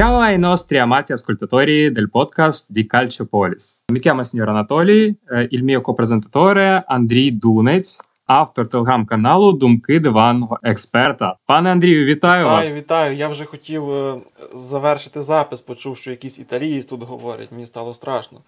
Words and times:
Ciao 0.00 0.18
ai 0.20 0.38
nostri 0.38 0.78
amati 0.78 1.12
ascoltatori 1.12 1.90
del 1.90 2.08
podcast 2.08 2.64
di 2.68 2.86
Calciopolis. 2.86 3.82
Mi 3.92 4.00
chiamo 4.00 4.24
signor 4.24 4.48
Анатолій, 4.48 5.16
il 5.50 5.62
mio 5.62 5.80
copresentatore 5.80 6.82
Андрій 6.86 7.30
Дунець, 7.30 8.00
автор 8.26 8.68
телеграм-каналу 8.68 9.52
Думки 9.52 10.00
диванного 10.00 10.58
експерта. 10.62 11.36
Пане 11.46 11.72
Андрію, 11.72 12.04
вітаю 12.04 12.44
Вітаю, 12.44 12.66
вас. 12.68 12.76
вітаю. 12.76 13.16
Я 13.16 13.28
вже 13.28 13.44
хотів 13.44 13.90
е, 13.90 14.14
завершити 14.54 15.22
запис, 15.22 15.60
почув, 15.60 15.96
що 15.96 16.10
якийсь 16.10 16.38
італієць 16.38 16.86
тут 16.86 17.02
говорить. 17.02 17.52
Мені 17.52 17.66
стало 17.66 17.94
страшно. 17.94 18.38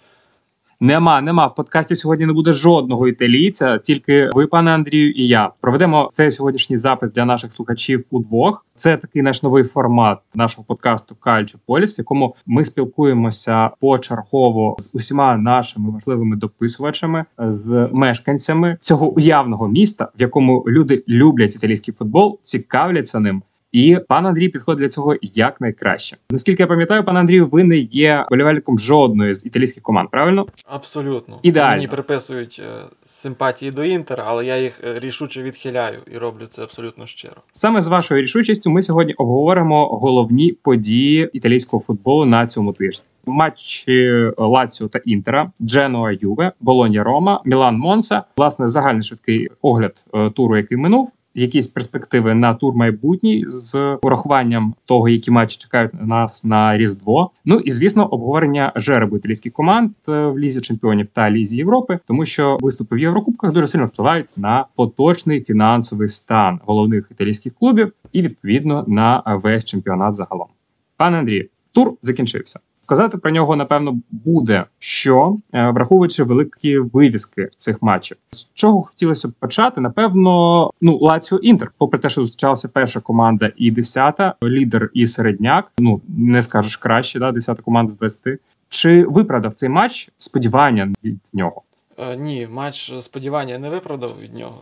Нема, 0.82 1.20
нема. 1.20 1.46
В 1.46 1.54
подкасті 1.54 1.96
сьогодні 1.96 2.26
не 2.26 2.32
буде 2.32 2.52
жодного 2.52 3.08
італійця, 3.08 3.78
тільки 3.78 4.30
ви, 4.34 4.46
пане 4.46 4.70
Андрію, 4.70 5.10
і 5.10 5.26
я. 5.26 5.50
Проведемо 5.60 6.10
цей 6.12 6.30
сьогоднішній 6.30 6.76
запис 6.76 7.12
для 7.12 7.24
наших 7.24 7.52
слухачів 7.52 8.04
удвох. 8.10 8.66
Це 8.74 8.96
такий 8.96 9.22
наш 9.22 9.42
новий 9.42 9.64
формат 9.64 10.18
нашого 10.34 10.64
подкасту 10.64 11.14
Кальчо 11.20 11.58
Поліс, 11.66 11.98
в 11.98 12.00
якому 12.00 12.34
ми 12.46 12.64
спілкуємося 12.64 13.70
почергово 13.80 14.76
з 14.78 14.90
усіма 14.92 15.36
нашими 15.36 15.90
важливими 15.90 16.36
дописувачами, 16.36 17.24
з 17.38 17.88
мешканцями 17.92 18.76
цього 18.80 19.08
уявного 19.08 19.68
міста, 19.68 20.08
в 20.18 20.20
якому 20.20 20.64
люди 20.66 21.04
люблять 21.08 21.54
італійський 21.54 21.94
футбол, 21.94 22.38
цікавляться 22.42 23.20
ним. 23.20 23.42
І 23.72 23.98
пан 24.08 24.26
Андрій 24.26 24.48
підходить 24.48 24.80
для 24.80 24.88
цього 24.88 25.16
якнайкраще. 25.22 26.16
Наскільки 26.30 26.62
я 26.62 26.66
пам'ятаю, 26.66 27.04
пан 27.04 27.16
Андрію, 27.16 27.46
ви 27.46 27.64
не 27.64 27.76
є 27.78 28.26
болівальником 28.30 28.78
жодної 28.78 29.34
з 29.34 29.46
італійських 29.46 29.82
команд, 29.82 30.08
правильно? 30.10 30.46
Абсолютно. 30.66 31.38
Ідеально. 31.42 31.76
Мені 31.76 31.88
приписують 31.88 32.62
е, 32.64 32.84
симпатії 33.04 33.70
до 33.70 33.84
Інтера, 33.84 34.24
але 34.26 34.46
я 34.46 34.58
їх 34.58 34.80
е, 34.84 34.98
рішуче 34.98 35.42
відхиляю 35.42 35.98
і 36.14 36.18
роблю 36.18 36.46
це 36.48 36.62
абсолютно 36.62 37.06
щиро. 37.06 37.36
Саме 37.52 37.82
з 37.82 37.86
вашою 37.86 38.22
рішучістю 38.22 38.70
ми 38.70 38.82
сьогодні 38.82 39.12
обговоримо 39.12 39.86
головні 39.86 40.52
події 40.52 41.30
італійського 41.32 41.82
футболу 41.82 42.24
на 42.24 42.46
цьому 42.46 42.72
тижні. 42.72 43.04
Матчі 43.26 44.30
Лаціо 44.36 44.88
та 44.88 45.00
Інтера, 45.04 45.52
Дженуа 45.62 46.12
Юве, 46.20 46.52
Болонья 46.60 47.04
Рома, 47.04 47.42
Мілан 47.44 47.78
Монса. 47.78 48.22
Власне, 48.36 48.68
загальний 48.68 49.02
швидкий 49.02 49.48
огляд 49.62 50.04
е, 50.14 50.30
туру, 50.30 50.56
який 50.56 50.78
минув. 50.78 51.12
Якісь 51.34 51.66
перспективи 51.66 52.34
на 52.34 52.54
тур 52.54 52.74
майбутній 52.74 53.44
з 53.48 53.98
урахуванням 54.02 54.74
того, 54.84 55.08
які 55.08 55.30
матчі 55.30 55.56
чекають 55.56 55.92
нас 56.02 56.44
на 56.44 56.78
різдво. 56.78 57.30
Ну 57.44 57.58
і 57.58 57.70
звісно, 57.70 58.06
обговорення 58.06 58.72
жеребу 58.76 59.16
італійських 59.16 59.52
команд 59.52 59.90
е, 60.08 60.12
в 60.26 60.38
лізі 60.38 60.60
чемпіонів 60.60 61.08
та 61.08 61.30
лізі 61.30 61.56
Європи, 61.56 61.98
тому 62.06 62.26
що 62.26 62.58
виступи 62.60 62.96
в 62.96 62.98
Єврокубках 62.98 63.52
дуже 63.52 63.68
сильно 63.68 63.86
впливають 63.86 64.28
на 64.36 64.66
поточний 64.76 65.40
фінансовий 65.40 66.08
стан 66.08 66.60
головних 66.64 67.08
італійських 67.10 67.54
клубів 67.54 67.92
і 68.12 68.22
відповідно 68.22 68.84
на 68.88 69.22
весь 69.26 69.64
чемпіонат 69.64 70.14
загалом. 70.14 70.48
Пане 70.96 71.18
Андрію, 71.18 71.48
тур 71.72 71.92
закінчився. 72.02 72.60
Сказати 72.82 73.18
про 73.18 73.30
нього 73.30 73.56
напевно 73.56 74.00
буде 74.10 74.64
що, 74.78 75.36
е, 75.52 75.70
враховуючи 75.70 76.24
великі 76.24 76.78
вивіски 76.78 77.48
цих 77.56 77.82
матчів. 77.82 78.16
З 78.30 78.46
чого 78.54 78.82
хотілося 78.82 79.28
б 79.28 79.32
почати? 79.32 79.80
Напевно, 79.80 80.70
ну 80.80 80.98
Лаціо 80.98 81.38
Інтер, 81.38 81.72
попри 81.78 81.98
те, 81.98 82.08
що 82.08 82.20
зустрічалася 82.20 82.68
перша 82.68 83.00
команда 83.00 83.52
і 83.56 83.70
десята, 83.70 84.34
лідер 84.42 84.90
і 84.94 85.06
середняк. 85.06 85.72
Ну 85.78 86.00
не 86.08 86.42
скажеш 86.42 86.76
краще, 86.76 87.18
да, 87.18 87.32
десята 87.32 87.62
команда 87.62 87.92
з 87.92 87.96
20. 87.96 88.20
Чи 88.68 89.04
виправдав 89.04 89.54
цей 89.54 89.68
матч 89.68 90.10
сподівання 90.18 90.92
від 91.04 91.18
нього? 91.32 91.62
Е, 91.98 92.16
ні, 92.16 92.48
матч 92.50 92.92
сподівання 93.00 93.58
не 93.58 93.70
виправдав 93.70 94.16
від 94.20 94.34
нього. 94.34 94.58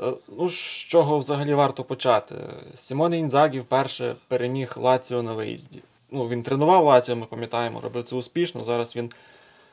Е, 0.00 0.04
ну, 0.38 0.48
з 0.48 0.86
чого 0.88 1.18
взагалі 1.18 1.54
варто 1.54 1.84
почати? 1.84 2.34
Сімоне 2.74 3.18
Інзагі 3.18 3.60
вперше 3.60 4.14
переміг 4.28 4.74
Лаціо 4.80 5.22
на 5.22 5.32
виїзді. 5.32 5.78
Ну, 6.10 6.28
він 6.28 6.42
тренував 6.42 6.84
Лаціо, 6.84 7.16
ми 7.16 7.26
пам'ятаємо, 7.26 7.80
робив 7.80 8.04
це 8.04 8.16
успішно. 8.16 8.64
Зараз 8.64 8.96
він 8.96 9.10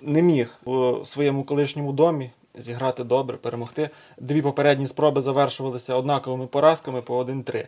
не 0.01 0.21
міг 0.21 0.59
у 0.65 1.05
своєму 1.05 1.43
колишньому 1.43 1.91
домі 1.91 2.31
зіграти 2.57 3.03
добре, 3.03 3.37
перемогти. 3.37 3.89
Дві 4.17 4.41
попередні 4.41 4.87
спроби 4.87 5.21
завершувалися 5.21 5.95
однаковими 5.95 6.47
поразками 6.47 7.01
по 7.01 7.23
1-3. 7.23 7.65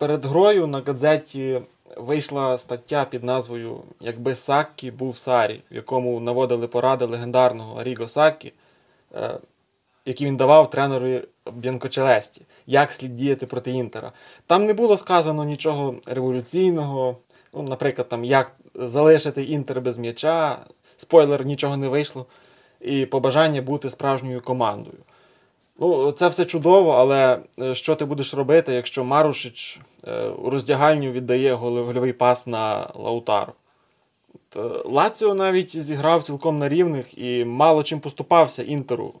Перед 0.00 0.24
грою 0.24 0.66
на 0.66 0.80
газеті 0.80 1.60
вийшла 1.96 2.58
стаття 2.58 3.04
під 3.04 3.24
назвою 3.24 3.80
Якби 4.00 4.34
Саккі 4.34 4.90
був 4.90 5.18
Сарі, 5.18 5.62
в 5.70 5.74
якому 5.74 6.20
наводили 6.20 6.66
поради 6.66 7.04
легендарного 7.04 7.80
Аріго 7.80 8.08
Саккі, 8.08 8.52
е, 9.14 9.38
які 10.06 10.26
він 10.26 10.36
давав 10.36 10.70
тренеру 10.70 11.20
Б'янкочелесті, 11.52 12.42
як 12.66 12.92
слід 12.92 13.14
діяти 13.14 13.46
проти 13.46 13.70
Інтера. 13.70 14.12
Там 14.46 14.66
не 14.66 14.72
було 14.74 14.98
сказано 14.98 15.44
нічого 15.44 15.94
революційного, 16.06 17.16
ну, 17.54 17.62
наприклад, 17.62 18.08
там, 18.08 18.24
як 18.24 18.52
залишити 18.74 19.44
Інтер 19.44 19.80
без 19.80 19.98
м'яча, 19.98 20.58
спойлер, 20.96 21.44
нічого 21.44 21.76
не 21.76 21.88
вийшло, 21.88 22.26
і 22.80 23.06
побажання 23.06 23.62
бути 23.62 23.90
справжньою 23.90 24.40
командою. 24.40 24.98
Ну, 25.78 26.12
це 26.12 26.28
все 26.28 26.44
чудово, 26.44 26.90
але 26.90 27.38
е, 27.60 27.74
що 27.74 27.94
ти 27.94 28.04
будеш 28.04 28.34
робити, 28.34 28.72
якщо 28.72 29.04
Марушич 29.04 29.80
е, 30.06 30.28
у 30.28 30.50
роздягальню 30.50 31.10
віддає 31.10 31.54
гольовий 31.54 32.12
пас 32.12 32.46
на 32.46 32.88
Лаутару? 32.94 33.52
Е, 34.56 34.60
Лаціо 34.84 35.34
навіть 35.34 35.82
зіграв 35.82 36.24
цілком 36.24 36.58
на 36.58 36.68
рівних 36.68 37.18
і 37.18 37.44
мало 37.44 37.82
чим 37.82 38.00
поступався 38.00 38.62
Інтеру, 38.62 39.14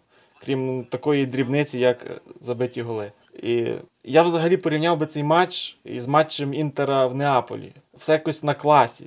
крім 0.44 0.84
такої 0.84 1.26
дрібниці, 1.26 1.78
як 1.78 2.22
забиті 2.40 2.82
голи. 2.82 3.12
І 3.42 3.68
я 4.04 4.22
взагалі 4.22 4.56
порівняв 4.56 4.98
би 4.98 5.06
цей 5.06 5.22
матч 5.22 5.76
із 5.84 6.06
матчем 6.06 6.54
Інтера 6.54 7.06
в 7.06 7.14
Неаполі. 7.14 7.72
Все 7.94 8.12
якось 8.12 8.42
на 8.42 8.54
класі. 8.54 9.06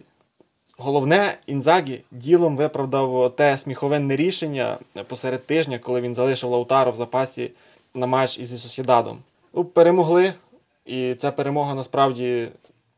Головне, 0.78 1.38
Інзагі 1.48 2.02
ділом 2.12 2.58
виправдав 2.58 3.36
те 3.36 3.58
сміховинне 3.58 4.16
рішення 4.16 4.78
посеред 5.08 5.46
тижня, 5.46 5.80
коли 5.80 6.02
він 6.02 6.16
залишив 6.16 6.50
Лаутаро 6.50 6.92
в 6.92 6.96
запасі 6.96 7.52
на 7.94 8.08
матч 8.08 8.40
із 8.40 8.62
Сосідадом. 8.62 9.18
Ну, 9.54 9.66
перемогли, 9.66 10.34
і 10.86 11.16
ця 11.16 11.32
перемога 11.32 11.76
насправді 11.76 12.48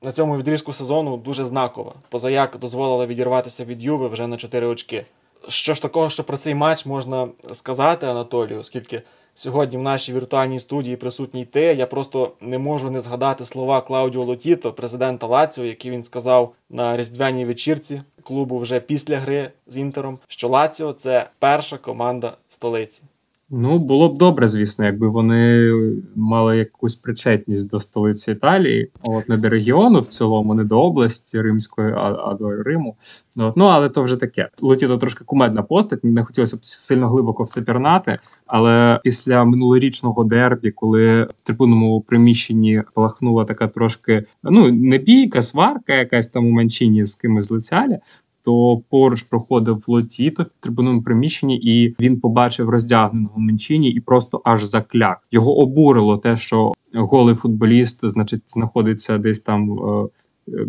на 0.01 0.11
цьому 0.11 0.37
відрізку 0.37 0.73
сезону 0.73 1.17
дуже 1.17 1.43
знакова. 1.43 1.93
Позаяк 2.09 2.57
дозволила 2.57 3.05
відірватися 3.05 3.65
від 3.65 3.83
Юви 3.83 4.07
вже 4.07 4.27
на 4.27 4.37
4 4.37 4.67
очки. 4.67 5.05
Що 5.47 5.73
ж 5.73 5.81
такого, 5.81 6.09
що 6.09 6.23
про 6.23 6.37
цей 6.37 6.55
матч 6.55 6.85
можна 6.85 7.27
сказати, 7.53 8.05
Анатолію, 8.05 8.59
оскільки 8.59 9.01
сьогодні 9.37 9.77
в 9.77 9.81
нашій 9.81 10.13
віртуальній 10.13 10.59
студії 10.59 10.95
присутній 10.95 11.45
ти, 11.45 11.61
я 11.61 11.85
просто 11.85 12.31
не 12.41 12.57
можу 12.57 12.91
не 12.91 13.01
згадати 13.01 13.45
слова 13.45 13.81
Клаудіо 13.81 14.23
Лотіто, 14.23 14.73
президента 14.73 15.27
Лаціо, 15.27 15.65
які 15.65 15.91
він 15.91 16.03
сказав 16.03 16.53
на 16.69 16.97
різдвяній 16.97 17.45
вечірці 17.45 18.01
клубу 18.23 18.57
вже 18.57 18.79
після 18.79 19.17
гри 19.17 19.51
з 19.67 19.77
Інтером, 19.77 20.19
що 20.27 20.47
Лаціо 20.47 20.93
це 20.93 21.29
перша 21.39 21.77
команда 21.77 22.37
столиці. 22.49 23.03
Ну, 23.49 23.79
було 23.79 24.09
б 24.09 24.17
добре, 24.17 24.47
звісно, 24.47 24.85
якби 24.85 25.07
вони 25.07 25.71
мали 26.15 26.57
якусь 26.57 26.95
причетність 26.95 27.69
до 27.69 27.79
столиці 27.79 28.31
Італії, 28.31 28.91
от 29.03 29.29
не 29.29 29.37
до 29.37 29.49
регіону 29.49 29.99
в 29.99 30.07
цілому, 30.07 30.53
не 30.53 30.63
до 30.63 30.81
області 30.81 31.41
Римської, 31.41 31.93
а, 31.93 32.15
а 32.25 32.33
до 32.33 32.63
Риму. 32.63 32.95
От, 33.37 33.57
ну, 33.57 33.65
але 33.65 33.89
то 33.89 34.03
вже 34.03 34.17
таке. 34.17 34.49
Летіто 34.61 34.97
трошки 34.97 35.23
кумедна 35.25 35.63
постать, 35.63 36.03
не 36.03 36.23
хотілося 36.23 36.57
б 36.57 36.59
сильно 36.61 37.09
глибоко 37.09 37.43
все 37.43 37.61
пірнати. 37.61 38.17
Але 38.45 38.99
після 39.03 39.43
минулорічного 39.43 40.23
дербі, 40.23 40.71
коли 40.71 41.23
в 41.23 41.41
трибунному 41.43 42.01
приміщенні 42.01 42.83
палахнула 42.93 43.45
така 43.45 43.67
трошки 43.67 44.25
ну 44.43 44.71
не 44.71 44.97
бійка, 44.97 45.41
сварка, 45.41 45.93
якась 45.93 46.27
там 46.27 46.45
у 46.45 46.51
Манчині 46.51 47.03
з 47.03 47.15
кимось 47.15 47.51
лицяля, 47.51 47.99
то 48.47 48.81
поруч 48.89 49.21
проходив 49.21 49.83
Лотіто 49.87 50.43
в 50.43 50.45
трибунному 50.59 51.03
приміщенні, 51.03 51.57
і 51.57 51.95
він 51.99 52.19
побачив 52.19 52.69
роздягненого 52.69 53.39
Менчині 53.39 53.89
і 53.91 53.99
просто 53.99 54.41
аж 54.45 54.63
закляк. 54.63 55.19
Його 55.31 55.57
обурило 55.57 56.17
те, 56.17 56.37
що 56.37 56.73
голий 56.93 57.35
футболіст, 57.35 58.09
значить, 58.09 58.41
знаходиться 58.47 59.17
десь 59.17 59.39
там. 59.39 59.71
е, 59.71 60.07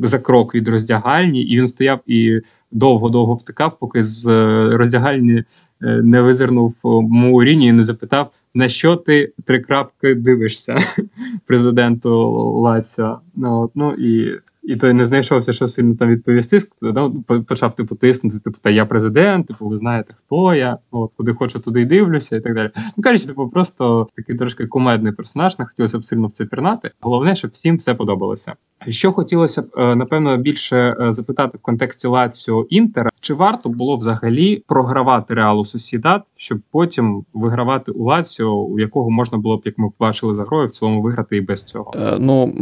За 0.02 0.18
крок 0.18 0.54
від 0.54 0.68
роздягальні, 0.68 1.42
і 1.42 1.56
він 1.56 1.66
стояв 1.66 1.98
і 2.06 2.40
довго-довго 2.72 3.34
втикав, 3.34 3.78
поки 3.78 4.04
з 4.04 4.26
е, 4.26 4.70
роздягальні 4.76 5.44
е, 5.82 6.02
не 6.02 6.22
визирнув 6.22 6.74
Мауріні 7.10 7.66
і 7.66 7.72
не 7.72 7.82
запитав, 7.82 8.30
на 8.54 8.68
що 8.68 8.96
ти 8.96 9.32
три 9.44 9.60
крапки 9.60 10.14
дивишся 10.14 10.78
президенту 11.46 12.30
Лаціо. 12.60 13.20
Ну, 13.36 13.70
ну 13.74 13.92
і 13.92 14.40
і 14.68 14.76
той 14.76 14.92
не 14.92 15.06
знайшовся, 15.06 15.52
що 15.52 15.68
сильно 15.68 15.96
там 15.96 16.08
відповісти. 16.08 16.58
Ну, 16.82 17.24
почав 17.48 17.74
типу 17.74 17.94
тиснути, 17.94 18.38
типу, 18.38 18.58
та 18.62 18.70
я 18.70 18.86
президент, 18.86 19.46
типу, 19.46 19.68
ви 19.68 19.76
знаєте, 19.76 20.14
хто 20.18 20.54
я, 20.54 20.78
от 20.90 21.14
куди 21.16 21.34
хочу, 21.34 21.58
туди 21.58 21.80
й 21.82 21.84
дивлюся, 21.84 22.36
і 22.36 22.40
так 22.40 22.54
далі. 22.54 22.70
Ну 22.96 23.02
кажучи, 23.02 23.26
типу, 23.26 23.48
просто 23.48 24.06
такий 24.14 24.36
трошки 24.36 24.66
кумедний 24.66 25.12
персонаж, 25.12 25.58
не 25.58 25.64
хотілося 25.64 25.98
б 25.98 26.04
сильно 26.04 26.26
в 26.26 26.32
це 26.32 26.44
пірнати. 26.44 26.90
Головне, 27.00 27.34
щоб 27.34 27.50
всім 27.50 27.76
все 27.76 27.94
подобалося. 27.94 28.52
Що 28.88 29.12
хотілося 29.12 29.62
б, 29.62 29.66
е, 29.78 29.94
напевно, 29.94 30.36
більше 30.36 30.96
е, 31.00 31.12
запитати 31.12 31.58
в 31.58 31.60
контексті 31.60 32.08
Лаціо 32.08 32.66
Інтера, 32.70 33.10
чи 33.20 33.34
варто 33.34 33.68
було 33.68 33.96
взагалі 33.96 34.62
програвати 34.66 35.34
Реалу 35.34 35.64
Сосідат, 35.64 36.22
щоб 36.36 36.60
потім 36.70 37.24
вигравати 37.34 37.92
у 37.92 38.04
Лаціо, 38.04 38.50
у 38.50 38.78
якого 38.78 39.10
можна 39.10 39.38
було 39.38 39.56
б, 39.56 39.62
як 39.64 39.78
ми 39.78 39.90
побачили 39.98 40.34
за 40.34 40.44
грою, 40.44 40.66
в 40.66 40.70
цілому 40.70 41.00
виграти 41.00 41.36
і 41.36 41.40
без 41.40 41.62
цього. 41.62 41.92
Е, 41.96 42.16
ну, 42.20 42.54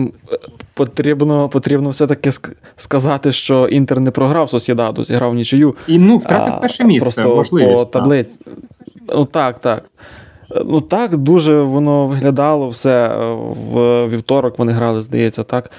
потрібно, 0.77 1.49
потрібно 1.49 1.91
все-таки 1.91 2.31
сказати, 2.77 3.33
що 3.33 3.69
Інтер 3.69 4.01
не 4.01 4.11
програв 4.11 4.51
Сосєдаду, 4.51 5.05
зіграв 5.05 5.35
нічию. 5.35 5.75
І 5.89 5.99
ну, 5.99 6.17
втратив 6.17 6.61
перше 6.61 6.85
місце. 6.85 7.05
Просто 7.05 7.37
можливість, 7.37 7.93
по 7.93 7.99
таблиці. 7.99 8.39
Ну, 9.15 9.25
так, 9.25 9.59
так. 9.59 9.85
Ну 10.65 10.81
так, 10.81 11.17
дуже 11.17 11.63
воно 11.63 12.07
виглядало 12.07 12.69
все 12.69 13.17
в 13.73 14.09
вівторок. 14.09 14.59
Вони 14.59 14.73
грали, 14.73 15.03
здається, 15.03 15.43
так. 15.43 15.71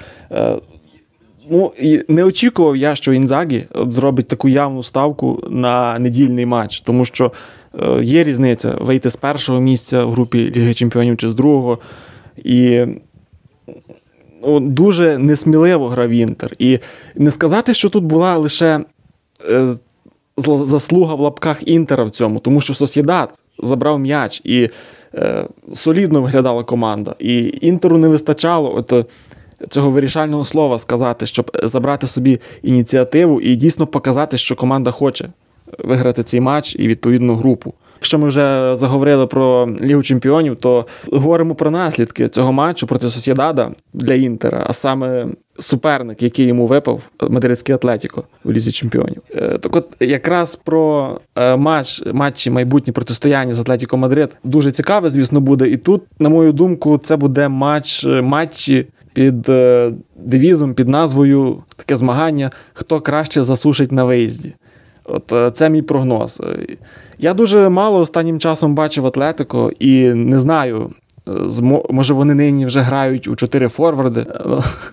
Ну, 1.50 1.72
і 1.78 2.04
не 2.08 2.24
очікував 2.24 2.76
я, 2.76 2.94
що 2.94 3.12
Інзагі 3.12 3.64
зробить 3.74 4.28
таку 4.28 4.48
явну 4.48 4.82
ставку 4.82 5.44
на 5.50 5.98
недільний 5.98 6.46
матч, 6.46 6.80
тому 6.80 7.04
що 7.04 7.32
е, 7.74 8.04
є 8.04 8.24
різниця 8.24 8.74
вийти 8.80 9.10
з 9.10 9.16
першого 9.16 9.60
місця 9.60 10.04
в 10.04 10.10
групі 10.10 10.52
Ліги 10.56 10.74
Чемпіонів 10.74 11.16
чи 11.16 11.30
з 11.30 11.34
другого. 11.34 11.78
І 12.36 12.86
дуже 14.60 15.18
несміливо 15.18 15.88
грав 15.88 16.10
Інтер. 16.10 16.52
І 16.58 16.78
не 17.14 17.30
сказати, 17.30 17.74
що 17.74 17.88
тут 17.88 18.04
була 18.04 18.36
лише 18.36 18.80
е, 19.50 19.74
заслуга 20.66 21.14
в 21.14 21.20
лапках 21.20 21.68
Інтера 21.68 22.04
в 22.04 22.10
цьому, 22.10 22.40
тому 22.40 22.60
що 22.60 22.74
Сосєдат 22.74 23.30
забрав 23.62 23.98
м'яч 23.98 24.40
і 24.44 24.70
е, 25.14 25.44
солідно 25.74 26.22
виглядала 26.22 26.64
команда. 26.64 27.14
І 27.18 27.58
Інтеру 27.60 27.98
не 27.98 28.08
вистачало. 28.08 28.74
От, 28.76 29.06
цього 29.68 29.90
вирішального 29.90 30.44
слова 30.44 30.78
сказати, 30.78 31.26
щоб 31.26 31.50
забрати 31.62 32.06
собі 32.06 32.40
ініціативу 32.62 33.40
і 33.40 33.56
дійсно 33.56 33.86
показати, 33.86 34.38
що 34.38 34.56
команда 34.56 34.90
хоче 34.90 35.28
виграти 35.78 36.22
цей 36.22 36.40
матч 36.40 36.76
і 36.78 36.88
відповідну 36.88 37.34
групу. 37.34 37.74
Якщо 38.00 38.18
ми 38.18 38.28
вже 38.28 38.76
заговорили 38.76 39.26
про 39.26 39.68
Лігу 39.82 40.02
Чемпіонів, 40.02 40.56
то 40.56 40.86
говоримо 41.12 41.54
про 41.54 41.70
наслідки 41.70 42.28
цього 42.28 42.52
матчу 42.52 42.86
проти 42.86 43.10
Сосєдада 43.10 43.70
для 43.94 44.14
Інтера, 44.14 44.64
а 44.68 44.72
саме 44.72 45.26
суперник, 45.58 46.22
який 46.22 46.46
йому 46.46 46.66
випав, 46.66 47.02
Мадридський 47.28 47.74
Атлетіко 47.74 48.24
в 48.44 48.52
Лізі 48.52 48.72
Чемпіонів. 48.72 49.22
Е, 49.34 49.58
так 49.58 49.76
от 49.76 49.88
якраз 50.00 50.56
про 50.56 51.10
е, 51.36 51.56
матч, 51.56 52.02
матчі 52.12 52.50
майбутнє 52.50 52.92
протистояння 52.92 53.54
з 53.54 53.60
Атлетіко 53.60 53.96
Мадрид 53.96 54.36
дуже 54.44 54.72
цікаве, 54.72 55.10
звісно, 55.10 55.40
буде. 55.40 55.68
І 55.68 55.76
тут, 55.76 56.02
на 56.18 56.28
мою 56.28 56.52
думку, 56.52 57.00
це 57.04 57.16
буде 57.16 57.48
матч 57.48 58.04
матчі 58.04 58.86
під 59.12 59.48
е, 59.48 59.92
девізом, 60.16 60.74
під 60.74 60.88
назвою 60.88 61.62
таке 61.76 61.96
змагання, 61.96 62.50
хто 62.72 63.00
краще 63.00 63.42
засушить 63.42 63.92
на 63.92 64.04
виїзді. 64.04 64.52
От 65.04 65.32
е, 65.32 65.50
Це 65.50 65.70
мій 65.70 65.82
прогноз. 65.82 66.42
Я 67.18 67.34
дуже 67.34 67.68
мало 67.68 68.00
останнім 68.00 68.40
часом 68.40 68.74
бачив 68.74 69.06
Атлетико 69.06 69.72
і 69.78 70.14
не 70.14 70.38
знаю. 70.38 70.90
Може, 71.90 72.14
вони 72.14 72.34
нині 72.34 72.66
вже 72.66 72.80
грають 72.80 73.28
у 73.28 73.36
чотири 73.36 73.68
форварди. 73.68 74.26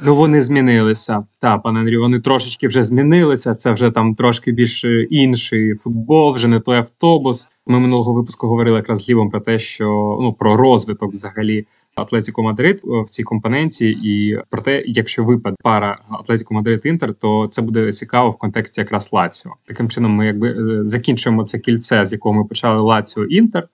Ну 0.06 0.16
вони 0.16 0.44
змінилися. 0.44 1.26
Так, 1.40 1.62
пане 1.64 1.80
Андрію, 1.80 2.02
вони 2.02 2.20
трошечки 2.20 2.68
вже 2.68 2.84
змінилися. 2.84 3.56
Це 3.56 3.72
вже 3.72 3.92
там 3.92 4.16
трошки 4.16 4.52
більш 4.52 4.86
інший 5.10 5.76
футбол, 5.76 6.36
вже 6.36 6.48
не 6.48 6.60
той 6.60 6.78
автобус. 6.78 7.48
Ми 7.68 7.80
минулого 7.80 8.14
випуску 8.14 8.48
говорили 8.48 8.78
якраз 8.78 9.00
з 9.00 9.10
Лівом 9.10 9.30
про 9.30 9.40
те, 9.40 9.60
що 9.60 10.18
ну 10.22 10.34
про 10.34 10.58
розвиток 10.58 11.14
взагалі 11.14 11.66
Атлетіко 11.96 12.44
Мадрид 12.44 12.82
е, 12.84 13.02
в 13.02 13.10
цій 13.10 13.24
компоненті, 13.24 13.90
і 13.90 14.40
про 14.50 14.62
те, 14.62 14.84
якщо 14.86 15.24
випаде 15.24 15.56
пара 15.64 16.00
Атлетіко 16.10 16.54
Мадрид 16.54 16.82
Інтер, 16.86 17.14
то 17.14 17.48
це 17.52 17.62
буде 17.62 17.94
цікаво 17.94 18.30
в 18.30 18.38
контексті 18.38 18.82
якраз 18.82 19.10
Лаціо. 19.12 19.52
Таким 19.66 19.90
чином, 19.90 20.12
ми 20.12 20.26
якби 20.26 20.50
е, 20.50 20.86
закінчуємо 20.86 21.44
це 21.44 21.60
кільце, 21.60 22.06
з 22.06 22.12
якого 22.12 22.36
ми 22.36 22.46
почали 22.46 22.82
Лаціо 22.82 23.26
Інтер. 23.26 23.68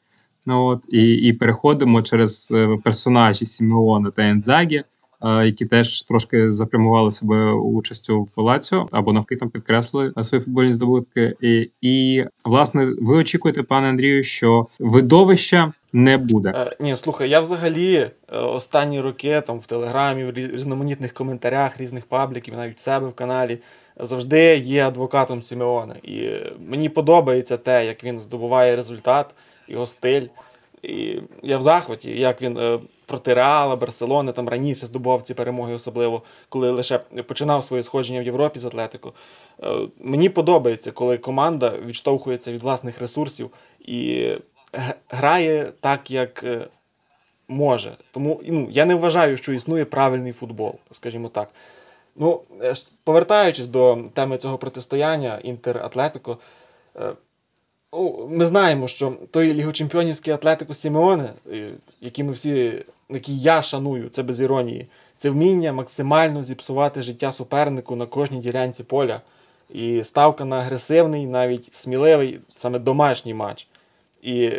Ну 0.45 0.65
от 0.65 0.79
і 0.89 1.13
і 1.13 1.33
переходимо 1.33 2.01
через 2.01 2.51
е, 2.55 2.77
персонажі 2.83 3.45
Сімеона 3.45 4.11
та 4.11 4.21
Ендзагі, 4.21 4.83
які 5.23 5.65
теж 5.65 6.01
трошки 6.01 6.51
запрямували 6.51 7.11
себе 7.11 7.51
участю 7.51 8.23
в 8.23 8.41
Лаціо 8.41 8.87
або 8.91 9.13
навпаки 9.13 9.35
там 9.35 9.49
підкреслили 9.49 10.13
свої 10.23 10.43
футбольні 10.43 10.73
здобутки. 10.73 11.35
І, 11.41 11.69
і 11.81 12.25
власне 12.45 12.93
ви 13.01 13.15
очікуєте, 13.15 13.63
пане 13.63 13.89
Андрію, 13.89 14.23
що 14.23 14.67
видовища 14.79 15.73
не 15.93 16.17
буде. 16.17 16.53
Е, 16.55 16.75
Ні, 16.79 16.97
слухай, 16.97 17.29
я 17.29 17.39
взагалі 17.39 17.95
е, 17.95 18.11
останні 18.37 19.01
роки 19.01 19.41
там 19.41 19.59
в 19.59 19.65
телеграмі, 19.65 20.23
в 20.23 20.31
різноманітних 20.31 21.13
коментарях 21.13 21.81
різних 21.81 22.05
пабліків, 22.05 22.53
навіть 22.57 22.77
в 22.77 22.79
себе 22.79 23.07
в 23.07 23.13
каналі, 23.13 23.57
завжди 23.99 24.57
є 24.57 24.87
адвокатом 24.87 25.41
Сімеона. 25.41 25.95
І 26.03 26.29
мені 26.69 26.89
подобається 26.89 27.57
те, 27.57 27.85
як 27.85 28.03
він 28.03 28.19
здобуває 28.19 28.75
результат, 28.75 29.35
його 29.71 29.87
стиль. 29.87 30.27
І 30.81 31.19
я 31.43 31.57
в 31.57 31.61
захваті, 31.61 32.19
як 32.19 32.41
він 32.41 32.57
е, 32.57 32.79
проти 33.05 33.33
Реала, 33.33 33.75
Барселони 33.75 34.31
там 34.31 34.49
раніше 34.49 34.85
здобував 34.85 35.21
ці 35.21 35.33
перемоги, 35.33 35.73
особливо 35.73 36.21
коли 36.49 36.71
лише 36.71 36.97
починав 36.99 37.63
своє 37.63 37.83
сходження 37.83 38.21
в 38.21 38.25
Європі 38.25 38.59
з 38.59 38.65
Атлетико. 38.65 39.13
Е, 39.63 39.75
мені 39.99 40.29
подобається, 40.29 40.91
коли 40.91 41.17
команда 41.17 41.73
відштовхується 41.85 42.51
від 42.51 42.61
власних 42.61 42.99
ресурсів 42.99 43.49
і 43.79 44.29
грає 45.09 45.71
так, 45.79 46.11
як 46.11 46.43
е, 46.43 46.67
може. 47.47 47.91
Тому 48.11 48.41
ну, 48.47 48.67
я 48.71 48.85
не 48.85 48.95
вважаю, 48.95 49.37
що 49.37 49.53
існує 49.53 49.85
правильний 49.85 50.33
футбол, 50.33 50.75
скажімо 50.91 51.27
так. 51.27 51.49
Ну, 52.15 52.41
Повертаючись 53.03 53.67
до 53.67 53.97
теми 54.13 54.37
цього 54.37 54.57
протистояння 54.57 55.39
Інтер-Атлетико, 55.43 56.37
ми 58.29 58.45
знаємо, 58.45 58.87
що 58.87 59.13
той 59.31 59.53
лігочемпіонівський 59.53 60.33
Атлетико 60.33 60.73
Сімеоне, 60.73 61.33
який 62.01 62.25
ми 62.25 62.31
всі, 62.31 62.85
який 63.09 63.39
я 63.39 63.61
шаную, 63.61 64.09
це 64.09 64.23
без 64.23 64.41
іронії, 64.41 64.87
це 65.17 65.29
вміння 65.29 65.73
максимально 65.73 66.43
зіпсувати 66.43 67.03
життя 67.03 67.31
супернику 67.31 67.95
на 67.95 68.05
кожній 68.05 68.39
ділянці 68.39 68.83
поля. 68.83 69.21
І 69.69 70.03
ставка 70.03 70.45
на 70.45 70.59
агресивний, 70.59 71.27
навіть 71.27 71.75
сміливий, 71.75 72.39
саме 72.55 72.79
домашній 72.79 73.33
матч. 73.33 73.67
І 74.21 74.51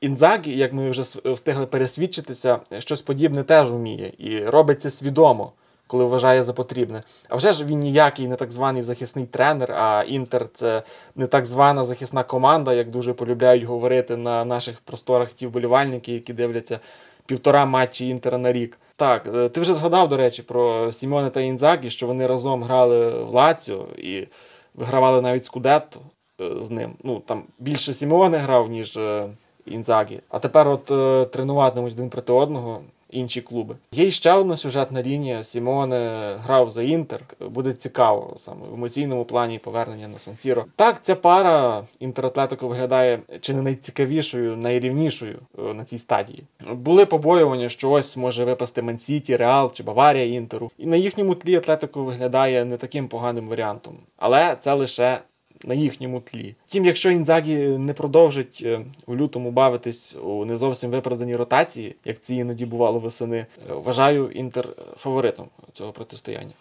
Інзагі, 0.00 0.56
як 0.56 0.72
ми 0.72 0.90
вже 0.90 1.02
встигли 1.24 1.66
пересвідчитися, 1.66 2.58
щось 2.78 3.02
подібне 3.02 3.42
теж 3.42 3.72
вміє 3.72 4.12
і 4.18 4.40
робить 4.40 4.82
це 4.82 4.90
свідомо, 4.90 5.52
коли 5.88 6.04
вважає 6.04 6.44
за 6.44 6.52
потрібне. 6.52 7.02
А 7.28 7.36
вже 7.36 7.52
ж 7.52 7.64
він 7.64 7.78
ніякий 7.78 8.28
не 8.28 8.36
так 8.36 8.50
званий 8.50 8.82
захисний 8.82 9.26
тренер, 9.26 9.72
а 9.72 10.04
Інтер 10.06 10.48
це 10.54 10.82
не 11.16 11.26
так 11.26 11.46
звана 11.46 11.84
захисна 11.84 12.22
команда, 12.22 12.72
як 12.72 12.90
дуже 12.90 13.12
полюбляють 13.12 13.64
говорити 13.64 14.16
на 14.16 14.44
наших 14.44 14.80
просторах 14.80 15.32
ті 15.32 15.46
вболівальники, 15.46 16.12
які 16.12 16.32
дивляться 16.32 16.80
півтора 17.26 17.66
матчі 17.66 18.08
Інтера 18.08 18.38
на 18.38 18.52
рік. 18.52 18.78
Так, 18.96 19.28
е, 19.34 19.48
ти 19.48 19.60
вже 19.60 19.74
згадав, 19.74 20.08
до 20.08 20.16
речі, 20.16 20.42
про 20.42 20.92
Сімоне 20.92 21.30
та 21.30 21.40
Інзагі, 21.40 21.90
що 21.90 22.06
вони 22.06 22.26
разом 22.26 22.62
грали 22.62 23.10
в 23.10 23.30
Лаціо 23.34 23.86
і 23.98 24.26
вигравали 24.74 25.22
навіть 25.22 25.44
Скудетто. 25.44 26.00
Е, 26.40 26.62
з 26.62 26.70
ним. 26.70 26.94
Ну 27.04 27.22
там 27.26 27.42
більше 27.58 27.94
Сімеоне 27.94 28.38
грав, 28.38 28.70
ніж 28.70 28.96
е, 28.96 29.28
Інзагі. 29.66 30.20
А 30.28 30.38
тепер 30.38 30.68
от 30.68 30.84
тренуватимуть 31.30 31.92
один 31.92 32.10
проти 32.10 32.32
одного. 32.32 32.80
Інші 33.10 33.40
клуби. 33.40 33.76
Є 33.92 34.10
ще 34.10 34.32
одна 34.32 34.56
сюжетна 34.56 35.02
лінія. 35.02 35.44
Сімоне 35.44 36.34
грав 36.44 36.70
за 36.70 36.82
Інтер. 36.82 37.20
Буде 37.40 37.72
цікаво 37.72 38.34
саме 38.36 38.66
в 38.70 38.74
емоційному 38.74 39.24
плані 39.24 39.58
повернення 39.58 40.08
на 40.08 40.18
Сан-Сіро. 40.18 40.64
Так, 40.76 40.98
ця 41.02 41.14
пара 41.14 41.84
інтератлетико 42.00 42.68
виглядає 42.68 43.20
чи 43.40 43.54
не 43.54 43.62
найцікавішою, 43.62 44.56
найрівнішою 44.56 45.38
на 45.74 45.84
цій 45.84 45.98
стадії. 45.98 46.42
Були 46.72 47.06
побоювання, 47.06 47.68
що 47.68 47.90
ось 47.90 48.16
може 48.16 48.44
випасти 48.44 48.82
Мансіті, 48.82 49.36
Реал 49.36 49.72
чи 49.72 49.82
Баварія 49.82 50.24
Інтеру. 50.24 50.70
І 50.78 50.86
на 50.86 50.96
їхньому 50.96 51.34
тлі 51.34 51.56
Атлетико 51.56 52.04
виглядає 52.04 52.64
не 52.64 52.76
таким 52.76 53.08
поганим 53.08 53.48
варіантом. 53.48 53.98
Але 54.16 54.56
це 54.60 54.74
лише 54.74 55.20
на 55.64 55.74
їхньому 55.74 56.20
тлі. 56.20 56.54
Втім, 56.66 56.84
якщо 56.84 57.10
Інзагі 57.10 57.56
не 57.78 57.92
продовжить 57.92 58.62
е, 58.66 58.80
у 59.06 59.16
лютому 59.16 59.50
бавитись 59.50 60.16
у 60.24 60.44
не 60.44 60.56
зовсім 60.56 60.90
виправданій 60.90 61.36
ротації, 61.36 61.94
як 62.04 62.20
це 62.20 62.34
іноді 62.34 62.66
бувало 62.66 62.98
восени, 62.98 63.36
е, 63.36 63.46
вважаю 63.68 64.30
інтер 64.30 64.68
фаворитом 64.96 65.46
цього 65.72 65.92
протистояння. 65.92 66.52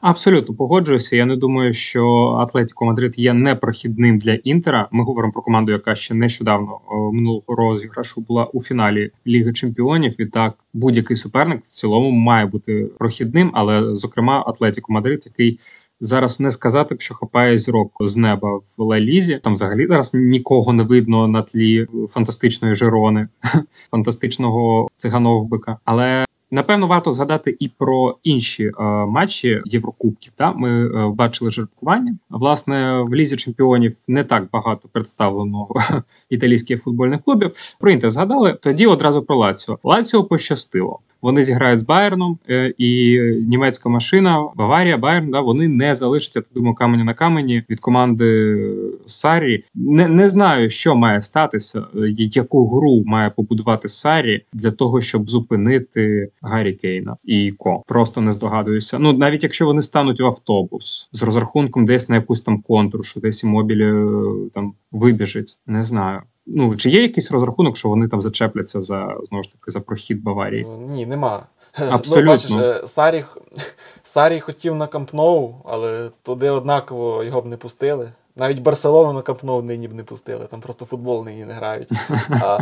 Абсолютно 0.00 0.54
погоджуюся. 0.54 1.16
Я 1.16 1.24
не 1.24 1.36
думаю, 1.36 1.72
що 1.72 2.04
Атлетіко 2.40 2.84
Мадрид 2.84 3.18
є 3.18 3.32
непрохідним 3.32 4.18
для 4.18 4.34
Інтера. 4.34 4.88
Ми 4.90 5.04
говоримо 5.04 5.32
про 5.32 5.42
команду, 5.42 5.72
яка 5.72 5.94
ще 5.94 6.14
нещодавно 6.14 6.80
минулого 7.12 7.44
розіграшу 7.48 8.20
була 8.20 8.44
у 8.44 8.62
фіналі 8.62 9.10
Ліги 9.26 9.52
Чемпіонів. 9.52 10.20
І 10.20 10.26
так 10.26 10.54
будь-який 10.74 11.16
суперник 11.16 11.64
в 11.64 11.70
цілому 11.70 12.10
має 12.10 12.46
бути 12.46 12.84
прохідним, 12.98 13.50
але 13.54 13.94
зокрема 13.94 14.44
Атлетіко 14.46 14.92
Мадрид, 14.92 15.22
який 15.26 15.58
зараз 16.00 16.40
не 16.40 16.50
сказати, 16.50 16.96
що 16.98 17.14
хапає 17.14 17.58
зірок 17.58 17.92
з 18.00 18.16
неба 18.16 18.56
в 18.56 18.82
Ла-Лізі. 18.82 19.40
Там 19.40 19.54
взагалі 19.54 19.86
зараз 19.86 20.10
нікого 20.14 20.72
не 20.72 20.82
видно 20.82 21.28
на 21.28 21.42
тлі 21.42 21.86
фантастичної 22.10 22.74
Жерони, 22.74 23.28
фантастичного 23.90 24.88
циганов 24.96 25.48
бика. 25.48 25.78
Але 25.84 26.24
Напевно, 26.56 26.86
варто 26.86 27.12
згадати 27.12 27.56
і 27.60 27.68
про 27.68 28.18
інші 28.22 28.64
е, 28.64 28.72
матчі 29.06 29.62
Єврокубків. 29.64 30.32
Та 30.36 30.52
ми 30.52 30.86
е, 30.86 31.08
бачили 31.08 31.50
жеребкування. 31.50 32.18
Власне, 32.30 33.02
в 33.02 33.14
лізі 33.14 33.36
чемпіонів 33.36 33.96
не 34.08 34.24
так 34.24 34.48
багато 34.52 34.88
представлено 34.92 35.68
італійських 36.30 36.82
футбольних 36.82 37.22
клубів. 37.22 37.50
Про 37.80 37.90
інтер 37.90 38.10
згадали. 38.10 38.58
Тоді 38.62 38.86
одразу 38.86 39.22
про 39.22 39.36
Лаціо. 39.36 39.78
Лаціо 39.82 40.24
пощастило. 40.24 41.00
Вони 41.22 41.42
зіграють 41.42 41.80
з 41.80 41.82
Байерном, 41.82 42.38
е, 42.48 42.74
і 42.78 43.18
німецька 43.48 43.88
машина 43.88 44.48
Баварія, 44.54 44.98
Байерн, 44.98 45.30
да, 45.30 45.40
вони 45.40 45.68
не 45.68 45.94
залишаться 45.94 46.40
так 46.40 46.50
думаю, 46.54 46.74
камені 46.74 47.04
на 47.04 47.14
камені 47.14 47.62
від 47.70 47.80
команди 47.80 48.58
Сарі. 49.06 49.64
Не 49.74 50.08
не 50.08 50.28
знаю, 50.28 50.70
що 50.70 50.96
має 50.96 51.22
статися, 51.22 51.78
е, 51.78 52.14
яку 52.18 52.68
гру 52.68 53.02
має 53.06 53.30
побудувати 53.30 53.88
Сарі 53.88 54.44
для 54.52 54.70
того, 54.70 55.00
щоб 55.00 55.30
зупинити 55.30 56.28
Гаррі 56.46 56.72
Кейна 56.72 57.16
і 57.24 57.52
Ко. 57.52 57.82
Просто 57.86 58.20
не 58.20 58.32
здогадуюся. 58.32 58.98
Ну 58.98 59.12
навіть 59.12 59.42
якщо 59.42 59.66
вони 59.66 59.82
стануть 59.82 60.20
в 60.20 60.24
автобус 60.24 61.08
з 61.12 61.22
розрахунком 61.22 61.86
десь 61.86 62.08
на 62.08 62.16
якусь 62.16 62.40
там 62.40 62.62
контур, 62.62 63.06
що 63.06 63.20
десь 63.20 63.42
імобілі 63.42 63.84
е, 63.84 64.50
там 64.54 64.74
вибіжить, 64.92 65.58
не 65.66 65.84
знаю. 65.84 66.22
Ну, 66.46 66.76
чи 66.76 66.90
є 66.90 67.02
якийсь 67.02 67.30
розрахунок, 67.30 67.76
що 67.76 67.88
вони 67.88 68.08
там 68.08 68.22
зачепляться 68.22 68.82
за 68.82 69.16
знову 69.28 69.42
ж 69.42 69.52
таки 69.52 69.70
за 69.70 69.80
прохід 69.80 70.22
Баварії? 70.22 70.66
Ну, 70.68 70.86
ні, 70.90 71.06
нема. 71.06 71.46
Абсолютно. 71.90 72.32
Ну, 72.50 72.56
бачиш, 72.58 72.82
е, 72.82 72.86
Сарі, 72.86 73.24
Сарі 74.02 74.40
хотів 74.40 74.74
на 74.74 74.86
Кампноу, 74.86 75.54
але 75.64 76.10
туди 76.22 76.50
однаково 76.50 77.24
його 77.24 77.40
б 77.42 77.46
не 77.46 77.56
пустили. 77.56 78.08
Навіть 78.36 78.62
Барселону 78.62 79.12
на 79.12 79.22
Кампноу 79.22 79.62
нині 79.62 79.88
б 79.88 79.94
не 79.94 80.04
пустили, 80.04 80.46
там 80.50 80.60
просто 80.60 80.84
футбол 80.84 81.24
нині 81.24 81.44
не 81.44 81.52
грають. 81.52 81.88
А, 82.30 82.58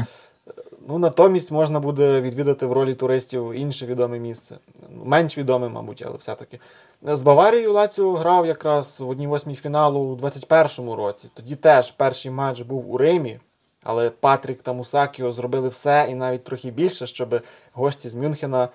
ну, 0.88 0.98
Натомість 0.98 1.52
можна 1.52 1.80
буде 1.80 2.20
відвідати 2.20 2.66
в 2.66 2.72
ролі 2.72 2.94
туристів 2.94 3.52
інше 3.54 3.86
відоме 3.86 4.18
місце. 4.18 4.58
Менш 5.04 5.38
відоме, 5.38 5.68
мабуть, 5.68 6.02
але 6.06 6.16
все-таки. 6.16 6.58
З 7.02 7.22
Баварією 7.22 7.72
Лаціо 7.72 8.14
грав 8.14 8.46
якраз 8.46 9.00
в 9.00 9.08
одній 9.08 9.26
восьмій 9.26 9.54
фіналу 9.54 10.00
у 10.00 10.16
21-му 10.16 10.96
році. 10.96 11.28
Тоді 11.34 11.56
теж 11.56 11.90
перший 11.90 12.30
матч 12.30 12.60
був 12.60 12.92
у 12.92 12.98
Римі. 12.98 13.40
Але 13.84 14.10
Патрік 14.10 14.62
та 14.62 14.72
Мусакіо 14.72 15.32
зробили 15.32 15.68
все 15.68 16.06
і 16.10 16.14
навіть 16.14 16.44
трохи 16.44 16.70
більше, 16.70 17.06
щоб 17.06 17.40
гості 17.72 18.08
з 18.08 18.14
Мюнхена 18.14 18.68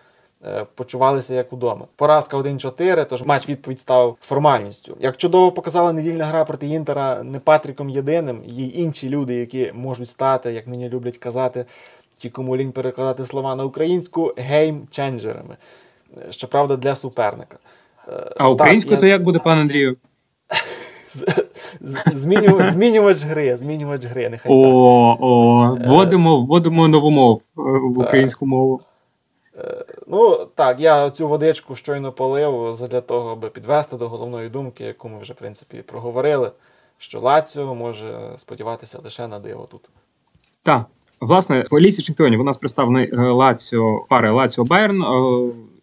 е, 0.45 0.65
почувалися 0.75 1.33
як 1.33 1.51
вдома. 1.51 1.85
Поразка 1.95 2.37
1-4, 2.37 3.05
тож 3.05 3.23
матч 3.23 3.49
відповідь 3.49 3.79
став 3.79 4.17
формальністю. 4.21 4.97
Як 4.99 5.17
чудово 5.17 5.51
показала 5.51 5.93
недільна 5.93 6.25
гра 6.25 6.45
проти 6.45 6.67
Інтера 6.67 7.23
не 7.23 7.39
Патріком 7.39 7.89
єдиним, 7.89 8.41
є 8.45 8.65
інші 8.65 9.09
люди, 9.09 9.35
які 9.35 9.71
можуть 9.73 10.09
стати, 10.09 10.53
як 10.53 10.67
нині 10.67 10.89
люблять 10.89 11.17
казати, 11.17 11.65
ті, 12.19 12.29
кому 12.29 12.57
лінь 12.57 12.71
перекладати 12.71 13.25
слова 13.25 13.55
на 13.55 13.63
українську, 13.63 14.33
геймченджерами. 14.37 15.57
Щоправда, 16.29 16.77
для 16.77 16.95
суперника. 16.95 17.57
Е, 18.07 18.31
а 18.37 18.49
українською 18.49 18.99
то 18.99 19.05
як 19.05 19.23
буде, 19.23 19.39
пан 19.39 19.59
Андрію? 19.59 19.97
Змінювач, 22.13 22.67
змінювач 22.67 23.23
гри, 23.23 23.57
змінювач 23.57 24.05
гри. 24.05 24.29
Нехай 24.29 24.51
О, 24.51 25.11
так. 25.11 25.21
о, 25.21 25.77
вводимо, 25.85 26.41
вводимо 26.41 26.87
нову 26.87 27.11
мову 27.11 27.41
е, 27.57 27.61
в 27.61 27.99
українську 27.99 28.45
мову. 28.45 28.81
Е, 29.57 29.85
ну, 30.07 30.47
так, 30.55 30.79
я 30.79 31.09
цю 31.09 31.27
водичку 31.27 31.75
щойно 31.75 32.11
полив 32.11 32.87
для 32.89 33.01
того, 33.01 33.31
аби 33.31 33.49
підвести 33.49 33.97
до 33.97 34.09
головної 34.09 34.49
думки, 34.49 34.83
яку 34.83 35.09
ми 35.09 35.19
вже, 35.19 35.33
в 35.33 35.35
принципі, 35.35 35.77
проговорили, 35.77 36.51
що 36.97 37.19
Лаціо 37.19 37.75
може 37.75 38.19
сподіватися 38.37 38.99
лише 39.03 39.27
на 39.27 39.39
диво 39.39 39.67
тут. 39.71 39.89
Так. 40.63 40.85
Власне, 41.21 41.65
в 41.71 41.79
лісі 41.79 42.01
чемпіонів 42.01 42.41
у 42.41 42.43
нас 42.43 42.57
представлений 42.57 43.11
е, 43.13 43.17
Лаціо, 43.17 44.05
пари 44.09 44.31
Лаціо 44.31 44.63
Байерн 44.63 45.03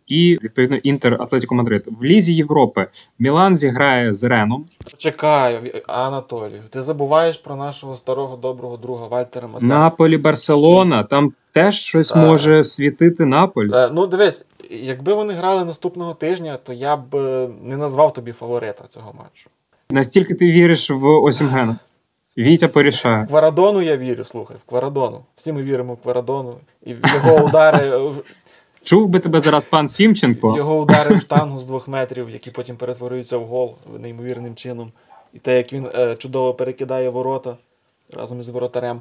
і 0.06 0.38
відповідно 0.42 0.76
Інтер 0.76 1.16
Атлетіко 1.22 1.54
Мадрид. 1.54 1.88
В 2.00 2.04
Лізі 2.04 2.34
Європи 2.34 2.86
Мілан 3.18 3.56
зіграє 3.56 4.14
з 4.14 4.24
Реном. 4.24 4.66
Чекаю, 4.96 5.58
Анатолію. 5.88 6.62
Ти 6.70 6.82
забуваєш 6.82 7.36
про 7.36 7.56
нашого 7.56 7.96
старого 7.96 8.36
доброго 8.36 8.76
друга 8.76 9.06
Вальтера 9.06 9.48
Мацена. 9.48 9.78
Наполі 9.78 10.16
Барселона. 10.16 11.04
Там 11.04 11.32
теж 11.52 11.80
щось 11.80 12.12
а... 12.12 12.26
може 12.26 12.64
світити 12.64 13.24
Наполь. 13.24 13.68
А, 13.72 13.86
е, 13.86 13.90
ну 13.92 14.06
дивись, 14.06 14.46
якби 14.70 15.14
вони 15.14 15.34
грали 15.34 15.64
наступного 15.64 16.14
тижня, 16.14 16.58
то 16.64 16.72
я 16.72 16.96
б 16.96 17.16
е, 17.16 17.48
не 17.62 17.76
назвав 17.76 18.12
тобі 18.12 18.32
фаворита 18.32 18.84
цього 18.88 19.14
матчу. 19.18 19.50
Настільки 19.90 20.34
ти 20.34 20.46
віриш 20.46 20.90
в 20.90 21.06
Осімгена? 21.06 21.76
Вітя 22.38 22.68
порішає. 22.68 23.24
В 23.24 23.28
Кварадону 23.28 23.82
я 23.82 23.96
вірю, 23.96 24.24
слухай, 24.24 24.56
в 24.56 24.68
Кварадону. 24.68 25.20
Всі 25.36 25.52
ми 25.52 25.62
віримо 25.62 25.94
в 25.94 25.96
Кварадону. 25.96 26.54
І 26.84 26.94
в 26.94 27.00
його 27.14 27.44
удари 27.44 28.00
Чув 28.82 29.08
би 29.08 29.18
тебе 29.18 29.40
зараз 29.40 29.64
пан 29.64 29.88
Сімченко. 29.88 30.54
Його 30.56 30.80
удари 30.80 31.14
в 31.14 31.20
штангу 31.20 31.60
з 31.60 31.66
двох 31.66 31.88
метрів, 31.88 32.30
які 32.30 32.50
потім 32.50 32.76
перетворюються 32.76 33.38
в 33.38 33.44
гол 33.44 33.74
неймовірним 34.00 34.54
чином. 34.54 34.92
І 35.34 35.38
те, 35.38 35.56
як 35.56 35.72
він 35.72 35.86
е, 35.94 36.14
чудово 36.14 36.54
перекидає 36.54 37.08
ворота 37.08 37.56
разом 38.12 38.40
із 38.40 38.48
воротарем. 38.48 39.00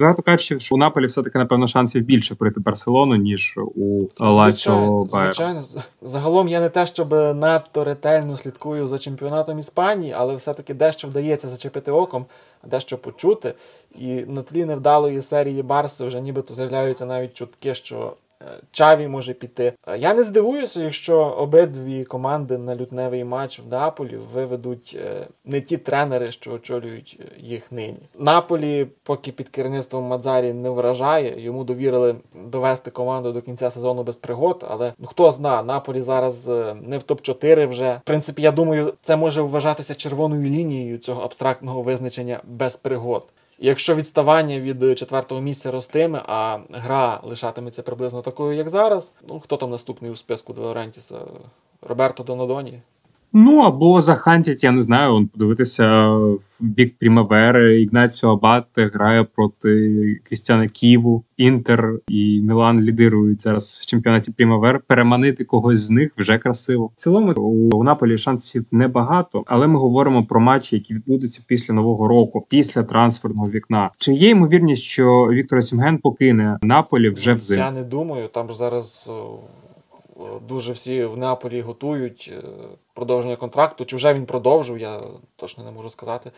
Багато 0.00 0.22
кажучи, 0.22 0.60
що 0.60 0.74
у 0.74 0.78
Наполі 0.78 1.06
все-таки, 1.06 1.38
напевно, 1.38 1.66
шансів 1.66 2.02
більше 2.02 2.34
пройти 2.34 2.60
Барселону, 2.60 3.16
ніж 3.16 3.58
у 3.74 4.06
Лачо 4.18 5.06
Байер. 5.12 5.34
Звичайно, 5.34 5.64
загалом 6.02 6.48
я 6.48 6.60
не 6.60 6.68
те, 6.68 6.86
щоб 6.86 7.12
надто 7.12 7.84
ретельно 7.84 8.36
слідкую 8.36 8.86
за 8.86 8.98
чемпіонатом 8.98 9.58
Іспанії, 9.58 10.14
але 10.16 10.36
все-таки 10.36 10.74
дещо 10.74 11.08
вдається 11.08 11.48
зачепити 11.48 11.90
оком, 11.90 12.26
дещо 12.66 12.98
почути. 12.98 13.54
І 13.98 14.14
на 14.14 14.42
тлі 14.42 14.64
невдалої 14.64 15.22
серії 15.22 15.62
Барси 15.62 16.06
вже 16.06 16.20
нібито 16.20 16.54
з'являються 16.54 17.06
навіть 17.06 17.34
чутки, 17.34 17.74
що 17.74 18.12
Чаві 18.70 19.08
може 19.08 19.34
піти. 19.34 19.72
Я 19.98 20.14
не 20.14 20.24
здивуюся, 20.24 20.80
якщо 20.80 21.18
обидві 21.18 22.04
команди 22.04 22.58
на 22.58 22.76
лютневий 22.76 23.24
матч 23.24 23.60
в 23.60 23.66
Наполі 23.66 24.16
виведуть 24.16 24.96
е, 25.04 25.26
не 25.44 25.60
ті 25.60 25.76
тренери, 25.76 26.30
що 26.30 26.52
очолюють 26.52 27.20
е, 27.20 27.24
їх 27.38 27.72
нині. 27.72 28.08
Наполі, 28.18 28.86
поки 29.02 29.32
під 29.32 29.48
керівництвом 29.48 30.04
Мадзарі 30.04 30.52
не 30.52 30.70
вражає, 30.70 31.44
йому 31.44 31.64
довірили 31.64 32.16
довести 32.44 32.90
команду 32.90 33.32
до 33.32 33.42
кінця 33.42 33.70
сезону 33.70 34.02
без 34.02 34.16
пригод. 34.16 34.66
Але 34.70 34.92
ну 34.98 35.06
хто 35.06 35.32
зна, 35.32 35.62
Наполі 35.62 36.02
зараз 36.02 36.48
е, 36.48 36.76
не 36.82 36.98
в 36.98 37.02
топ-4 37.02 37.66
вже. 37.66 38.00
В 38.04 38.06
принципі, 38.06 38.42
я 38.42 38.52
думаю, 38.52 38.94
це 39.00 39.16
може 39.16 39.42
вважатися 39.42 39.94
червоною 39.94 40.48
лінією 40.48 40.98
цього 40.98 41.22
абстрактного 41.22 41.82
визначення 41.82 42.40
без 42.44 42.76
пригод. 42.76 43.26
Якщо 43.58 43.94
відставання 43.94 44.60
від 44.60 44.98
четвертого 44.98 45.40
місця 45.40 45.70
ростиме, 45.70 46.22
а 46.26 46.58
гра 46.72 47.20
лишатиметься 47.22 47.82
приблизно 47.82 48.22
такою, 48.22 48.56
як 48.56 48.68
зараз, 48.68 49.12
ну 49.28 49.40
хто 49.40 49.56
там 49.56 49.70
наступний 49.70 50.10
у 50.10 50.16
списку 50.16 50.52
Делорентіса? 50.52 51.18
Роберто 51.82 52.22
Донадоні? 52.22 52.82
Ну 53.32 53.60
або 53.60 54.00
захантять, 54.00 54.64
я 54.64 54.72
не 54.72 54.80
знаю, 54.80 55.14
он 55.14 55.28
подивитися 55.28 56.08
в 56.10 56.58
бік 56.60 56.98
Прімавери. 56.98 57.82
Ігнаціо 57.82 58.30
Абате 58.30 58.86
грає 58.94 59.24
проти 59.24 60.20
Крістіана 60.24 60.68
Києву, 60.68 61.24
Інтер 61.36 62.00
і 62.08 62.40
Мілан 62.40 62.80
лідирують 62.80 63.42
зараз 63.42 63.80
в 63.82 63.86
чемпіонаті 63.86 64.30
Прімавер. 64.30 64.80
Переманити 64.86 65.44
когось 65.44 65.80
з 65.80 65.90
них 65.90 66.12
вже 66.18 66.38
красиво. 66.38 66.90
В 66.96 67.00
цілому 67.00 67.32
у 67.72 67.84
Наполі 67.84 68.18
шансів 68.18 68.66
небагато, 68.72 69.44
але 69.46 69.66
ми 69.66 69.78
говоримо 69.78 70.24
про 70.24 70.40
матчі, 70.40 70.76
які 70.76 70.94
відбудуться 70.94 71.40
після 71.46 71.74
нового 71.74 72.08
року, 72.08 72.46
після 72.48 72.82
трансферного 72.82 73.50
вікна. 73.50 73.90
Чи 73.98 74.12
є 74.12 74.28
ймовірність, 74.28 74.82
що 74.82 75.28
Віктор 75.30 75.64
Сімген 75.64 75.98
покине 75.98 76.58
Наполі 76.62 77.10
вже 77.10 77.34
взимку? 77.34 77.64
Я 77.64 77.70
не 77.70 77.82
думаю. 77.82 78.28
Там 78.28 78.46
зараз 78.50 79.10
дуже 80.48 80.72
всі 80.72 81.04
в 81.04 81.18
Неаполі 81.18 81.60
готують 81.60 82.32
е, 82.32 82.48
продовження 82.98 83.36
контракту. 83.36 83.84
Чи 83.84 83.96
вже 83.96 84.14
він 84.14 84.26
продовжив, 84.26 84.78
я 84.78 85.00
точно 85.36 85.64
не 85.64 85.70
можу 85.70 85.90
сказати. 85.90 86.30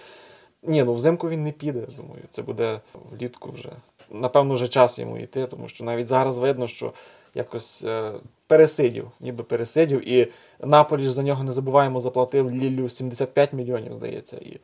Ні, 0.63 0.85
ну 0.85 0.95
взимку 0.95 1.29
він 1.29 1.45
не 1.45 1.53
піде. 1.53 1.81
Думаю, 1.97 2.23
це 2.31 2.43
буде 2.43 2.81
влітку 3.11 3.51
вже. 3.51 3.69
Напевно, 4.11 4.55
вже 4.55 4.69
час 4.69 4.99
йому 4.99 5.19
йти, 5.19 5.47
тому 5.47 5.69
що 5.69 5.85
навіть 5.85 6.09
зараз 6.09 6.39
видно, 6.39 6.67
що 6.67 6.93
якось 7.35 7.85
е, 7.85 8.13
пересидів, 8.47 9.11
ніби 9.21 9.45
пересидів. 9.45 10.09
І 10.09 10.29
Наполі 10.65 11.03
ж 11.03 11.11
за 11.11 11.23
нього 11.23 11.45
не 11.45 11.53
забуваємо, 11.53 12.01
заплатив 12.01 12.51
Лілю 12.51 12.89
75 12.89 13.53
мільйонів, 13.53 13.95
здається. 13.95 14.37
І 14.37 14.59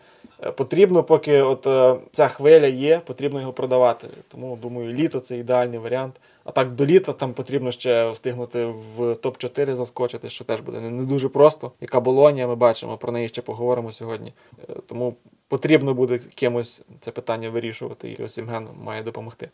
е, 0.44 0.50
потрібно, 0.50 1.02
поки 1.02 1.42
от 1.42 1.66
ця 2.12 2.28
хвиля 2.28 2.66
є, 2.66 3.00
потрібно 3.06 3.40
його 3.40 3.52
продавати. 3.52 4.08
Тому 4.28 4.58
думаю, 4.62 4.92
літо 4.92 5.20
це 5.20 5.38
ідеальний 5.38 5.78
варіант. 5.78 6.14
А 6.46 6.52
так 6.52 6.72
до 6.72 6.86
літа 6.86 7.12
там 7.12 7.32
потрібно 7.32 7.72
ще 7.72 8.10
встигнути 8.10 8.64
в 8.66 9.00
топ-4 9.00 9.74
заскочити, 9.74 10.28
що 10.28 10.44
теж 10.44 10.60
буде 10.60 10.80
не 10.80 11.04
дуже 11.04 11.28
просто. 11.28 11.72
Яка 11.80 12.00
болонія, 12.00 12.46
ми 12.46 12.54
бачимо, 12.54 12.96
про 12.96 13.12
неї 13.12 13.28
ще 13.28 13.42
поговоримо 13.42 13.92
сьогодні. 13.92 14.32
Е, 14.68 14.72
тому 14.86 15.16
потрібно 15.48 15.94
буде 15.94 16.20
кимось 16.34 16.82
це 17.00 17.10
питання 17.10 17.50
вирішувати, 17.50 18.16
і 18.18 18.22
Осімген 18.22 18.66
має 18.84 19.02
допомогти. 19.02 19.48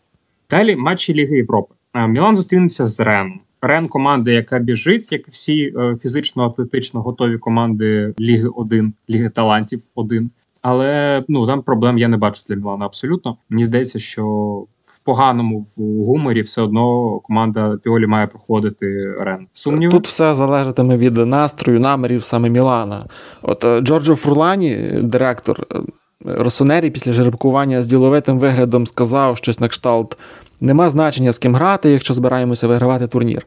Далі 0.50 0.76
матчі 0.76 1.14
Ліги 1.14 1.36
Європи. 1.36 1.74
Е, 1.94 2.06
Мілан 2.06 2.36
зустрінеться 2.36 2.86
з 2.86 3.00
Реном. 3.00 3.40
Рен 3.62 3.88
команда, 3.88 4.30
яка 4.30 4.58
біжить, 4.58 5.12
як 5.12 5.28
всі 5.28 5.64
е, 5.64 5.96
фізично-атлетично 6.04 7.00
готові 7.00 7.38
команди 7.38 8.14
Ліги 8.20 8.48
1, 8.48 8.92
Ліги 9.10 9.28
талантів 9.28 9.82
1. 9.94 10.30
Але 10.62 11.24
ну 11.28 11.46
там 11.46 11.62
проблем 11.62 11.98
я 11.98 12.08
не 12.08 12.16
бачу 12.16 12.42
для 12.48 12.54
Мілана 12.54 12.86
абсолютно. 12.86 13.36
Мені 13.48 13.64
здається, 13.64 13.98
що 13.98 14.66
поганому 15.04 15.60
в 15.60 15.80
гуморі 16.06 16.42
все 16.42 16.62
одно 16.62 17.18
команда 17.18 17.78
Піолі 17.82 18.06
має 18.06 18.26
проходити 18.26 19.14
Рен. 19.20 19.46
Сумнів 19.52 19.90
Тут 19.90 20.06
все 20.06 20.34
залежатиме 20.34 20.96
від 20.96 21.16
настрою, 21.16 21.80
намірів 21.80 22.24
саме 22.24 22.48
Мілана. 22.48 23.06
От 23.42 23.64
е, 23.64 23.80
Джорджо 23.80 24.14
Фурлані, 24.14 24.76
директор 25.02 25.66
е, 25.72 25.76
Росонері, 26.24 26.90
після 26.90 27.12
жеребкування 27.12 27.82
з 27.82 27.86
діловитим 27.86 28.38
виглядом 28.38 28.86
сказав 28.86 29.36
щось 29.36 29.60
на 29.60 29.68
кшталт: 29.68 30.18
нема 30.60 30.90
значення 30.90 31.32
з 31.32 31.38
ким 31.38 31.54
грати, 31.54 31.90
якщо 31.90 32.14
збираємося 32.14 32.66
вигравати 32.66 33.06
турнір. 33.06 33.46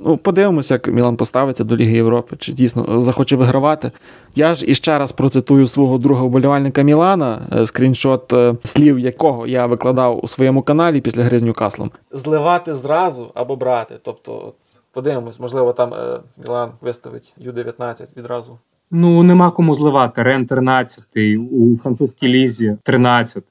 Ну, 0.00 0.16
подивимося, 0.16 0.74
як 0.74 0.86
Мілан 0.86 1.16
поставиться 1.16 1.64
до 1.64 1.76
Ліги 1.76 1.96
Європи, 1.96 2.36
чи 2.38 2.52
дійсно 2.52 3.00
захоче 3.00 3.36
вигравати. 3.36 3.90
Я 4.34 4.54
ж 4.54 4.66
іще 4.66 4.98
раз 4.98 5.12
процитую 5.12 5.66
свого 5.66 5.98
друга 5.98 6.22
вболівальника 6.22 6.82
Мілана, 6.82 7.48
е, 7.52 7.66
скріншот 7.66 8.32
е, 8.32 8.54
слів 8.64 8.98
якого 8.98 9.46
я 9.46 9.66
викладав 9.66 10.24
у 10.24 10.28
своєму 10.28 10.62
каналі 10.62 11.00
після 11.00 11.24
гри 11.24 11.38
з 11.38 11.42
Ньюкаслом. 11.42 11.90
Зливати 12.10 12.74
зразу 12.74 13.30
або 13.34 13.56
брати. 13.56 13.94
Тобто, 14.02 14.42
от, 14.46 14.54
подивимось, 14.92 15.40
можливо, 15.40 15.72
там 15.72 15.94
е, 15.94 16.20
Мілан 16.44 16.70
виставить 16.80 17.34
Ю-19 17.38 18.06
відразу. 18.16 18.58
Ну, 18.90 19.22
нема 19.22 19.50
кому 19.50 19.74
зливати. 19.74 20.22
Рен 20.22 20.46
13, 20.46 21.04
у 21.50 21.76
французькій 21.82 22.28
лізі 22.28 22.76
13. 22.82 23.44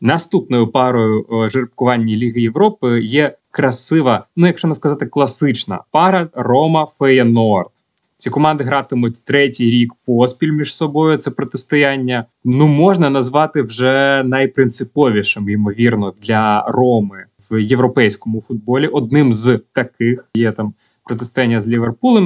Наступною 0.00 0.66
парою 0.68 1.26
жеребкуванні 1.52 2.16
Ліги 2.16 2.40
Європи 2.40 3.00
є 3.02 3.36
красива, 3.56 4.26
ну 4.36 4.46
якщо 4.46 4.68
не 4.68 4.74
сказати 4.74 5.06
класична 5.06 5.80
пара 5.90 6.28
Рома 6.34 6.86
Феєнорд. 6.98 7.70
Ці 8.16 8.30
команди 8.30 8.64
гратимуть 8.64 9.24
третій 9.24 9.70
рік 9.70 9.92
поспіль 10.06 10.52
між 10.52 10.76
собою. 10.76 11.18
Це 11.18 11.30
протистояння. 11.30 12.24
Ну 12.44 12.68
можна 12.68 13.10
назвати 13.10 13.62
вже 13.62 14.22
найпринциповішим, 14.24 15.48
ймовірно, 15.48 16.14
для 16.22 16.64
Роми 16.68 17.24
в 17.50 17.58
європейському 17.62 18.40
футболі. 18.40 18.86
Одним 18.86 19.32
з 19.32 19.60
таких 19.72 20.30
є 20.34 20.52
там 20.52 20.74
протистояння 21.04 21.60
з 21.60 21.68
Ліверпулем. 21.68 22.24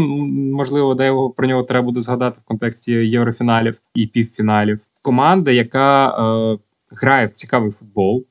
Можливо, 0.53 0.95
де 0.95 1.07
його 1.07 1.31
про 1.31 1.47
нього 1.47 1.63
треба 1.63 1.85
буде 1.85 2.01
згадати 2.01 2.41
в 2.45 2.49
контексті 2.49 2.93
єврофіналів 2.93 3.81
і 3.95 4.07
півфіналів. 4.07 4.81
Команда, 5.03 5.51
яка 5.51 6.09
е, 6.09 6.59
грає 6.91 7.27
в 7.27 7.31
цікавий 7.31 7.71
футбол. 7.71 8.25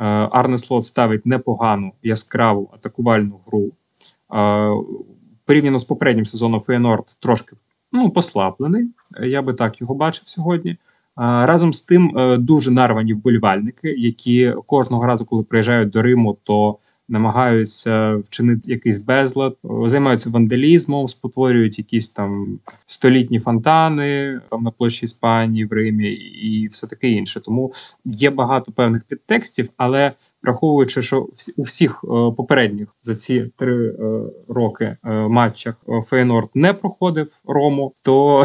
Е, 0.00 0.04
Арне 0.04 0.58
Слот 0.58 0.84
ставить 0.84 1.26
непогану 1.26 1.92
яскраву 2.02 2.70
атакувальну 2.74 3.40
гру. 3.46 3.72
Е, 4.34 4.70
порівняно 5.44 5.78
з 5.78 5.84
попереднім 5.84 6.26
сезоном 6.26 6.60
Фейнорд 6.60 7.16
трошки 7.20 7.56
ну, 7.92 8.10
послаблений. 8.10 8.88
Я 9.22 9.42
би 9.42 9.52
так 9.52 9.80
його 9.80 9.94
бачив 9.94 10.28
сьогодні. 10.28 10.76
Разом 11.16 11.72
з 11.72 11.80
тим 11.82 12.12
дуже 12.38 12.70
нарвані 12.70 13.12
вболівальники, 13.12 13.94
які 13.98 14.54
кожного 14.66 15.06
разу, 15.06 15.24
коли 15.24 15.42
приїжджають 15.42 15.90
до 15.90 16.02
Риму, 16.02 16.36
то 16.42 16.78
намагаються 17.10 18.16
вчинити 18.16 18.60
якийсь 18.64 18.98
безлад, 18.98 19.56
займаються 19.86 20.30
вандалізмом, 20.30 21.08
спотворюють 21.08 21.78
якісь 21.78 22.10
там 22.10 22.58
столітні 22.86 23.38
фонтани 23.38 24.40
там 24.50 24.62
на 24.62 24.70
площі 24.70 25.04
Іспанії 25.04 25.64
в 25.64 25.72
Римі 25.72 26.08
і 26.08 26.66
все 26.66 26.86
таке 26.86 27.08
інше. 27.08 27.40
Тому 27.40 27.72
є 28.04 28.30
багато 28.30 28.72
певних 28.72 29.04
підтекстів, 29.04 29.68
але 29.76 30.12
враховуючи, 30.42 31.02
що 31.02 31.28
у 31.56 31.62
всіх 31.62 32.04
е, 32.04 32.06
попередніх 32.36 32.96
за 33.02 33.14
ці 33.14 33.50
три 33.56 33.88
е, 33.88 33.94
роки 34.48 34.84
е, 35.04 35.10
матчах 35.28 35.74
Фейнорд 36.06 36.48
не 36.54 36.72
проходив 36.72 37.40
Рому, 37.44 37.94
то 38.02 38.44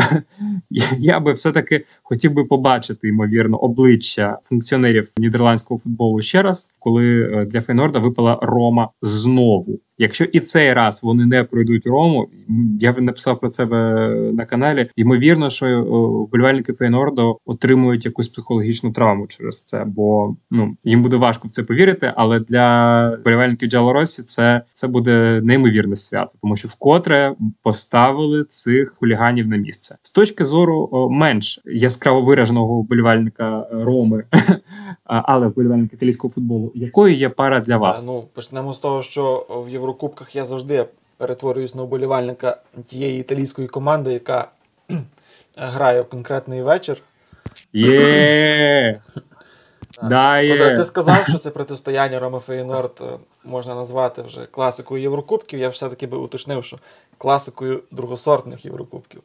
я 1.00 1.20
би 1.20 1.34
все 1.34 1.52
таки 1.52 1.86
хотів 2.04 2.34
би 2.34 2.44
побачити 2.44 3.08
ймовірно 3.08 3.58
обличчя 3.58 4.40
функціонерів 4.44 5.12
нідерландського 5.18 5.80
футболу 5.80 6.22
ще 6.22 6.42
раз, 6.42 6.70
коли 6.80 7.46
для 7.52 7.62
Фейнорда 7.62 8.00
випала 8.00 8.40
Рома 8.42 8.90
знову. 9.02 9.80
Якщо 9.98 10.24
і 10.24 10.40
цей 10.40 10.74
раз 10.74 11.04
вони 11.04 11.26
не 11.26 11.44
пройдуть 11.44 11.88
Рому, 11.88 12.28
я 12.80 12.94
написав 12.94 13.40
про 13.40 13.52
себе 13.52 14.10
на 14.34 14.46
каналі. 14.46 14.90
Ймовірно, 14.96 15.50
що 15.50 15.84
вболівальники 16.28 16.74
Фейнордо 16.74 17.38
отримують 17.46 18.06
якусь 18.06 18.28
психологічну 18.28 18.92
травму 18.92 19.28
через 19.28 19.64
це, 19.64 19.86
бо 19.88 20.36
ну 20.52 20.78
їм 20.84 21.02
буде 21.02 21.16
важко 21.16 21.48
в 21.48 21.52
це 21.52 21.64
повірити. 21.64 21.85
Але 22.16 22.40
для 22.40 23.10
вболівальників 23.10 23.70
Джалоросі 23.70 24.24
це 24.24 24.62
це 24.74 24.88
буде 24.88 25.42
неймовірне 25.44 25.96
свято, 25.96 26.32
тому 26.42 26.58
що 26.58 26.68
вкотре 26.68 27.36
поставили 27.62 28.44
цих 28.44 28.94
хуліганів 29.00 29.48
на 29.48 29.58
місце 29.58 29.96
з 30.02 30.12
точки 30.12 30.46
зору 30.46 31.10
менш 31.12 31.60
яскраво 31.66 32.22
вираженого 32.22 32.80
вболівальника 32.82 33.68
Роми, 33.72 34.24
але 35.04 35.48
вболівальника 35.48 35.96
італійського 35.96 36.34
футболу. 36.34 36.72
Якою 36.76 37.16
є 37.16 37.30
пара 37.30 37.60
для 37.60 37.78
вас? 37.78 38.08
Ну 38.08 38.24
почнемо 38.34 38.74
з 38.74 38.80
того, 38.80 39.02
що 39.02 39.48
в 39.68 39.70
Єврокубках 39.70 40.36
я 40.36 40.46
завжди 40.46 40.86
перетворююсь 41.18 41.76
на 41.76 41.84
вболівальника 41.84 42.58
тієї 42.86 43.20
італійської 43.20 43.68
команди, 43.68 44.14
яка 44.14 44.48
грає 45.58 46.02
в 46.02 46.10
конкретний 46.10 46.62
вечір. 46.62 46.98
Є! 47.74 49.02
Да, 50.04 50.40
є. 50.40 50.76
Ти 50.76 50.84
сказав, 50.84 51.26
що 51.30 51.38
це 51.38 51.50
протистояння 51.50 52.20
Рома 52.20 52.40
Фейнорд 52.40 53.02
е, 53.02 53.18
можна 53.44 53.76
назвати 53.76 54.22
вже 54.22 54.46
класикою 54.46 55.02
Єврокубків. 55.02 55.60
Я 55.60 55.70
все-таки 55.70 56.08
би 56.08 56.18
уточнив, 56.18 56.64
що 56.64 56.78
класикою 57.18 57.84
другосортних 57.92 58.66
Єврокубків. 58.66 59.22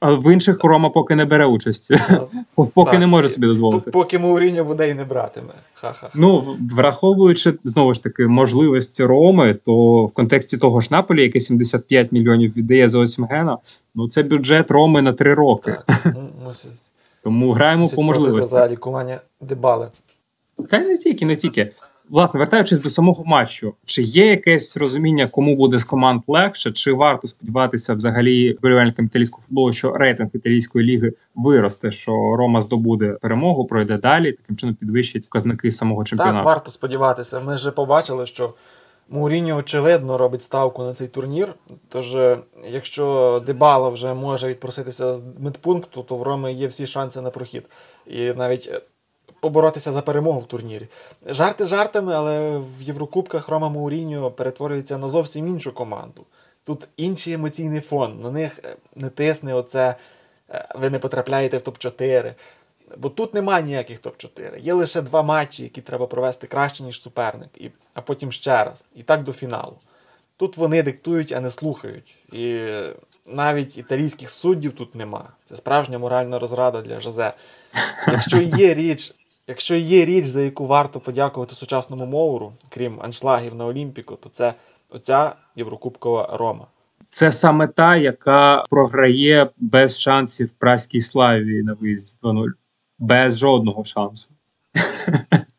А 0.00 0.12
в 0.12 0.32
інших 0.32 0.64
Рома 0.64 0.90
поки 0.90 1.14
не 1.14 1.24
бере 1.24 1.46
участі. 1.46 2.00
Поки 2.74 2.90
так, 2.90 3.00
не 3.00 3.06
може 3.06 3.28
собі 3.28 3.46
дозволити. 3.46 3.90
Поки 3.90 4.18
Мауріньо 4.18 4.64
буде 4.64 4.90
і 4.90 4.94
не 4.94 5.04
братиме. 5.04 5.52
Ха-ха. 5.74 6.10
Ну, 6.14 6.56
враховуючи 6.76 7.54
знову 7.64 7.94
ж 7.94 8.02
таки 8.02 8.26
можливості 8.26 9.04
Роми, 9.04 9.54
то 9.54 10.06
в 10.06 10.12
контексті 10.12 10.58
того 10.58 10.80
ж 10.80 10.88
Наполі, 10.90 11.22
яке 11.22 11.40
75 11.40 12.12
мільйонів 12.12 12.56
віддає 12.56 12.88
за 12.88 12.98
Осімгена, 12.98 13.58
ну 13.94 14.08
це 14.08 14.22
бюджет 14.22 14.70
Роми 14.70 15.02
на 15.02 15.12
три 15.12 15.34
роки. 15.34 15.78
Так, 15.86 16.16
мусить. 16.44 16.89
Тому 17.22 17.52
граємо 17.52 17.88
по 17.88 18.02
можливості. 18.02 18.52
за 18.52 18.68
лікування 18.68 19.20
дебали. 19.40 19.88
Та 20.70 20.76
й 20.76 20.86
не 20.86 20.98
тільки, 20.98 21.26
не 21.26 21.36
тільки. 21.36 21.70
Власне, 22.10 22.38
вертаючись 22.38 22.78
до 22.78 22.90
самого 22.90 23.24
матчу, 23.24 23.74
чи 23.86 24.02
є 24.02 24.26
якесь 24.26 24.76
розуміння, 24.76 25.26
кому 25.26 25.56
буде 25.56 25.78
з 25.78 25.84
команд 25.84 26.22
легше, 26.26 26.70
чи 26.70 26.92
варто 26.92 27.28
сподіватися 27.28 27.94
взагалі 27.94 28.52
вболівальникам 28.52 29.06
італійського 29.06 29.42
футболу, 29.42 29.72
що 29.72 29.92
рейтинг 29.92 30.30
італійської 30.32 30.86
ліги 30.86 31.12
виросте, 31.34 31.90
що 31.90 32.12
Рома 32.12 32.60
здобуде 32.60 33.16
перемогу, 33.20 33.64
пройде 33.64 33.96
далі, 33.96 34.32
таким 34.32 34.56
чином 34.56 34.74
підвищить 34.74 35.28
показники 35.28 35.70
самого 35.70 36.04
чемпіонату? 36.04 36.36
Так, 36.36 36.46
варто 36.46 36.70
сподіватися. 36.70 37.40
Ми 37.40 37.54
вже 37.54 37.70
побачили, 37.70 38.26
що 38.26 38.54
Мауріньо, 39.10 39.56
очевидно, 39.56 40.18
робить 40.18 40.42
ставку 40.42 40.82
на 40.82 40.94
цей 40.94 41.08
турнір. 41.08 41.54
Тож, 41.88 42.14
е, 42.14 42.38
якщо 42.64 43.42
Дебала 43.46 43.88
вже 43.88 44.14
може 44.14 44.48
відпроситися 44.48 45.16
з 45.16 45.22
медпункту, 45.38 46.02
то 46.02 46.16
в 46.16 46.22
Роми 46.22 46.52
є 46.52 46.66
всі 46.66 46.86
шанси 46.86 47.20
на 47.20 47.30
прохід. 47.30 47.70
І 48.06 48.32
навіть 48.32 48.68
е, 48.72 48.80
поборотися 49.40 49.92
за 49.92 50.02
перемогу 50.02 50.40
в 50.40 50.46
турнірі. 50.46 50.88
Жарти 51.26 51.64
жартами, 51.64 52.14
але 52.14 52.58
в 52.78 52.82
Єврокубках 52.82 53.48
Рома 53.48 53.68
Мауріньо 53.68 54.30
перетворюється 54.30 54.98
на 54.98 55.08
зовсім 55.08 55.46
іншу 55.46 55.72
команду. 55.72 56.26
Тут 56.64 56.88
інший 56.96 57.32
емоційний 57.32 57.80
фон. 57.80 58.20
На 58.20 58.30
них 58.30 58.60
е, 58.64 58.76
не 58.96 59.08
тисне 59.08 59.54
оце, 59.54 59.94
ви 60.74 60.90
не 60.90 60.98
потрапляєте 60.98 61.58
в 61.58 61.60
топ-4. 61.60 62.34
Бо 62.98 63.08
тут 63.08 63.34
немає 63.34 63.62
ніяких 63.62 64.00
топ-4. 64.00 64.58
Є 64.58 64.72
лише 64.72 65.02
два 65.02 65.22
матчі, 65.22 65.62
які 65.62 65.80
треба 65.80 66.06
провести 66.06 66.46
краще, 66.46 66.84
ніж 66.84 67.02
суперник, 67.02 67.48
і, 67.58 67.70
а 67.94 68.00
потім 68.00 68.32
ще 68.32 68.64
раз. 68.64 68.86
І 68.96 69.02
так 69.02 69.24
до 69.24 69.32
фіналу. 69.32 69.76
Тут 70.36 70.56
вони 70.56 70.82
диктують, 70.82 71.32
а 71.32 71.40
не 71.40 71.50
слухають. 71.50 72.16
І 72.32 72.60
навіть 73.26 73.78
італійських 73.78 74.30
суддів 74.30 74.72
тут 74.72 74.94
нема. 74.94 75.24
Це 75.44 75.56
справжня 75.56 75.98
моральна 75.98 76.38
розрада 76.38 76.82
для 76.82 77.00
Жозе. 77.00 77.32
Якщо 78.06 78.40
є 78.40 78.74
річ, 78.74 79.14
Якщо 79.50 79.76
є 79.76 80.04
річ, 80.04 80.26
за 80.26 80.40
яку 80.40 80.66
варто 80.66 81.00
подякувати 81.00 81.54
сучасному 81.54 82.06
Моуру, 82.06 82.52
крім 82.68 83.00
аншлагів 83.02 83.54
на 83.54 83.66
Олімпіку, 83.66 84.16
то 84.16 84.28
це 84.28 84.54
оця 84.90 85.32
Єврокубкова 85.56 86.36
Рома. 86.36 86.66
Це 87.10 87.32
саме 87.32 87.68
та, 87.68 87.96
яка 87.96 88.64
програє 88.70 89.50
без 89.56 90.00
шансів 90.00 90.52
праській 90.52 91.00
славі 91.00 91.62
на 91.62 91.72
виїзді 91.80 92.12
2-0. 92.22 92.46
Без 93.00 93.38
жодного 93.38 93.84
шансу. 93.84 94.28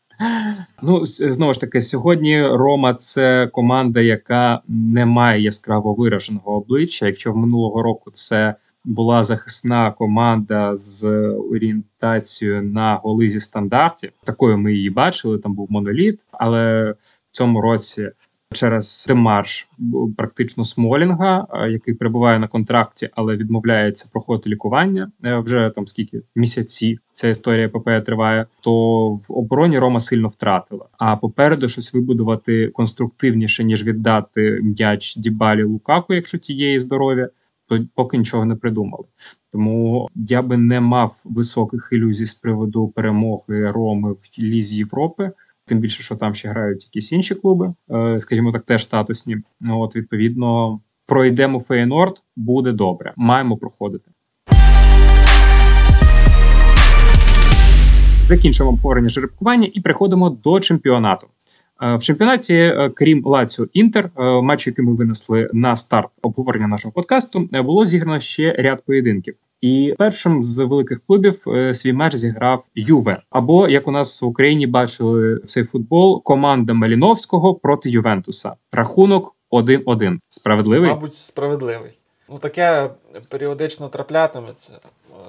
Ну, 0.83 1.05
знову 1.05 1.53
ж 1.53 1.59
таки, 1.59 1.81
сьогодні 1.81 2.47
Рома 2.47 2.93
це 2.93 3.47
команда, 3.47 4.01
яка 4.01 4.61
не 4.67 5.05
має 5.05 5.41
яскраво 5.41 5.93
вираженого 5.93 6.55
обличчя. 6.55 7.05
Якщо 7.05 7.33
в 7.33 7.37
минулого 7.37 7.83
року 7.83 8.11
це 8.11 8.55
була 8.85 9.23
захисна 9.23 9.91
команда 9.91 10.77
з 10.77 11.03
орієнтацією 11.51 12.63
на 12.63 12.95
голи 12.95 13.29
зі 13.29 13.39
стандартів. 13.39 14.11
Такою 14.23 14.57
ми 14.57 14.73
її 14.73 14.89
бачили. 14.89 15.37
Там 15.37 15.53
був 15.53 15.71
моноліт, 15.71 16.25
але 16.31 16.91
в 17.31 17.31
цьому 17.31 17.61
році 17.61 18.09
через 18.51 19.05
демарш 19.07 19.69
практично 20.17 20.65
Смолінга, 20.65 21.47
який 21.69 21.93
перебуває 21.93 22.39
на 22.39 22.47
контракті, 22.47 23.09
але 23.15 23.35
відмовляється 23.35 24.05
проходити 24.11 24.49
лікування 24.49 25.11
е, 25.23 25.37
вже 25.37 25.71
там 25.75 25.87
скільки 25.87 26.21
місяці. 26.35 26.99
Ця 27.13 27.27
історія 27.27 27.65
епопея 27.65 28.01
триває. 28.01 28.45
То 28.61 29.09
в 29.09 29.25
обороні 29.27 29.79
Рома 29.79 29.99
сильно 29.99 30.27
втратила. 30.27 30.85
А 30.97 31.15
попереду 31.15 31.69
щось 31.69 31.93
вибудувати 31.93 32.67
конструктивніше 32.67 33.63
ніж 33.63 33.83
віддати 33.83 34.59
м'яч 34.63 35.15
Дібалі 35.17 35.63
Лукаку, 35.63 36.13
якщо 36.13 36.37
тієї 36.37 36.79
здоров'я. 36.79 37.29
То 37.67 37.79
поки 37.95 38.17
нічого 38.17 38.45
не 38.45 38.55
придумали, 38.55 39.03
тому 39.51 40.09
я 40.15 40.41
би 40.41 40.57
не 40.57 40.79
мав 40.79 41.21
високих 41.25 41.89
ілюзій 41.91 42.25
з 42.25 42.33
приводу 42.33 42.87
перемоги 42.87 43.71
Роми 43.71 44.11
в 44.13 44.21
лізі 44.39 44.75
Європи 44.75 45.31
тим 45.71 45.79
більше, 45.79 46.03
що 46.03 46.15
там 46.15 46.35
ще 46.35 46.49
грають 46.49 46.83
якісь 46.83 47.11
інші 47.11 47.35
клуби, 47.35 47.73
е, 47.91 48.19
скажімо 48.19 48.51
так, 48.51 48.61
теж 48.61 48.83
статусні. 48.83 49.37
От, 49.69 49.95
відповідно, 49.95 50.79
пройдемо 51.05 51.59
Фейнорд, 51.59 52.13
буде 52.35 52.71
добре. 52.71 53.13
Маємо 53.17 53.57
проходити. 53.57 54.11
Закінчимо 58.27 58.69
обговорення 58.69 59.09
жеребкування 59.09 59.69
і 59.73 59.81
приходимо 59.81 60.29
до 60.29 60.59
чемпіонату. 60.59 61.27
Е, 61.81 61.95
в 61.95 62.01
чемпіонаті, 62.01 62.55
е, 62.55 62.91
крім 62.95 63.25
Лаціо 63.25 63.67
Інтер, 63.73 64.09
матч, 64.43 64.67
який 64.67 64.85
ми 64.85 64.95
винесли 64.95 65.49
на 65.53 65.75
старт 65.75 66.09
обговорення 66.21 66.67
нашого 66.67 66.91
подкасту, 66.91 67.49
було 67.51 67.85
зіграно 67.85 68.19
ще 68.19 68.53
ряд 68.53 68.85
поєдинків. 68.85 69.35
І 69.61 69.95
першим 69.97 70.43
з 70.43 70.59
великих 70.59 71.01
клубів 71.07 71.43
е, 71.47 71.75
свій 71.75 71.93
матч 71.93 72.15
зіграв 72.15 72.65
Юве. 72.75 73.21
Або 73.29 73.67
як 73.67 73.87
у 73.87 73.91
нас 73.91 74.21
в 74.21 74.25
Україні 74.25 74.67
бачили 74.67 75.39
цей 75.45 75.63
футбол, 75.63 76.23
команда 76.23 76.73
Маліновського 76.73 77.55
проти 77.55 77.89
Ювентуса. 77.89 78.53
Рахунок 78.71 79.35
1-1. 79.51 80.17
Справедливий? 80.29 80.89
Мабуть, 80.89 81.15
справедливий. 81.15 81.91
Ну 82.29 82.37
таке 82.37 82.89
періодично 83.29 83.89
траплятиметься. 83.89 84.73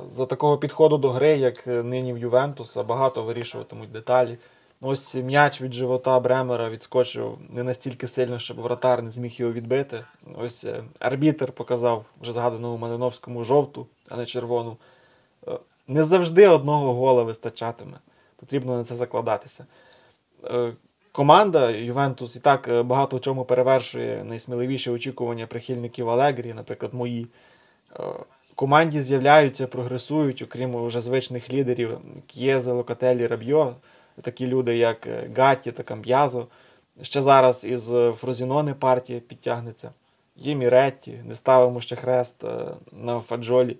За 0.09 0.27
такого 0.27 0.59
підходу 0.59 0.99
до 0.99 1.11
гри, 1.11 1.37
як 1.37 1.67
нині 1.67 2.13
в 2.13 2.19
Ювентуса, 2.19 2.83
багато 2.83 3.23
вирішуватимуть 3.23 3.93
деталі. 3.93 4.39
Ось 4.85 5.15
м'яч 5.15 5.63
від 5.63 5.75
живота 5.75 6.21
Бремера 6.21 6.71
відскочив 6.71 7.39
не 7.51 7.63
настільки 7.63 8.09
сильно, 8.09 8.39
щоб 8.39 8.61
вратар 8.61 9.03
не 9.03 9.11
зміг 9.11 9.33
його 9.37 9.53
відбити. 9.53 10.05
Ось 10.39 10.65
е, 10.65 10.83
арбітер 11.01 11.53
показав 11.53 12.05
вже 12.23 12.33
згаданому 12.33 12.77
Малиновському 12.77 13.45
жовту, 13.45 13.87
а 14.13 14.17
не 14.17 14.27
червону. 14.27 14.77
Е, 15.49 15.59
не 15.89 16.05
завжди 16.05 16.49
одного 16.49 16.95
гола 16.95 17.23
вистачатиме. 17.23 17.99
Потрібно 18.37 18.77
на 18.77 18.85
це 18.85 18.97
закладатися. 18.97 19.67
Е, 20.45 20.73
команда 21.13 21.71
Ювентус 21.71 22.37
і 22.37 22.41
так 22.41 22.71
багато 22.85 23.17
в 23.17 23.21
чому 23.21 23.45
перевершує 23.45 24.25
найсміливіші 24.25 24.91
очікування 24.91 25.47
прихильників 25.47 26.11
Алегрі, 26.11 26.55
наприклад, 26.55 26.95
мої. 26.95 27.27
Команді 28.55 29.01
з'являються, 29.01 29.67
прогресують, 29.67 30.43
окрім 30.43 30.87
вже 30.87 31.01
звичних 31.01 31.53
лідерів 31.53 31.99
К'єзе, 32.27 32.73
Локателі, 32.73 33.27
Рабьо 33.27 33.75
такі 34.21 34.47
люди, 34.47 34.77
як 34.77 35.07
е, 35.07 35.31
Гатті 35.37 35.73
та 35.73 35.83
Камп'язо. 35.83 36.47
Ще 37.03 37.23
зараз 37.23 37.65
із 37.65 37.91
е, 37.91 38.13
Фрозінони 38.13 38.75
партія 38.75 39.21
підтягнеться. 39.21 39.91
Є 40.37 40.55
Міретті, 40.55 41.21
не 41.25 41.35
ставимо 41.35 41.81
ще 41.81 41.97
хрест 41.97 42.45
е, 42.45 42.49
на 42.93 43.21
Фаджолі. 43.21 43.77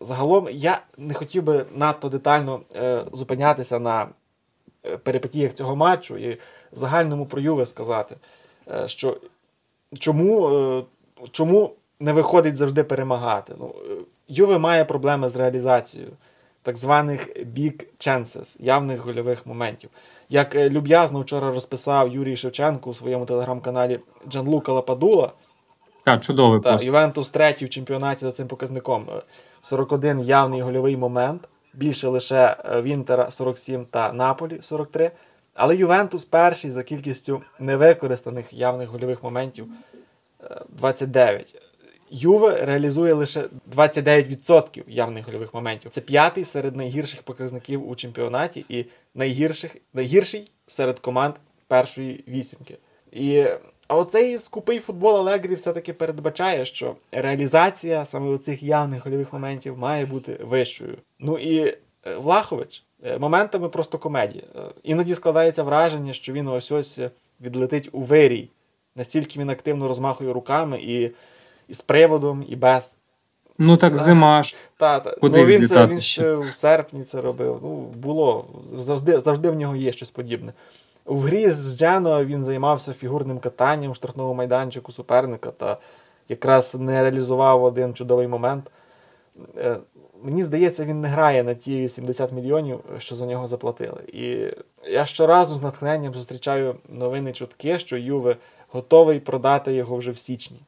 Загалом 0.00 0.48
я 0.50 0.82
не 0.98 1.14
хотів 1.14 1.42
би 1.42 1.66
надто 1.74 2.08
детально 2.08 2.60
зупинятися 3.12 3.78
на 3.78 4.08
перипетіях 5.02 5.54
цього 5.54 5.76
матчу 5.76 6.16
і 6.16 6.34
в 6.34 6.38
загальному 6.72 7.26
про 7.26 7.40
Юве 7.40 7.66
сказати, 7.66 8.16
що 8.86 9.16
чому 9.98 10.84
чому 11.30 11.74
не 12.00 12.12
виходить 12.12 12.56
завжди 12.56 12.84
перемагати. 12.84 13.54
Ну, 13.58 13.74
Юве 14.28 14.58
має 14.58 14.84
проблеми 14.84 15.28
з 15.28 15.36
реалізацією 15.36 16.10
так 16.62 16.76
званих 16.76 17.28
big 17.36 17.84
chances, 17.98 18.56
явних 18.60 19.00
гольових 19.00 19.46
моментів. 19.46 19.90
Як 20.28 20.54
е, 20.54 20.70
люб'язно 20.70 21.20
вчора 21.20 21.50
розписав 21.50 22.14
Юрій 22.14 22.36
Шевченко 22.36 22.90
у 22.90 22.94
своєму 22.94 23.26
телеграм-каналі 23.26 24.00
Джанлука 24.28 24.72
Лападула. 24.72 25.32
Так, 26.04 26.22
чудовий 26.22 26.60
пост. 26.60 26.84
Ювентус 26.84 27.30
третій 27.30 27.64
в 27.64 27.70
чемпіонаті 27.70 28.20
за 28.24 28.32
цим 28.32 28.48
показником. 28.48 29.06
41 29.60 30.20
е, 30.20 30.22
явний 30.22 30.62
гольовий 30.62 30.96
момент. 30.96 31.48
Більше 31.74 32.08
лише 32.08 32.56
е, 32.64 32.82
Вінтера 32.82 33.30
47 33.30 33.84
та 33.84 34.12
Наполі 34.12 34.58
43. 34.60 35.10
Але 35.54 35.76
Ювентус 35.76 36.24
перший 36.24 36.70
за 36.70 36.82
кількістю 36.82 37.42
невикористаних 37.58 38.52
явних 38.52 38.88
гольових 38.88 39.22
моментів 39.22 39.66
29. 40.68 41.62
Юве 42.10 42.64
реалізує 42.64 43.12
лише 43.12 43.44
29% 43.76 44.82
явних 44.86 45.26
гольових 45.26 45.54
моментів. 45.54 45.90
Це 45.90 46.00
п'ятий 46.00 46.44
серед 46.44 46.76
найгірших 46.76 47.22
показників 47.22 47.88
у 47.90 47.94
чемпіонаті 47.94 48.64
і 48.68 48.84
найгірших, 49.14 49.76
найгірший 49.94 50.50
серед 50.66 50.98
команд 50.98 51.34
першої 51.68 52.24
вісімки. 52.28 52.78
І 53.12 53.44
а 53.90 53.96
оцей 53.96 54.38
скупий 54.38 54.78
футбол 54.78 55.16
Алегрі 55.16 55.54
все-таки 55.54 55.92
передбачає, 55.92 56.64
що 56.64 56.94
реалізація 57.12 58.04
саме 58.04 58.38
цих 58.38 58.62
явних 58.62 59.04
гольових 59.04 59.32
моментів 59.32 59.78
має 59.78 60.06
бути 60.06 60.38
вищою. 60.42 60.96
Ну 61.18 61.38
і 61.38 61.58
е, 61.58 61.76
Влахович 62.16 62.84
е, 63.04 63.18
моментами 63.18 63.68
просто 63.68 63.98
комедія. 63.98 64.44
Е, 64.56 64.60
іноді 64.82 65.14
складається 65.14 65.62
враження, 65.62 66.12
що 66.12 66.32
він 66.32 66.48
ось 66.48 66.72
ось 66.72 67.00
відлетить 67.40 67.88
у 67.92 68.00
вирій. 68.00 68.48
Настільки 68.96 69.40
він 69.40 69.50
активно 69.50 69.88
розмахує 69.88 70.32
руками 70.32 70.78
і 70.82 71.10
і 71.68 71.74
з 71.74 71.80
приводом, 71.80 72.44
і 72.48 72.56
без. 72.56 72.96
Ну 73.58 73.76
так 73.76 73.96
зима 73.96 74.42
ж. 74.42 74.56
Та, 74.76 75.00
та. 75.00 75.16
Ну, 75.22 75.28
він 75.28 75.66
це 75.66 75.86
він 75.86 76.00
ще 76.00 76.34
в 76.34 76.54
серпні 76.54 77.04
це 77.04 77.20
робив. 77.20 77.60
Ну, 77.62 77.76
було. 77.96 78.44
Завжди 78.64 79.20
завжди 79.20 79.50
в 79.50 79.54
нього 79.54 79.76
є 79.76 79.92
щось 79.92 80.10
подібне. 80.10 80.52
В 81.04 81.20
грі 81.20 81.50
з 81.50 81.78
Джено 81.78 82.24
він 82.24 82.42
займався 82.42 82.92
фігурним 82.92 83.38
катанням 83.38 83.92
в 83.92 83.94
штрафному 83.94 84.34
майданчику 84.34 84.92
суперника 84.92 85.50
та 85.50 85.78
якраз 86.28 86.74
не 86.74 87.02
реалізував 87.02 87.64
один 87.64 87.94
чудовий 87.94 88.28
момент. 88.28 88.70
Е, 89.56 89.76
мені 90.22 90.42
здається, 90.42 90.84
він 90.84 91.00
не 91.00 91.08
грає 91.08 91.42
на 91.42 91.54
ті 91.54 91.88
70 91.88 92.32
мільйонів, 92.32 92.80
що 92.98 93.16
за 93.16 93.26
нього 93.26 93.46
заплатили. 93.46 94.02
І 94.12 94.46
я 94.90 95.06
щоразу 95.06 95.56
з 95.56 95.62
натхненням 95.62 96.14
зустрічаю 96.14 96.76
новини 96.88 97.32
чутки, 97.32 97.78
що 97.78 97.96
Юве 97.96 98.36
готовий 98.68 99.20
продати 99.20 99.72
його 99.72 99.96
вже 99.96 100.10
в 100.10 100.18
січні 100.18 100.60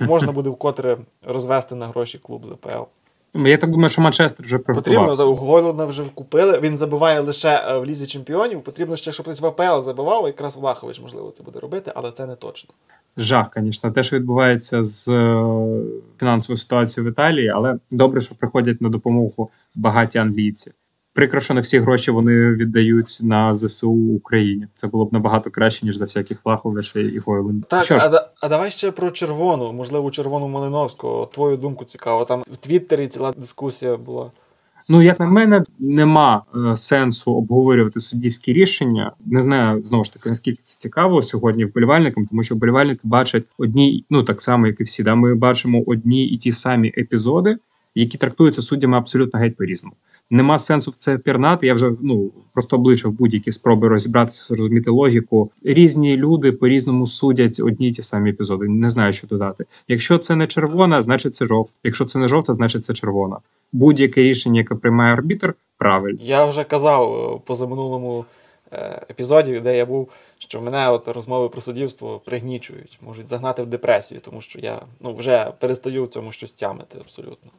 можна 0.00 0.32
буде 0.32 0.50
вкотре 0.50 0.98
розвести 1.22 1.74
на 1.74 1.88
гроші 1.88 2.18
клуб 2.18 2.46
з 2.46 2.50
АПЛ. 2.50 2.82
Я 3.34 3.58
так 3.58 3.70
думаю, 3.70 3.90
що 3.90 4.02
Манчестер 4.02 4.46
вже. 4.46 4.58
Потрібно, 4.58 5.14
Голлана 5.14 5.84
вже 5.84 6.02
купили. 6.14 6.60
Він 6.60 6.78
забиває 6.78 7.20
лише 7.20 7.48
е, 7.48 7.78
в 7.78 7.86
лізі 7.86 8.06
чемпіонів. 8.06 8.62
Потрібно 8.62 8.96
ще, 8.96 9.12
щоб 9.12 9.26
хтось 9.26 9.40
в 9.40 9.46
АПЛ 9.46 9.84
забивав, 9.84 10.26
якраз 10.26 10.56
Влахович, 10.56 11.00
можливо, 11.00 11.30
це 11.30 11.42
буде 11.42 11.60
робити, 11.60 11.92
але 11.94 12.10
це 12.10 12.26
не 12.26 12.34
точно. 12.34 12.74
Жах, 13.16 13.46
звісно, 13.56 13.90
те, 13.90 14.02
що 14.02 14.16
відбувається 14.16 14.84
з 14.84 15.08
е, 15.08 15.44
фінансовою 16.20 16.58
ситуацією 16.58 17.10
в 17.10 17.12
Італії, 17.12 17.48
але 17.48 17.78
добре, 17.90 18.20
що 18.20 18.34
приходять 18.34 18.80
на 18.80 18.88
допомогу 18.88 19.50
багаті 19.74 20.18
англійці 20.18 20.72
прикро, 21.12 21.40
що 21.40 21.54
не 21.54 21.60
всі 21.60 21.78
гроші 21.78 22.10
вони 22.10 22.32
віддають 22.54 23.18
на 23.22 23.54
ЗСУ 23.54 23.90
Україні. 23.90 24.66
Це 24.74 24.86
було 24.86 25.04
б 25.04 25.12
набагато 25.12 25.50
краще, 25.50 25.86
ніж 25.86 25.96
за 25.96 26.04
всякі 26.04 26.34
Флаховичі 26.34 27.00
і 27.00 27.18
Гойлен. 27.18 27.64
Так, 27.68 27.84
що 27.84 27.98
а, 28.00 28.28
а 28.40 28.48
давай 28.48 28.70
ще 28.70 28.90
про 28.90 29.10
червону, 29.10 29.72
можливо, 29.72 30.10
червону 30.10 30.48
Малиновського. 30.48 31.26
Твою 31.26 31.56
думку 31.56 31.84
цікаво. 31.84 32.24
Там 32.24 32.44
в 32.52 32.56
Твіттері 32.56 33.08
ціла 33.08 33.32
дискусія 33.32 33.96
була. 33.96 34.30
Ну, 34.92 35.02
як 35.02 35.20
на 35.20 35.26
мене, 35.26 35.64
нема 35.78 36.42
е, 36.54 36.76
сенсу 36.76 37.34
обговорювати 37.34 38.00
суддівські 38.00 38.52
рішення. 38.52 39.12
Не 39.26 39.40
знаю 39.40 39.82
знову 39.84 40.04
ж 40.04 40.12
таки 40.12 40.28
наскільки 40.28 40.60
це 40.62 40.76
цікаво 40.76 41.22
сьогодні 41.22 41.64
вболівальникам, 41.64 42.26
тому 42.26 42.42
що 42.42 42.54
вболівальники 42.54 43.00
бачать 43.04 43.44
одні, 43.58 44.04
ну 44.10 44.22
так 44.22 44.42
само, 44.42 44.66
як 44.66 44.80
і 44.80 44.84
всі. 44.84 45.02
Да, 45.02 45.14
Ми 45.14 45.34
бачимо 45.34 45.82
одні 45.86 46.26
і 46.26 46.36
ті 46.36 46.52
самі 46.52 46.92
епізоди, 46.98 47.56
які 47.94 48.18
трактуються 48.18 48.62
суддями 48.62 48.96
абсолютно 48.96 49.40
геть 49.40 49.56
по 49.56 49.64
різному 49.64 49.96
нема 50.30 50.58
сенсу 50.58 50.90
в 50.90 50.96
це 50.96 51.18
пірнати. 51.18 51.66
Я 51.66 51.74
вже 51.74 51.92
ну 52.02 52.30
просто 52.54 52.76
обличив 52.76 53.12
будь-які 53.12 53.52
спроби 53.52 53.88
розібратися, 53.88 54.54
зрозуміти 54.54 54.90
логіку. 54.90 55.50
Різні 55.62 56.16
люди 56.16 56.52
по 56.52 56.68
різному 56.68 57.06
судять 57.06 57.60
одні 57.60 57.88
й 57.88 57.92
ті 57.92 58.02
самі 58.02 58.30
епізоди. 58.30 58.68
Не 58.68 58.90
знаю, 58.90 59.12
що 59.12 59.26
додати. 59.26 59.64
Якщо 59.88 60.18
це 60.18 60.36
не 60.36 60.46
червона, 60.46 61.02
значить 61.02 61.34
це 61.34 61.44
жовта. 61.44 61.72
Якщо 61.84 62.04
це 62.04 62.18
не 62.18 62.28
жовта, 62.28 62.52
значить 62.52 62.84
це 62.84 62.92
червона. 62.92 63.36
Будь-яке 63.72 64.22
рішення, 64.22 64.60
яке 64.60 64.74
приймає 64.74 65.12
арбітр, 65.12 65.54
правильно. 65.78 66.18
Я 66.22 66.44
вже 66.44 66.64
казав 66.64 67.34
е, 67.34 67.40
позаминулому 67.46 68.24
е, 68.72 69.06
епізоді, 69.10 69.60
де 69.60 69.76
я 69.76 69.86
був, 69.86 70.08
що 70.38 70.60
мене 70.60 70.90
от 70.90 71.08
розмови 71.08 71.48
про 71.48 71.60
суддівство 71.60 72.20
пригнічують, 72.24 72.98
можуть 73.02 73.28
загнати 73.28 73.62
в 73.62 73.66
депресію, 73.66 74.20
тому 74.20 74.40
що 74.40 74.58
я 74.58 74.80
ну 75.00 75.12
вже 75.12 75.52
перестаю 75.60 76.04
в 76.04 76.08
цьому 76.08 76.32
щось 76.32 76.52
тямити 76.52 76.98
абсолютно. 77.00 77.50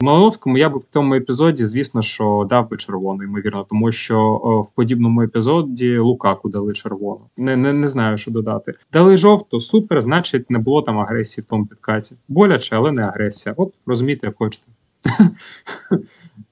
Малиновському 0.00 0.58
я 0.58 0.68
би 0.68 0.78
в 0.78 0.84
цьому 0.84 1.14
епізоді, 1.14 1.64
звісно, 1.64 2.02
що 2.02 2.46
дав 2.50 2.70
би 2.70 2.76
червону, 2.76 3.22
ймовірно, 3.22 3.66
тому 3.70 3.92
що 3.92 4.18
о, 4.20 4.60
в 4.60 4.70
подібному 4.70 5.22
епізоді 5.22 5.98
Лукаку 5.98 6.48
дали 6.48 6.72
червону. 6.72 7.20
Не 7.36 7.56
не, 7.56 7.72
не 7.72 7.88
знаю, 7.88 8.18
що 8.18 8.30
додати. 8.30 8.74
Дали 8.92 9.16
жовту, 9.16 9.60
супер, 9.60 10.02
значить, 10.02 10.50
не 10.50 10.58
було 10.58 10.82
там 10.82 10.98
агресії 10.98 11.44
в 11.44 11.50
тому 11.50 11.66
підкаті. 11.66 12.16
Боляче, 12.28 12.76
але 12.76 12.92
не 12.92 13.02
агресія. 13.02 13.54
От 13.58 13.74
розумієте, 13.86 14.26
як 14.26 14.36
хочете. 14.38 14.66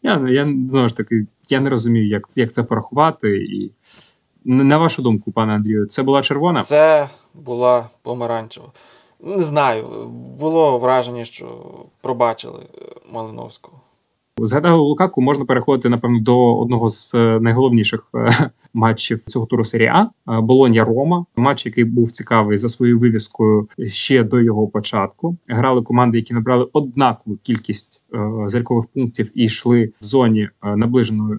Я 0.02 0.28
я 0.28 0.44
знову 0.44 0.88
ж 0.88 0.96
таки 0.96 1.26
я 1.48 1.61
не 1.61 1.70
розумію, 1.70 2.09
як 2.09 2.22
як 2.37 2.52
це 2.52 2.62
порахувати. 2.62 3.37
І 3.37 3.72
на 4.44 4.78
вашу 4.78 5.02
думку, 5.02 5.32
пане 5.32 5.52
Андрію, 5.52 5.87
це 5.87 6.02
була 6.02 6.22
червона? 6.22 6.62
Це 6.62 7.09
була 7.35 7.88
помаранчева. 8.02 8.66
Не 9.20 9.42
знаю, 9.42 10.07
було 10.38 10.79
враження, 10.79 11.24
що 11.24 11.64
пробачили 12.00 12.62
Малиновського. 13.11 13.81
Згадав 14.40 14.81
Лукаку, 14.81 15.22
можна 15.22 15.44
переходити, 15.44 15.88
напевно, 15.88 16.20
до 16.20 16.59
одного 16.59 16.88
з 16.88 17.14
е, 17.14 17.40
найголовніших 17.40 18.09
е, 18.14 18.51
матчів 18.75 19.22
цього 19.22 19.46
туру 19.46 19.64
серії 19.64 19.88
А 19.88 20.03
е, 20.03 20.09
Болонья 20.40 20.85
Рома. 20.85 21.25
Матч, 21.37 21.66
який 21.66 21.85
був 21.85 22.11
цікавий 22.11 22.59
за 22.59 22.68
своєю 22.68 22.99
вивіскою 22.99 23.68
ще 23.87 24.25
до 24.25 24.40
його 24.40 24.68
початку. 24.68 25.37
Грали 25.49 25.83
команди, 25.83 26.18
які 26.18 26.35
набрали 26.35 26.68
однакову 26.72 27.37
кількість 27.42 28.03
залькових 28.46 28.87
пунктів 28.87 29.31
і 29.35 29.44
йшли 29.44 29.92
в 30.01 30.05
зоні 30.05 30.49
наближеної 30.62 31.38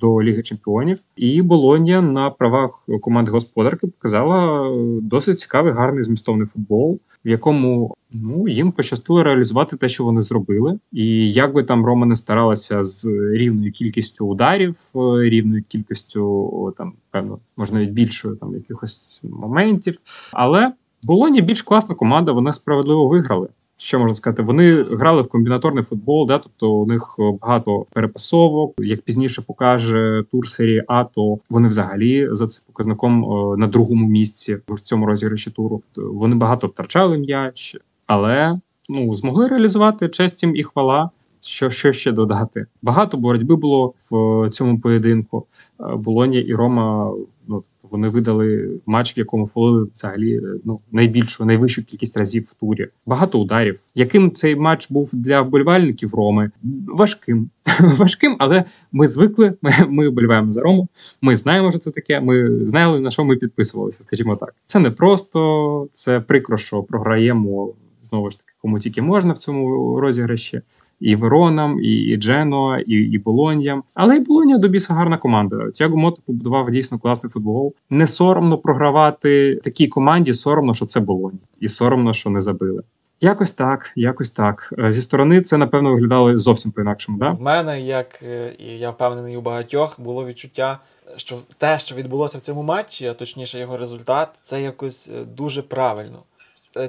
до 0.00 0.22
Ліги 0.22 0.42
Чемпіонів. 0.42 0.98
І 1.16 1.42
Болонья 1.42 2.00
на 2.00 2.30
правах 2.30 2.86
команди 3.00 3.30
господарки 3.30 3.86
показала 3.86 4.70
досить 5.02 5.38
цікавий, 5.38 5.72
гарний 5.72 6.04
змістовний 6.04 6.46
футбол, 6.46 7.00
в 7.24 7.28
якому 7.28 7.94
ну 8.22 8.48
їм 8.48 8.72
пощастило 8.72 9.22
реалізувати 9.22 9.76
те, 9.76 9.88
що 9.88 10.04
вони 10.04 10.22
зробили. 10.22 10.78
І 10.92 11.32
як 11.32 11.54
би 11.54 11.62
там 11.62 11.86
Рома 11.86 12.06
не 12.06 12.16
старалася 12.16 12.84
з 12.84 13.06
рівною 13.32 13.72
кількістю 13.72 14.26
ударів, 14.26 14.76
е, 14.94 14.98
рівною 15.30 15.62
кількістю 15.68 16.74
там, 16.78 16.92
певно, 17.10 17.38
можна 17.56 17.78
навіть 17.78 17.92
більшою 17.92 18.36
там 18.36 18.54
якихось 18.54 19.20
моментів. 19.24 19.98
Але 20.32 20.72
Болоні 21.02 21.42
більш 21.42 21.62
класна 21.62 21.94
команда, 21.94 22.32
вони 22.32 22.52
справедливо 22.52 23.06
виграли. 23.06 23.48
Що 23.78 23.98
можна 23.98 24.14
сказати? 24.14 24.42
Вони 24.42 24.82
грали 24.82 25.22
в 25.22 25.28
комбінаторний 25.28 25.84
футбол, 25.84 26.26
да, 26.26 26.38
тобто 26.38 26.72
у 26.72 26.86
них 26.86 27.16
багато 27.40 27.86
перепасовок. 27.92 28.74
Як 28.78 29.02
пізніше 29.02 29.42
покаже 29.42 30.24
тур 30.30 30.48
серії 30.48 30.84
А, 30.88 31.04
то 31.04 31.38
вони 31.50 31.68
взагалі 31.68 32.28
за 32.30 32.46
цим 32.46 32.64
показником 32.66 33.24
е, 33.24 33.56
на 33.56 33.66
другому 33.66 34.08
місці 34.08 34.58
в 34.68 34.80
цьому 34.80 35.06
розіграші 35.06 35.50
туру. 35.50 35.82
Вони 35.96 36.36
багато 36.36 36.66
втрачали 36.66 37.18
м'яч, 37.18 37.76
але 38.06 38.60
ну 38.88 39.14
змогли 39.14 39.48
реалізувати 39.48 40.08
честь 40.08 40.42
їм 40.42 40.56
і 40.56 40.62
хвала. 40.62 41.10
Що 41.40 41.70
що 41.70 41.92
ще 41.92 42.12
додати? 42.12 42.66
Багато 42.82 43.16
боротьби 43.16 43.56
було 43.56 43.94
в 44.10 44.50
цьому 44.50 44.80
поєдинку. 44.80 45.46
Е, 45.80 45.96
Болонія 45.96 46.42
і 46.42 46.54
Рома 46.54 47.12
ну 47.48 47.64
вони 47.90 48.08
видали 48.08 48.80
матч, 48.86 49.16
в 49.16 49.18
якому 49.18 49.46
фолили 49.46 49.88
взагалі 49.94 50.40
ну 50.64 50.80
найбільшу, 50.92 51.44
найвищу 51.44 51.84
кількість 51.84 52.16
разів 52.16 52.42
в 52.42 52.54
турі. 52.54 52.88
Багато 53.06 53.40
ударів. 53.40 53.80
Яким 53.94 54.30
цей 54.30 54.56
матч 54.56 54.90
був 54.90 55.10
для 55.12 55.40
вболівальників 55.42 56.14
Роми? 56.14 56.50
Важким, 56.86 57.50
важким, 57.80 58.36
але 58.38 58.64
ми 58.92 59.06
звикли. 59.06 59.54
Ми 59.62 59.72
ми 59.88 60.08
вболіваємо 60.08 60.52
за 60.52 60.60
Рому. 60.60 60.88
Ми 61.22 61.36
знаємо, 61.36 61.70
що 61.70 61.78
це 61.78 61.90
таке. 61.90 62.20
Ми 62.20 62.66
знали 62.66 63.00
на 63.00 63.10
що 63.10 63.24
ми 63.24 63.36
підписувалися. 63.36 64.02
Скажімо 64.02 64.36
так, 64.36 64.54
це 64.66 64.78
не 64.78 64.90
просто 64.90 65.88
це 65.92 66.20
прикро, 66.20 66.56
що 66.56 66.82
програємо 66.82 67.72
знову 68.16 68.30
ж 68.30 68.38
таки, 68.38 68.52
кому 68.62 68.78
тільки 68.78 69.02
можна 69.02 69.32
в 69.32 69.38
цьому 69.38 70.00
розіграші. 70.00 70.60
І 71.00 71.16
Веронам, 71.16 71.80
і 71.80 71.92
і 71.92 72.16
Джено, 72.16 72.78
і 72.78 72.94
і 72.94 73.18
Болоньям. 73.18 73.82
Але 73.94 74.16
і 74.16 74.20
Болонія 74.20 74.58
до 74.58 74.68
біса 74.68 74.94
гарна 74.94 75.18
команда. 75.18 75.70
Тяго 75.70 75.96
Мото 75.96 76.22
побудував 76.26 76.70
дійсно 76.70 76.98
класний 76.98 77.30
футбол. 77.30 77.74
Не 77.90 78.06
соромно 78.06 78.58
програвати 78.58 79.60
такій 79.64 79.88
команді, 79.88 80.34
соромно, 80.34 80.74
що 80.74 80.86
це 80.86 81.00
Болонія. 81.00 81.40
І 81.60 81.68
соромно, 81.68 82.12
що 82.12 82.30
не 82.30 82.40
забили. 82.40 82.82
Якось 83.20 83.52
так, 83.52 83.92
якось 83.96 84.30
так. 84.30 84.74
Е, 84.78 84.92
зі 84.92 85.02
сторони 85.02 85.42
це, 85.42 85.56
напевно, 85.56 85.92
виглядало 85.92 86.38
зовсім 86.38 86.72
по-інакшому. 86.72 87.18
Да? 87.18 87.30
В 87.30 87.40
мене, 87.40 87.80
як 87.80 88.22
е, 88.22 88.52
і 88.58 88.78
я 88.78 88.90
впевнений 88.90 89.36
у 89.36 89.40
багатьох, 89.40 90.00
було 90.00 90.26
відчуття, 90.26 90.78
що 91.16 91.36
те, 91.58 91.78
що 91.78 91.94
відбулося 91.94 92.38
в 92.38 92.40
цьому 92.40 92.62
матчі, 92.62 93.06
а 93.06 93.14
точніше 93.14 93.58
його 93.58 93.76
результат, 93.76 94.28
це 94.42 94.62
якось 94.62 95.08
е, 95.08 95.24
дуже 95.24 95.62
правильно. 95.62 96.18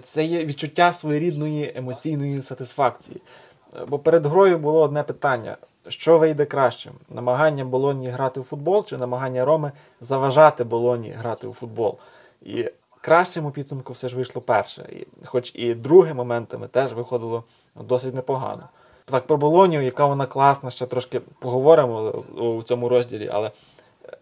Це 0.04 0.26
є 0.26 0.46
відчуття 0.46 0.94
своєрідної 0.94 1.74
емоційної 1.76 2.42
сатисфакції. 2.42 3.22
Бо 3.88 4.00
перед 4.00 4.26
грою 4.26 4.58
було 4.58 4.82
одне 4.82 5.04
питання: 5.04 5.58
що 5.88 6.18
вийде 6.18 6.46
кращим? 6.46 6.94
Намагання 7.10 7.66
Болоні 7.66 8.10
грати 8.10 8.40
у 8.40 8.44
футбол 8.44 8.86
чи 8.86 8.98
намагання 8.98 9.46
Роми 9.46 9.72
заважати 10.02 10.64
Болоні 10.64 11.10
грати 11.10 11.48
у 11.48 11.54
футбол? 11.54 11.98
І 12.42 12.72
кращим 13.02 13.46
у 13.46 13.52
підсумку 13.52 13.94
все 13.94 14.10
ж 14.10 14.16
вийшло 14.16 14.42
перше. 14.42 14.90
І, 14.92 15.26
Хоч 15.26 15.52
і 15.56 15.74
друге 15.74 16.14
моментами 16.14 16.68
теж 16.68 16.94
виходило 16.94 17.44
досить 17.76 18.16
непогано. 18.16 18.70
Так, 19.06 19.28
про 19.28 19.38
Болонію, 19.38 19.82
яка 19.82 20.06
вона 20.06 20.26
класна, 20.26 20.70
ще 20.70 20.86
трошки 20.86 21.20
поговоримо 21.20 22.02
у 22.38 22.64
цьому 22.64 22.90
розділі, 22.90 23.30
але 23.34 23.52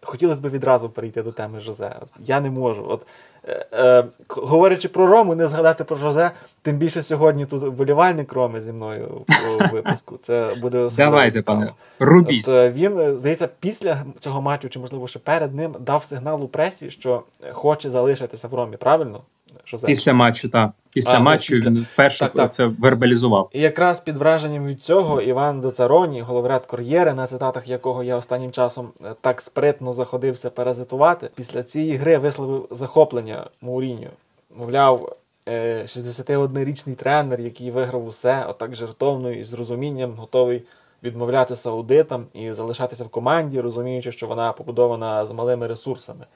хотілося 0.02 0.42
б 0.42 0.48
відразу 0.48 0.90
перейти 0.90 1.22
до 1.22 1.32
теми 1.32 1.60
Жозе. 1.60 1.96
От 2.02 2.08
Я 2.18 2.40
не 2.40 2.50
можу. 2.50 2.84
От, 2.88 3.06
е, 3.48 3.66
е, 3.72 4.04
Говорячи 4.28 4.88
про 4.88 5.06
Рому, 5.06 5.34
не 5.34 5.46
згадати 5.48 5.84
про 5.84 5.96
Жозе, 5.96 6.30
тим 6.62 6.76
більше 6.76 7.02
сьогодні 7.02 7.46
тут 7.46 7.62
вболівальник 7.62 8.32
Роми 8.32 8.60
зі 8.60 8.72
мною 8.72 9.24
в 9.28 9.68
випуску. 9.72 10.16
Це 10.16 10.54
буде 10.60 10.78
особливо 10.78 11.10
Давайте, 11.10 11.42
пане. 11.42 11.72
рубіть. 11.98 12.48
От, 12.48 12.54
е, 12.54 12.70
Він, 12.70 12.98
е, 13.00 13.16
здається, 13.16 13.48
після 13.60 14.04
цього 14.18 14.42
матчу, 14.42 14.68
чи, 14.68 14.78
можливо, 14.78 15.06
ще 15.06 15.18
перед 15.18 15.54
ним, 15.54 15.76
дав 15.80 16.04
сигнал 16.04 16.44
у 16.44 16.48
пресі, 16.48 16.90
що 16.90 17.22
хоче 17.52 17.90
залишитися 17.90 18.48
в 18.48 18.54
Ромі. 18.54 18.76
Правильно? 18.76 19.20
Жозе? 19.66 19.86
Після 19.86 20.12
матчу, 20.12 20.48
так. 20.48 20.70
Після 20.90 21.10
а, 21.10 21.18
ну, 21.18 21.24
матчу 21.24 21.54
після... 21.54 21.70
він 21.70 21.86
вперше 21.92 22.18
так, 22.18 22.32
так. 22.32 22.52
це 22.52 22.66
вербалізував. 22.66 23.50
І 23.52 23.60
якраз 23.60 24.00
під 24.00 24.16
враженням 24.16 24.66
від 24.66 24.82
цього 24.82 25.20
Іван 25.20 25.60
Децароні, 25.60 26.20
головряд 26.20 26.66
Кор'єри, 26.66 27.14
на 27.14 27.26
цитатах 27.26 27.68
якого 27.68 28.02
я 28.02 28.16
останнім 28.16 28.50
часом 28.50 28.88
е, 29.04 29.14
так 29.20 29.40
спритно 29.40 29.92
заходився 29.92 30.50
паразитувати, 30.50 31.30
після 31.34 31.62
цієї 31.62 31.96
гри 31.96 32.18
висловив 32.18 32.68
захоплення 32.70 33.46
Мауріньо. 33.62 34.08
Мовляв, 34.56 35.16
61-річний 35.46 36.92
е, 36.92 36.94
тренер, 36.94 37.40
який 37.40 37.70
виграв 37.70 38.06
усе, 38.06 38.46
отак 38.48 38.74
жертовно 38.74 39.30
і 39.30 39.44
з 39.44 39.52
розумінням 39.52 40.12
готовий 40.14 40.62
відмовляти 41.02 41.56
саудитам 41.56 42.26
і 42.34 42.52
залишатися 42.52 43.04
в 43.04 43.08
команді, 43.08 43.60
розуміючи, 43.60 44.12
що 44.12 44.26
вона 44.26 44.52
побудована 44.52 45.26
з 45.26 45.32
малими 45.32 45.66
ресурсами. 45.66 46.26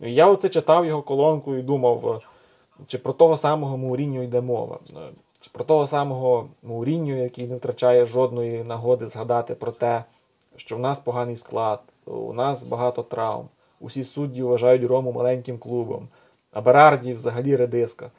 Я 0.00 0.26
оце 0.26 0.48
читав 0.48 0.86
його 0.86 1.02
колонку 1.02 1.56
і 1.56 1.62
думав. 1.62 2.22
Чи 2.86 2.98
про 2.98 3.12
того 3.12 3.36
самого 3.36 3.76
Мауріньо 3.76 4.22
йде 4.22 4.40
мова? 4.40 4.78
Е, 4.96 5.10
чи 5.40 5.50
про 5.52 5.64
того 5.64 5.86
самого 5.86 6.48
Мауріньо, 6.62 7.16
який 7.16 7.46
не 7.46 7.56
втрачає 7.56 8.04
жодної 8.04 8.64
нагоди 8.64 9.06
згадати 9.06 9.54
про 9.54 9.72
те, 9.72 10.04
що 10.56 10.76
в 10.76 10.78
нас 10.78 11.00
поганий 11.00 11.36
склад, 11.36 11.80
у 12.06 12.32
нас 12.32 12.62
багато 12.62 13.02
травм, 13.02 13.48
усі 13.80 14.04
судді 14.04 14.42
вважають 14.42 14.84
Рому 14.84 15.12
маленьким 15.12 15.58
клубом, 15.58 16.08
а 16.52 16.60
Берарді 16.60 17.14
взагалі 17.14 17.56
редиска. 17.56 18.10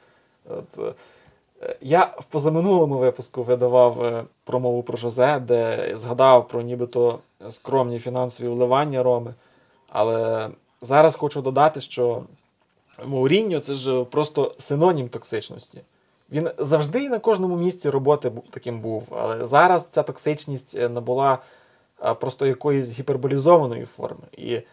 От, 0.50 0.80
е, 0.80 1.76
я 1.82 2.14
в 2.20 2.26
позаминулому 2.26 2.98
випуску 2.98 3.44
видавав 3.44 4.04
е, 4.04 4.24
промову 4.44 4.84
про 4.84 4.98
Жозе, 4.98 5.40
де 5.40 5.92
згадав 5.94 6.48
про 6.48 6.62
нібито 6.62 7.20
скромні 7.50 8.00
фінансові 8.00 8.48
вливання 8.48 9.04
Роми. 9.04 9.34
Але 9.90 10.50
зараз 10.82 11.16
хочу 11.16 11.42
додати, 11.42 11.82
що 11.82 12.24
Мауріньо 13.06 13.60
це 13.60 13.74
ж 13.74 14.04
просто 14.04 14.56
синонім 14.58 15.10
токсичності. 15.10 15.82
Він 16.32 16.50
завжди 16.58 17.04
і 17.04 17.10
на 17.10 17.20
кожному 17.20 17.58
місці 17.58 17.90
роботи 17.90 18.32
таким 18.50 18.80
був. 18.82 19.08
Але 19.12 19.46
зараз 19.46 19.90
ця 19.90 20.04
токсичність 20.04 20.76
е, 20.76 20.90
набула 20.90 21.38
просто 22.20 22.46
якоїсь 22.46 23.00
гіперболізованої 23.00 23.86
форми. 23.86 24.24
І 24.38 24.54
е, 24.54 24.66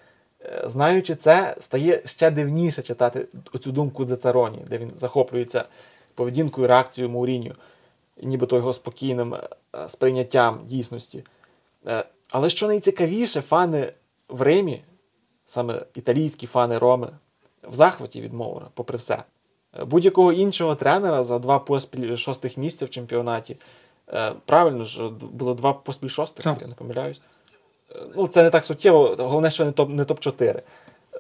знаючи 0.65 1.15
це, 1.15 1.57
стає 1.59 2.03
ще 2.05 2.31
дивніше 2.31 2.83
читати 2.83 3.27
оцю 3.53 3.73
думку 3.73 4.05
Дзецароні, 4.05 4.59
де 4.71 4.79
він 4.79 4.93
захоплюється 4.97 5.65
поведінкою, 6.15 6.67
реакцією 6.67 7.13
Мауріньо, 7.13 7.55
нібито 8.23 8.57
його 8.57 8.73
спокійним 8.73 9.35
е, 9.35 9.49
сприйняттям 9.89 10.61
дійсності. 10.65 11.25
Але 12.31 12.51
що 12.51 12.67
найцікавіше, 12.67 13.41
фани 13.41 13.93
в 14.29 14.43
Римі, 14.43 14.83
саме 15.45 15.83
італійські 15.95 16.47
фани 16.47 16.79
Роми, 16.79 17.09
в 17.71 17.75
захваті 17.75 18.21
від 18.21 18.33
Моура, 18.33 18.67
попри 18.75 18.99
все. 18.99 19.23
Будь-якого 19.87 20.33
іншого 20.33 20.75
тренера 20.75 21.25
за 21.25 21.39
два 21.39 21.59
поспіль 21.59 22.17
шостих 22.17 22.57
місця 22.57 22.87
в 22.87 22.91
чемпіонаті. 22.91 23.57
Е, 24.13 24.33
правильно 24.47 24.85
ж, 24.85 25.09
було 25.33 25.55
два 25.55 25.73
поспіль 25.73 26.09
шостих, 26.09 26.45
так. 26.45 26.59
я 26.61 26.67
не 26.67 26.75
помиляюсь. 26.75 27.21
Е, 27.93 27.99
ну, 28.17 28.27
Це 28.27 28.43
не 28.43 28.51
так 28.51 28.65
суттєво, 28.65 29.17
головне, 29.19 29.51
що 29.51 29.65
не 29.65 29.71
топ-4. 29.71 29.95
Не 29.95 30.05
топ 30.05 30.25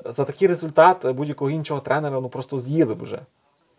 За 0.04 0.24
такий 0.24 0.48
результат 0.48 1.06
будь-якого 1.06 1.50
іншого 1.50 1.80
тренера 1.80 2.20
ну, 2.20 2.28
просто 2.28 2.58
з'їли 2.58 2.94
б 2.94 3.02
вже. 3.02 3.18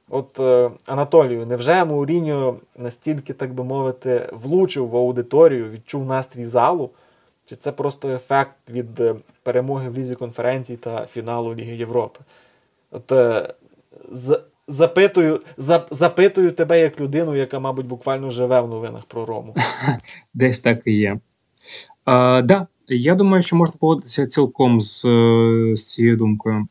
От 0.10 0.39
е, 0.39 0.71
Анатолію, 0.86 1.45
невже 1.45 1.86
Мауріньо 1.86 2.55
настільки, 2.77 3.34
так 3.34 3.53
би 3.53 3.63
мовити, 3.63 4.29
влучив 4.31 4.89
в 4.89 4.97
аудиторію, 4.97 5.69
відчув 5.69 6.05
настрій 6.05 6.45
залу? 6.45 6.89
Чи 7.45 7.55
це 7.55 7.71
просто 7.71 8.10
ефект 8.10 8.55
від 8.69 8.99
е, 8.99 9.15
перемоги 9.43 9.89
в 9.89 9.97
лізі 9.97 10.15
конференцій 10.15 10.77
та 10.77 11.05
фіналу 11.05 11.55
Ліги 11.55 11.75
Європи? 11.75 12.19
От 12.91 13.12
е, 13.12 13.54
з, 14.12 14.39
запитую, 14.67 15.39
за, 15.58 15.86
запитую 15.91 16.51
тебе 16.51 16.80
як 16.80 16.99
людину, 16.99 17.36
яка, 17.36 17.60
мабуть, 17.60 17.86
буквально 17.86 18.30
живе 18.30 18.62
в 18.62 18.67
новинах 18.67 19.06
про 19.06 19.25
Рому. 19.25 19.56
Десь 20.34 20.60
так 20.60 20.82
і 20.86 20.93
є. 20.93 21.19
А, 22.06 22.41
да, 22.41 22.67
я 22.88 23.15
думаю, 23.15 23.43
що 23.43 23.56
можна 23.56 23.75
погодитися 23.80 24.27
цілком 24.27 24.82
з, 24.82 25.06
е, 25.06 25.75
з 25.75 25.88
цією 25.88 26.17
думкою. 26.17 26.67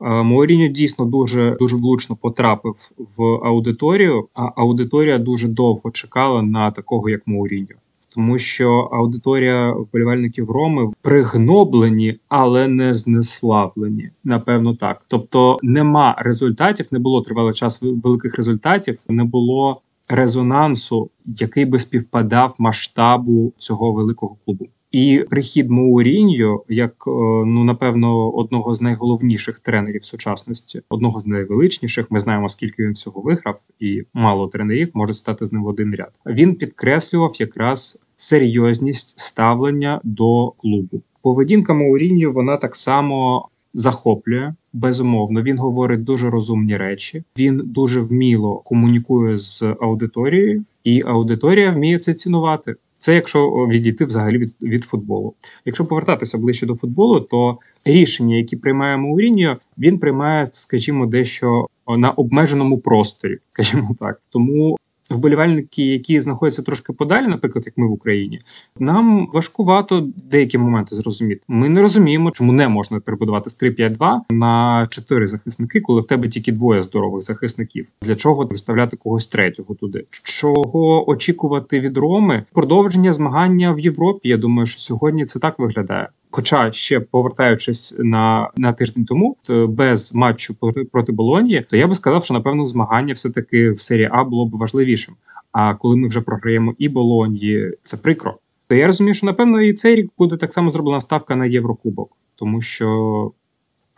Мауріньо 0.00 0.68
дійсно 0.68 1.04
дуже 1.04 1.56
дуже 1.60 1.76
влучно 1.76 2.16
потрапив 2.16 2.90
в 3.16 3.22
аудиторію, 3.22 4.28
а 4.34 4.50
аудиторія 4.56 5.18
дуже 5.18 5.48
довго 5.48 5.90
чекала 5.90 6.42
на 6.42 6.70
такого, 6.70 7.08
як 7.08 7.26
Мауріньо. 7.26 7.74
Тому 8.14 8.38
що 8.38 8.70
аудиторія 8.70 9.72
вболівальників 9.72 10.50
Роми 10.50 10.90
пригноблені, 11.02 12.18
але 12.28 12.68
не 12.68 12.94
знеславлені. 12.94 14.10
Напевно, 14.24 14.74
так. 14.74 15.04
Тобто, 15.08 15.58
нема 15.62 16.16
результатів, 16.18 16.86
не 16.90 16.98
було 16.98 17.22
тривалий 17.22 17.54
час 17.54 17.82
великих 17.82 18.36
результатів, 18.36 18.98
не 19.08 19.24
було 19.24 19.80
резонансу, 20.08 21.10
який 21.26 21.64
би 21.64 21.78
співпадав 21.78 22.54
масштабу 22.58 23.52
цього 23.58 23.92
великого 23.92 24.36
клубу. 24.44 24.66
І 24.94 25.24
прихід 25.30 25.70
Моуріньо, 25.70 26.62
як 26.68 27.04
е, 27.06 27.10
ну 27.46 27.64
напевно 27.64 28.30
одного 28.30 28.74
з 28.74 28.80
найголовніших 28.80 29.58
тренерів 29.58 30.04
сучасності, 30.04 30.82
одного 30.88 31.20
з 31.20 31.26
найвеличніших. 31.26 32.10
Ми 32.10 32.20
знаємо, 32.20 32.48
скільки 32.48 32.82
він 32.82 32.92
всього 32.92 33.20
виграв, 33.20 33.60
і 33.80 34.02
мало 34.14 34.48
тренерів 34.48 34.90
можуть 34.94 35.16
стати 35.16 35.46
з 35.46 35.52
ним 35.52 35.64
в 35.64 35.66
один 35.66 35.94
ряд. 35.94 36.20
Він 36.26 36.54
підкреслював 36.54 37.32
якраз 37.38 37.98
серйозність 38.24 39.20
ставлення 39.20 40.00
до 40.04 40.50
клубу. 40.50 41.02
Поведінка 41.22 41.74
Моуріньо 41.74 42.30
вона 42.30 42.56
так 42.56 42.76
само 42.76 43.48
захоплює. 43.74 44.54
Безумовно, 44.72 45.42
він 45.42 45.58
говорить 45.58 46.04
дуже 46.04 46.30
розумні 46.30 46.76
речі. 46.76 47.24
Він 47.38 47.62
дуже 47.64 48.00
вміло 48.00 48.56
комунікує 48.56 49.38
з 49.38 49.62
аудиторією, 49.80 50.64
і 50.84 51.02
аудиторія 51.06 51.70
вміє 51.70 51.98
це 51.98 52.14
цінувати. 52.14 52.74
Це 52.98 53.14
якщо 53.14 53.48
відійти 53.50 54.04
взагалі 54.04 54.38
від 54.38 54.56
від 54.62 54.84
футболу. 54.84 55.34
Якщо 55.64 55.84
повертатися 55.84 56.38
ближче 56.38 56.66
до 56.66 56.74
футболу, 56.74 57.20
то 57.20 57.58
рішення, 57.84 58.36
які 58.36 58.56
приймає 58.56 58.96
Мауріньо, 58.96 59.56
він 59.78 59.98
приймає, 59.98 60.48
скажімо, 60.52 61.06
дещо 61.06 61.66
на 61.98 62.10
обмеженому 62.10 62.78
просторі, 62.78 63.38
скажімо 63.52 63.96
так. 64.00 64.20
Тому 64.30 64.76
вболівальники, 65.10 65.82
які 65.82 66.20
знаходяться 66.20 66.62
трошки 66.62 66.92
подалі, 66.92 67.26
наприклад, 67.26 67.66
як 67.66 67.78
ми 67.78 67.86
в 67.86 67.92
Україні, 67.92 68.38
нам 68.78 69.28
важкувато 69.32 70.08
деякі 70.16 70.58
моменти 70.58 70.94
зрозуміти. 70.94 71.40
Ми 71.48 71.68
не 71.68 71.82
розуміємо, 71.82 72.30
чому 72.30 72.52
не 72.52 72.68
можна 72.68 73.00
перебудувати 73.00 73.50
з 73.50 73.62
3-5-2 73.62 74.18
на 74.30 74.86
4 74.90 75.26
захисники, 75.26 75.80
коли 75.80 76.00
в 76.00 76.06
тебе 76.06 76.28
тільки 76.28 76.52
двоє 76.52 76.82
здорових 76.82 77.22
захисників. 77.22 77.88
Для 78.02 78.16
чого 78.16 78.44
виставляти 78.44 78.96
когось 78.96 79.26
третього 79.26 79.74
туди? 79.74 80.04
Чого 80.22 81.10
очікувати 81.10 81.80
від 81.80 81.98
Роми? 81.98 82.44
Продовження 82.52 83.12
змагання 83.12 83.72
в 83.72 83.80
Європі. 83.80 84.28
Я 84.28 84.36
думаю, 84.36 84.66
що 84.66 84.80
сьогодні 84.80 85.26
це 85.26 85.38
так 85.38 85.58
виглядає. 85.58 86.08
Хоча 86.36 86.72
ще 86.72 87.00
повертаючись 87.00 87.94
на 87.98 88.50
на 88.56 88.72
тиждень 88.72 89.04
тому, 89.04 89.36
то 89.42 89.68
без 89.68 90.14
матчу 90.14 90.54
проти, 90.92 91.12
Болонії, 91.12 91.66
то 91.70 91.76
я 91.76 91.86
би 91.86 91.94
сказав, 91.94 92.24
що 92.24 92.34
напевно 92.34 92.66
змагання 92.66 93.14
все 93.14 93.30
таки 93.30 93.70
в 93.70 93.80
серії 93.80 94.08
А 94.12 94.24
було 94.24 94.46
б 94.46 94.56
важливішим. 94.56 95.14
А 95.52 95.74
коли 95.74 95.96
ми 95.96 96.08
вже 96.08 96.20
програємо 96.20 96.74
і 96.78 96.88
Болонії, 96.88 97.76
це 97.84 97.96
прикро. 97.96 98.34
То 98.68 98.74
я 98.74 98.86
розумію, 98.86 99.14
що 99.14 99.26
напевно 99.26 99.62
і 99.62 99.72
цей 99.72 99.94
рік 99.94 100.10
буде 100.18 100.36
так 100.36 100.52
само 100.52 100.70
зроблена 100.70 101.00
ставка 101.00 101.36
на 101.36 101.46
Єврокубок, 101.46 102.16
тому 102.36 102.60
що 102.60 103.32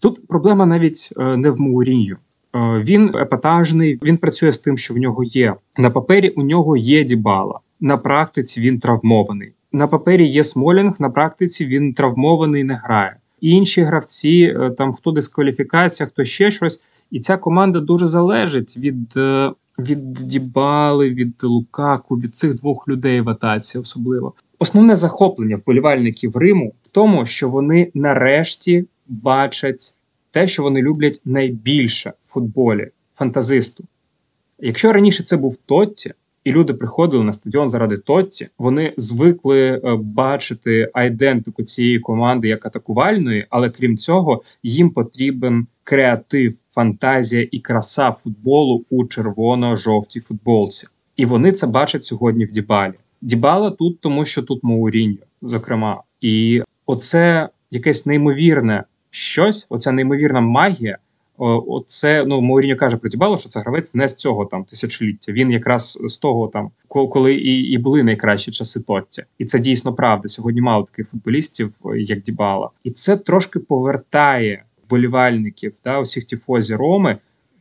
тут 0.00 0.26
проблема 0.26 0.66
навіть 0.66 1.08
е, 1.16 1.36
не 1.36 1.50
в 1.50 1.60
Маурінью. 1.60 2.16
Е, 2.54 2.58
він 2.84 3.16
епатажний, 3.16 3.98
він 4.02 4.16
працює 4.16 4.52
з 4.52 4.58
тим, 4.58 4.78
що 4.78 4.94
в 4.94 4.98
нього 4.98 5.24
є 5.24 5.54
на 5.76 5.90
папері. 5.90 6.28
У 6.28 6.42
нього 6.42 6.76
є 6.76 7.04
дібала 7.04 7.60
на 7.80 7.96
практиці. 7.96 8.60
Він 8.60 8.78
травмований 8.78 9.52
на 9.72 9.86
папері 9.86 10.26
є 10.26 10.44
Смолінг, 10.44 10.96
на 11.00 11.10
практиці 11.10 11.66
він 11.66 11.94
травмований, 11.94 12.64
не 12.64 12.74
грає. 12.74 13.16
Інші 13.40 13.82
гравці, 13.82 14.56
е, 14.60 14.70
там 14.70 14.92
хто 14.92 15.10
дискваліфікація, 15.10 16.06
хто 16.06 16.24
ще 16.24 16.50
щось. 16.50 16.80
І 17.10 17.20
ця 17.20 17.36
команда 17.36 17.80
дуже 17.80 18.06
залежить 18.06 18.76
від 18.76 19.16
е, 19.16 19.52
від 19.78 20.12
Дібали, 20.12 21.10
від 21.10 21.44
Лукаку, 21.44 22.16
від 22.16 22.36
цих 22.36 22.54
двох 22.54 22.88
людей 22.88 23.20
в 23.20 23.28
атаці, 23.28 23.78
особливо. 23.78 24.34
Основне 24.58 24.96
захоплення 24.96 25.56
вболівальників 25.56 26.36
Риму 26.36 26.72
в 26.82 26.88
тому, 26.88 27.26
що 27.26 27.48
вони 27.48 27.90
нарешті 27.94 28.84
бачать 29.08 29.94
те, 30.30 30.46
що 30.46 30.62
вони 30.62 30.82
люблять 30.82 31.20
найбільше 31.24 32.12
в 32.20 32.32
футболі 32.32 32.88
фантазисту. 33.16 33.84
Якщо 34.58 34.92
раніше 34.92 35.22
це 35.22 35.36
був 35.36 35.56
Тотті, 35.56 36.14
і 36.44 36.52
люди 36.52 36.74
приходили 36.74 37.24
на 37.24 37.32
стадіон 37.32 37.68
заради 37.68 37.96
Тотті. 37.96 38.48
Вони 38.58 38.94
звикли 38.96 39.68
е, 39.68 39.96
бачити 39.96 40.90
айдентику 40.92 41.62
цієї 41.62 41.98
команди 41.98 42.48
як 42.48 42.66
атакувальної, 42.66 43.46
але 43.50 43.70
крім 43.70 43.96
цього, 43.96 44.42
їм 44.62 44.90
потрібен 44.90 45.66
креатив, 45.84 46.54
фантазія 46.70 47.48
і 47.50 47.58
краса 47.58 48.12
футболу 48.12 48.84
у 48.90 49.06
червоно-жовтій 49.06 50.20
футболці. 50.20 50.86
І 51.16 51.26
вони 51.26 51.52
це 51.52 51.66
бачать 51.66 52.04
сьогодні 52.04 52.44
в 52.44 52.52
Дібалі. 52.52 52.94
Дібала 53.20 53.70
тут, 53.70 54.00
тому 54.00 54.24
що 54.24 54.42
тут 54.42 54.64
Мауріньо, 54.64 55.18
зокрема, 55.42 56.02
і 56.20 56.62
оце 56.86 57.48
якесь 57.70 58.06
неймовірне 58.06 58.84
щось, 59.10 59.66
оця 59.70 59.92
неймовірна 59.92 60.40
магія. 60.40 60.98
Оце 61.38 62.24
ну 62.24 62.40
Мауріньо 62.40 62.76
каже 62.76 62.96
про 62.96 63.10
Дібалу, 63.10 63.36
що 63.36 63.48
це 63.48 63.60
гравець 63.60 63.94
не 63.94 64.08
з 64.08 64.14
цього 64.14 64.46
там 64.46 64.64
тисячоліття. 64.64 65.32
Він 65.32 65.50
якраз 65.50 65.98
з 66.04 66.16
того, 66.16 66.48
там 66.48 66.70
коли 66.88 67.34
і 67.34 67.62
і 67.62 67.78
були 67.78 68.02
найкращі 68.02 68.50
часи 68.50 68.80
Тотті. 68.80 69.24
і 69.38 69.44
це 69.44 69.58
дійсно 69.58 69.94
правда. 69.94 70.28
Сьогодні 70.28 70.60
мало 70.60 70.84
таких 70.84 71.08
футболістів, 71.08 71.72
як 71.96 72.22
Дібала, 72.22 72.70
і 72.84 72.90
це 72.90 73.16
трошки 73.16 73.58
повертає 73.58 74.64
болівальників 74.90 75.76
та 75.82 76.00
усіх 76.00 76.24
тіфозі 76.24 76.74
Роми, 76.74 77.18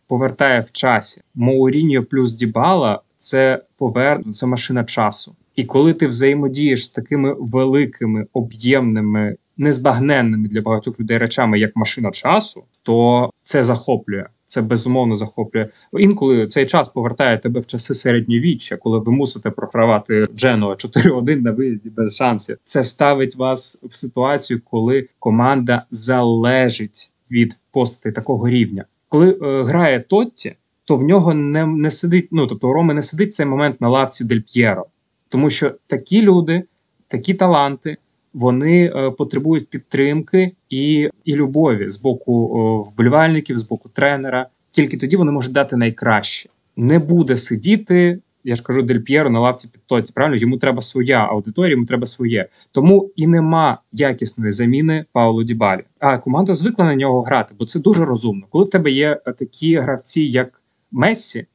повертає 0.07 0.61
в 0.61 0.71
часі. 0.71 1.21
Мауріньо 1.35 2.03
плюс 2.03 2.33
Дібала 2.33 3.01
це 3.17 3.63
повер... 3.77 4.23
це 4.33 4.45
машина 4.45 4.83
часу. 4.83 5.35
І 5.55 5.63
коли 5.63 5.93
ти 5.93 6.07
взаємодієш 6.07 6.85
з 6.85 6.89
такими 6.89 7.35
великими 7.39 8.25
об'ємними 8.33 9.35
незбагненними 9.57 10.47
для 10.47 10.61
багатьох 10.61 10.99
людей 10.99 11.17
речами, 11.17 11.59
як 11.59 11.75
машина 11.75 12.11
часу, 12.11 12.63
то 12.83 13.29
це 13.43 13.63
захоплює. 13.63 14.25
Це 14.47 14.61
безумовно 14.61 15.15
захоплює. 15.15 15.69
Інколи 15.93 16.47
цей 16.47 16.65
час 16.65 16.87
повертає 16.89 17.37
тебе 17.37 17.59
в 17.59 17.65
часи 17.65 17.93
середньовіччя, 17.93 18.77
коли 18.77 18.99
ви 18.99 19.11
мусите 19.11 19.49
програвати 19.49 20.27
Дженуа 20.35 20.73
4-1 20.73 21.41
на 21.41 21.51
виїзді 21.51 21.89
без 21.89 22.15
шансів. 22.15 22.57
Це 22.63 22.83
ставить 22.83 23.35
вас 23.35 23.79
в 23.83 23.95
ситуацію, 23.95 24.61
коли 24.65 25.09
команда 25.19 25.85
залежить 25.91 27.11
від 27.31 27.59
постатей 27.71 28.11
такого 28.11 28.49
рівня. 28.49 28.85
Коли 29.09 29.39
е, 29.41 29.63
грає 29.63 29.99
Тотті, 29.99 30.55
то 30.85 30.97
в 30.97 31.03
нього 31.03 31.33
не 31.33 31.65
не 31.65 31.91
сидить. 31.91 32.27
Ну 32.31 32.47
тобто 32.47 32.73
Роми 32.73 32.93
не 32.93 33.01
сидить 33.01 33.33
цей 33.33 33.45
момент 33.45 33.81
на 33.81 33.89
лавці 33.89 34.23
Дель 34.23 34.39
П'єро, 34.53 34.85
тому 35.29 35.49
що 35.49 35.71
такі 35.87 36.21
люди, 36.21 36.63
такі 37.07 37.33
таланти 37.33 37.97
вони 38.37 38.85
е, 38.85 39.11
потребують 39.11 39.69
підтримки 39.69 40.51
і 40.69 41.09
і 41.25 41.35
любові 41.35 41.89
з 41.89 41.97
боку 41.97 42.83
вболівальників, 42.83 43.57
з 43.57 43.63
боку 43.63 43.89
тренера. 43.89 44.47
Тільки 44.71 44.97
тоді 44.97 45.15
вони 45.15 45.31
можуть 45.31 45.51
дати 45.51 45.75
найкраще. 45.75 46.49
Не 46.75 46.99
буде 46.99 47.37
сидіти. 47.37 48.19
Я 48.43 48.55
ж 48.55 48.63
кажу, 48.63 48.81
Дель 48.81 48.99
П'єро 48.99 49.29
на 49.29 49.39
лавці 49.39 49.67
під 49.67 49.81
тоті. 49.85 50.13
Правильно 50.13 50.37
йому 50.37 50.57
треба 50.57 50.81
своя 50.81 51.17
аудиторія, 51.17 51.71
йому 51.71 51.85
треба 51.85 52.05
своє. 52.05 52.47
Тому 52.71 53.11
і 53.15 53.27
нема 53.27 53.77
якісної 53.91 54.51
заміни 54.51 55.05
Паулу 55.11 55.43
Дібалі. 55.43 55.83
А 55.99 56.17
команда 56.17 56.53
звикла 56.53 56.85
на 56.85 56.95
нього 56.95 57.21
грати, 57.21 57.55
бо 57.59 57.65
це 57.65 57.79
дуже 57.79 58.05
розумно. 58.05 58.45
Коли 58.49 58.65
в 58.65 58.69
тебе 58.69 58.91
є 58.91 59.15
такі 59.15 59.75
гравці, 59.75 60.21
як 60.21 60.61
Мессі, 60.91 61.45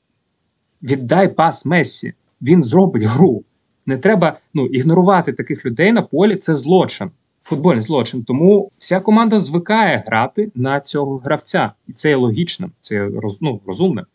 віддай 0.83 1.35
пас 1.35 1.65
Мессі. 1.65 2.13
Він 2.43 2.63
зробить 2.63 3.03
гру. 3.03 3.45
Не 3.87 3.97
треба 3.97 4.39
ну, 4.55 4.67
ігнорувати 4.67 5.33
таких 5.33 5.67
людей 5.67 5.93
на 5.93 6.03
полі. 6.03 6.37
Це 6.37 6.55
злочин, 6.55 7.11
футбольний 7.41 7.83
злочин. 7.83 8.25
Тому 8.25 8.71
вся 8.79 9.01
команда 9.01 9.41
звикає 9.41 10.05
грати 10.07 10.53
на 10.55 10.81
цього 10.81 11.17
гравця, 11.19 11.73
і 11.89 11.93
це 11.93 12.09
є 12.09 12.17
логічним, 12.17 12.73
це 12.81 12.95
є 12.95 13.11
роз, 13.17 13.39
ну, 13.41 13.61
розумним. 13.67 14.07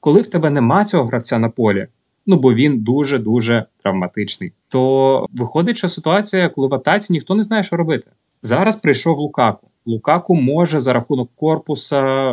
Коли 0.00 0.20
в 0.20 0.26
тебе 0.26 0.50
нема 0.50 0.84
цього 0.84 1.04
гравця 1.04 1.38
на 1.38 1.48
полі, 1.48 1.86
ну 2.26 2.36
бо 2.36 2.54
він 2.54 2.78
дуже 2.78 3.18
дуже 3.18 3.64
травматичний, 3.82 4.52
то 4.68 5.26
виходить, 5.32 5.76
що 5.76 5.88
ситуація, 5.88 6.48
коли 6.48 6.68
в 6.68 6.74
атаці 6.74 7.12
ніхто 7.12 7.34
не 7.34 7.42
знає, 7.42 7.62
що 7.62 7.76
робити. 7.76 8.10
Зараз 8.42 8.76
прийшов 8.76 9.18
Лукаку. 9.18 9.68
Лукаку 9.86 10.34
може 10.34 10.80
за 10.80 10.92
рахунок 10.92 11.30
корпуса 11.36 12.32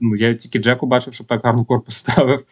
ну 0.00 0.16
я 0.16 0.34
тільки 0.34 0.58
Джеку 0.58 0.86
бачив, 0.86 1.14
щоб 1.14 1.26
так 1.26 1.40
гарно 1.44 1.64
корпус 1.64 1.94
ставив. 1.94 2.44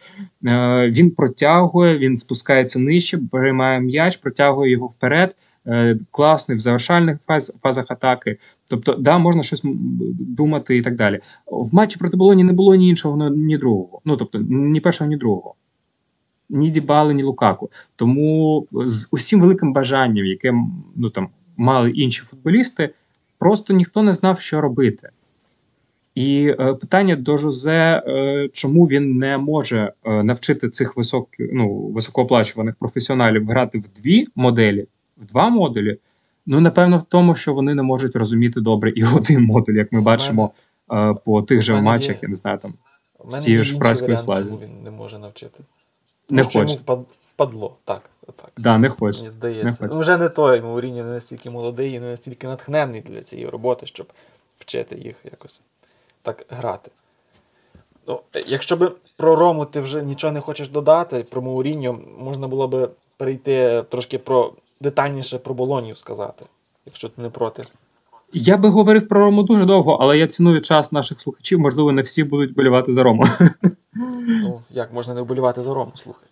Е, 0.45 0.89
Він 0.89 1.11
протягує, 1.11 1.97
він 1.97 2.17
спускається 2.17 2.79
нижче, 2.79 3.19
приймає 3.31 3.79
м'яч, 3.79 4.17
протягує 4.17 4.71
його 4.71 4.87
вперед. 4.87 5.35
Е, 5.67 5.97
Класний 6.11 6.57
в 6.57 6.59
завершальних 6.59 7.17
фаз, 7.27 7.53
фазах 7.63 7.85
атаки. 7.89 8.37
Тобто, 8.69 8.93
да, 8.93 9.17
можна 9.17 9.43
щось 9.43 9.61
думати 10.19 10.77
і 10.77 10.81
так 10.81 10.95
далі. 10.95 11.19
В 11.47 11.75
матчі 11.75 11.99
проти 11.99 12.17
Болоні 12.17 12.43
не 12.43 12.53
було 12.53 12.75
ні 12.75 12.89
іншого, 12.89 13.29
ні 13.29 13.57
другого. 13.57 14.01
Ну 14.05 14.15
тобто, 14.15 14.39
ні 14.49 14.79
першого, 14.79 15.09
ні 15.09 15.17
другого. 15.17 15.55
Ні 16.49 16.69
Дібали, 16.69 17.13
ні 17.13 17.23
Лукаку. 17.23 17.69
Тому 17.95 18.67
з 18.71 19.07
усім 19.11 19.41
великим 19.41 19.73
бажанням, 19.73 20.25
яке 20.25 20.53
ну 20.95 21.09
там 21.09 21.29
мали 21.57 21.91
інші 21.91 22.21
футболісти, 22.21 22.89
просто 23.39 23.73
ніхто 23.73 24.03
не 24.03 24.13
знав, 24.13 24.39
що 24.39 24.61
робити. 24.61 25.09
І 26.19 26.55
е, 26.59 26.73
питання 26.73 27.15
до 27.15 27.37
Жозе, 27.37 28.03
е, 28.07 28.49
чому 28.53 28.85
він 28.85 29.17
не 29.17 29.37
може 29.37 29.93
е, 30.03 30.23
навчити 30.23 30.69
цих 30.69 30.97
висок, 30.97 31.29
ну, 31.39 31.77
високооплачуваних 31.77 32.75
професіоналів 32.75 33.47
грати 33.47 33.79
в 33.79 34.01
дві 34.01 34.27
моделі, 34.35 34.87
в 35.17 35.25
два 35.25 35.49
модулі. 35.49 35.97
Ну, 36.47 36.59
напевно, 36.59 36.97
в 36.97 37.03
тому, 37.03 37.35
що 37.35 37.53
вони 37.53 37.75
не 37.75 37.83
можуть 37.83 38.15
розуміти 38.15 38.61
добре 38.61 38.89
і 38.95 39.03
один 39.15 39.43
модуль, 39.43 39.73
як 39.73 39.91
ми 39.91 40.01
бачимо 40.01 40.51
мене, 40.89 41.15
по 41.25 41.41
тих 41.41 41.61
же 41.61 41.81
матчах, 41.81 42.15
є... 42.15 42.19
я 42.21 42.29
не 42.29 42.35
знаю, 42.35 42.57
там 42.57 42.73
з 43.27 43.39
тією 43.39 43.63
ж 43.63 43.77
працькою 43.77 44.17
славі. 44.17 44.45
Він 44.61 44.83
не 44.83 44.91
може 44.91 45.19
навчити? 45.19 45.63
Не 46.29 46.43
хоче. 46.43 46.77
Чому 46.85 47.05
впадло, 47.21 47.75
так. 47.85 48.09
так. 48.25 48.51
Да, 48.57 48.77
не 48.77 48.89
хоче. 48.89 49.19
Мені 49.19 49.31
здається. 49.31 49.65
Не 49.65 49.73
хоче. 49.73 49.99
Вже 49.99 50.17
не 50.17 50.29
той, 50.29 50.61
Мауріньо 50.61 51.03
не 51.03 51.09
настільки 51.09 51.49
молодий 51.49 51.91
і 51.91 51.99
не 51.99 52.11
настільки 52.11 52.47
натхненний 52.47 53.01
для 53.01 53.21
цієї 53.21 53.49
роботи, 53.49 53.85
щоб 53.85 54.07
вчити 54.57 54.97
їх 54.97 55.15
якось 55.31 55.61
так 56.21 56.45
грати. 56.49 56.91
Ну, 58.07 58.19
Якщо 58.47 58.77
би 58.77 58.91
про 59.17 59.35
Рому 59.35 59.65
ти 59.65 59.81
вже 59.81 60.03
нічого 60.03 60.33
не 60.33 60.41
хочеш 60.41 60.69
додати, 60.69 61.25
про 61.29 61.41
Мауріньо 61.41 61.99
можна 62.19 62.47
було 62.47 62.67
би 62.67 62.89
перейти 63.17 63.83
трошки 63.89 64.17
про 64.17 64.53
детальніше 64.81 65.37
про 65.37 65.53
Болонію 65.53 65.95
сказати, 65.95 66.45
якщо 66.85 67.09
ти 67.09 67.21
не 67.21 67.29
проти. 67.29 67.63
Я 68.33 68.57
би 68.57 68.69
говорив 68.69 69.07
про 69.07 69.19
Рому 69.19 69.43
дуже 69.43 69.65
довго, 69.65 69.97
але 70.01 70.17
я 70.17 70.27
ціную 70.27 70.61
час 70.61 70.91
наших 70.91 71.21
слухачів, 71.21 71.59
можливо, 71.59 71.91
не 71.91 72.01
всі 72.01 72.23
будуть 72.23 72.53
болівати 72.53 72.93
за 72.93 73.03
Рому. 73.03 73.25
Ну, 74.27 74.61
як 74.69 74.93
можна 74.93 75.13
не 75.13 75.21
вболівати 75.21 75.63
за 75.63 75.73
Рому, 75.73 75.91
слухай. 75.95 76.27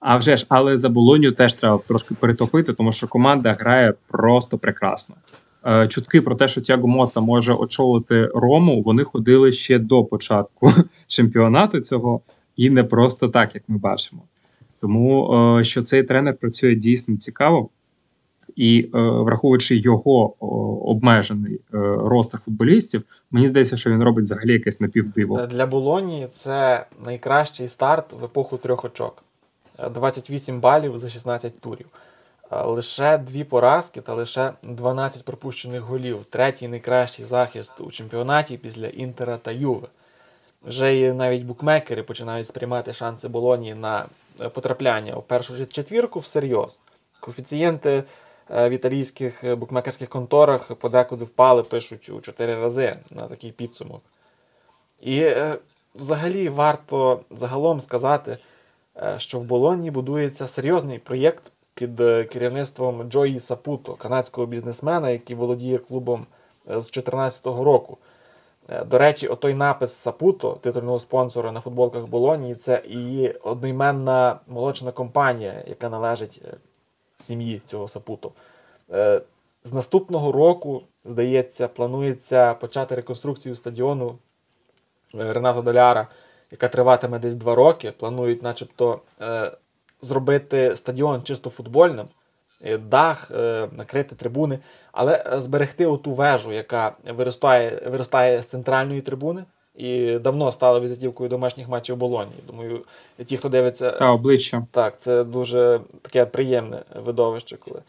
А 0.00 0.16
вже 0.16 0.36
ж, 0.36 0.46
але 0.48 0.76
за 0.76 0.88
Болонію 0.88 1.32
теж 1.32 1.54
треба 1.54 1.80
трошки 1.88 2.14
перетопити, 2.14 2.72
тому 2.72 2.92
що 2.92 3.08
команда 3.08 3.52
грає 3.52 3.94
просто 4.08 4.58
прекрасно. 4.58 5.14
Е, 5.66 5.88
чутки 5.88 6.20
про 6.20 6.34
те, 6.34 6.48
що 6.48 6.60
Тяго 6.60 6.88
Мота 6.88 7.20
може 7.20 7.52
очолити 7.52 8.30
Рому, 8.34 8.82
вони 8.82 9.04
ходили 9.04 9.52
ще 9.52 9.78
до 9.78 10.04
початку 10.04 10.72
чемпіонату 11.06 11.80
цього, 11.80 12.20
і 12.56 12.70
не 12.70 12.84
просто 12.84 13.28
так, 13.28 13.54
як 13.54 13.64
ми 13.68 13.78
бачимо. 13.78 14.22
Тому 14.80 15.34
е, 15.58 15.64
що 15.64 15.82
цей 15.82 16.02
тренер 16.02 16.36
працює 16.36 16.74
дійсно 16.74 17.16
цікаво, 17.16 17.68
і 18.56 18.90
е, 18.94 18.98
враховуючи 19.00 19.76
його 19.76 20.34
обмежений 20.90 21.60
ростер 22.04 22.40
футболістів, 22.40 23.02
мені 23.30 23.46
здається, 23.46 23.76
що 23.76 23.90
він 23.90 24.02
робить 24.02 24.24
взагалі 24.24 24.52
якесь 24.52 24.80
напівдиво. 24.80 25.46
Для 25.46 25.66
Болонії 25.66 26.26
це 26.30 26.86
найкращий 27.04 27.68
старт 27.68 28.12
в 28.20 28.24
епоху 28.24 28.56
трьох 28.56 28.84
очок: 28.84 29.24
28 29.94 30.60
балів 30.60 30.98
за 30.98 31.08
16 31.08 31.60
турів 31.60 31.86
лише 32.50 33.18
дві 33.18 33.44
поразки 33.44 34.00
та 34.00 34.14
лише 34.14 34.52
12 34.62 35.24
пропущених 35.24 35.80
голів. 35.80 36.24
Третій 36.30 36.68
найкращий 36.68 37.24
захист 37.24 37.80
у 37.80 37.90
чемпіонаті 37.90 38.56
після 38.56 38.86
Інтера 38.86 39.36
та 39.36 39.50
Юве. 39.50 39.88
Вже 40.62 40.98
і 40.98 41.12
навіть 41.12 41.42
букмекери 41.42 42.02
починають 42.02 42.46
сприймати 42.46 42.92
шанси 42.92 43.28
Болонії 43.28 43.74
на 43.74 44.06
е, 44.40 44.48
потрапляння 44.48 45.16
в 45.16 45.22
першу 45.22 45.66
четвірку 45.66 46.18
всерйоз. 46.18 46.80
Коефіцієнти 47.20 48.04
е, 48.50 48.68
в 48.68 48.72
італійських 48.72 49.44
е, 49.44 49.54
букмекерських 49.54 50.08
конторах 50.08 50.74
подекуди 50.74 51.24
впали, 51.24 51.62
пишуть 51.62 52.08
у 52.08 52.20
4 52.20 52.54
рази 52.54 52.96
на 53.10 53.26
такий 53.26 53.52
підсумок. 53.52 54.02
І 55.00 55.30
взагалі 55.94 56.48
варто 56.48 57.20
загалом 57.30 57.80
сказати, 57.80 58.38
що 59.16 59.38
в 59.38 59.44
Болоні 59.44 59.90
будується 59.90 60.46
серйозний 60.46 60.98
проєкт 60.98 61.52
під 61.78 62.00
е, 62.00 62.24
керівництвом 62.24 63.02
Джої 63.02 63.40
Сапуто, 63.40 63.94
канадського 63.94 64.46
бізнесмена, 64.46 65.10
який 65.10 65.36
володіє 65.36 65.78
клубом 65.78 66.26
е, 66.70 66.82
з 66.82 66.90
2014 66.90 67.46
року. 67.46 67.98
Е, 68.68 68.84
до 68.84 68.98
речі, 68.98 69.28
отой 69.28 69.54
напис 69.54 69.92
Сапуто, 69.92 70.58
титульного 70.60 70.98
спонсора 70.98 71.52
на 71.52 71.60
футболках 71.60 72.06
Болонії, 72.06 72.54
це 72.54 72.82
і 72.88 73.28
одноіменна 73.28 74.40
молочна 74.46 74.92
компанія, 74.92 75.64
яка 75.68 75.88
належить 75.88 76.42
сім'ї 77.16 77.62
цього 77.64 77.88
Сапуто. 77.88 78.30
З 79.64 79.72
наступного 79.72 80.32
року, 80.32 80.82
здається, 81.04 81.68
планується 81.68 82.54
почати 82.54 82.94
реконструкцію 82.94 83.56
стадіону 83.56 84.18
Ренато 85.14 85.62
Доляра, 85.62 86.06
яка 86.50 86.68
триватиме 86.68 87.18
десь 87.18 87.34
два 87.34 87.54
роки. 87.54 87.92
Планують, 87.92 88.42
начебто, 88.42 89.00
зробити 90.00 90.76
стадіон 90.76 91.22
чисто 91.22 91.50
футбольним, 91.50 92.06
е, 92.64 92.78
дах, 92.78 93.30
е, 93.30 93.68
накрити 93.72 94.14
трибуни, 94.14 94.58
але 94.92 95.24
е, 95.32 95.40
зберегти 95.40 95.86
оту 95.86 96.12
вежу, 96.12 96.52
яка 96.52 96.92
виростає 97.14 97.82
виростає 97.86 98.42
з 98.42 98.46
центральної 98.46 99.00
трибуни. 99.00 99.44
І 99.76 100.18
давно 100.18 100.52
стала 100.52 100.80
візитівкою 100.80 101.30
домашніх 101.30 101.68
матчів 101.68 101.96
Болоні. 101.96 102.32
Думаю, 102.46 102.84
ті, 103.26 103.36
хто 103.36 103.48
дивиться, 103.48 103.90
Та 103.90 104.10
обличчя. 104.10 104.66
Так, 104.70 105.00
це 105.00 105.24
дуже 105.24 105.80
таке 106.02 106.26
приємне 106.26 106.82
видовище, 107.04 107.56
коли 107.56 107.80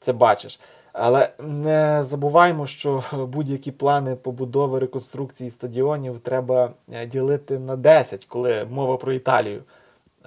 це 0.00 0.12
бачиш. 0.12 0.60
Але 0.92 1.30
не 1.38 2.04
забуваємо, 2.04 2.66
що 2.66 3.02
будь-які 3.32 3.72
плани 3.72 4.16
побудови 4.16 4.78
реконструкції 4.78 5.50
стадіонів 5.50 6.18
треба 6.18 6.72
ділити 7.06 7.58
на 7.58 7.76
10, 7.76 8.24
коли 8.24 8.66
мова 8.70 8.96
про 8.96 9.12
Італію. 9.12 9.62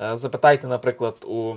Е, 0.02 0.18
запитайте, 0.18 0.68
наприклад, 0.68 1.16
у 1.28 1.54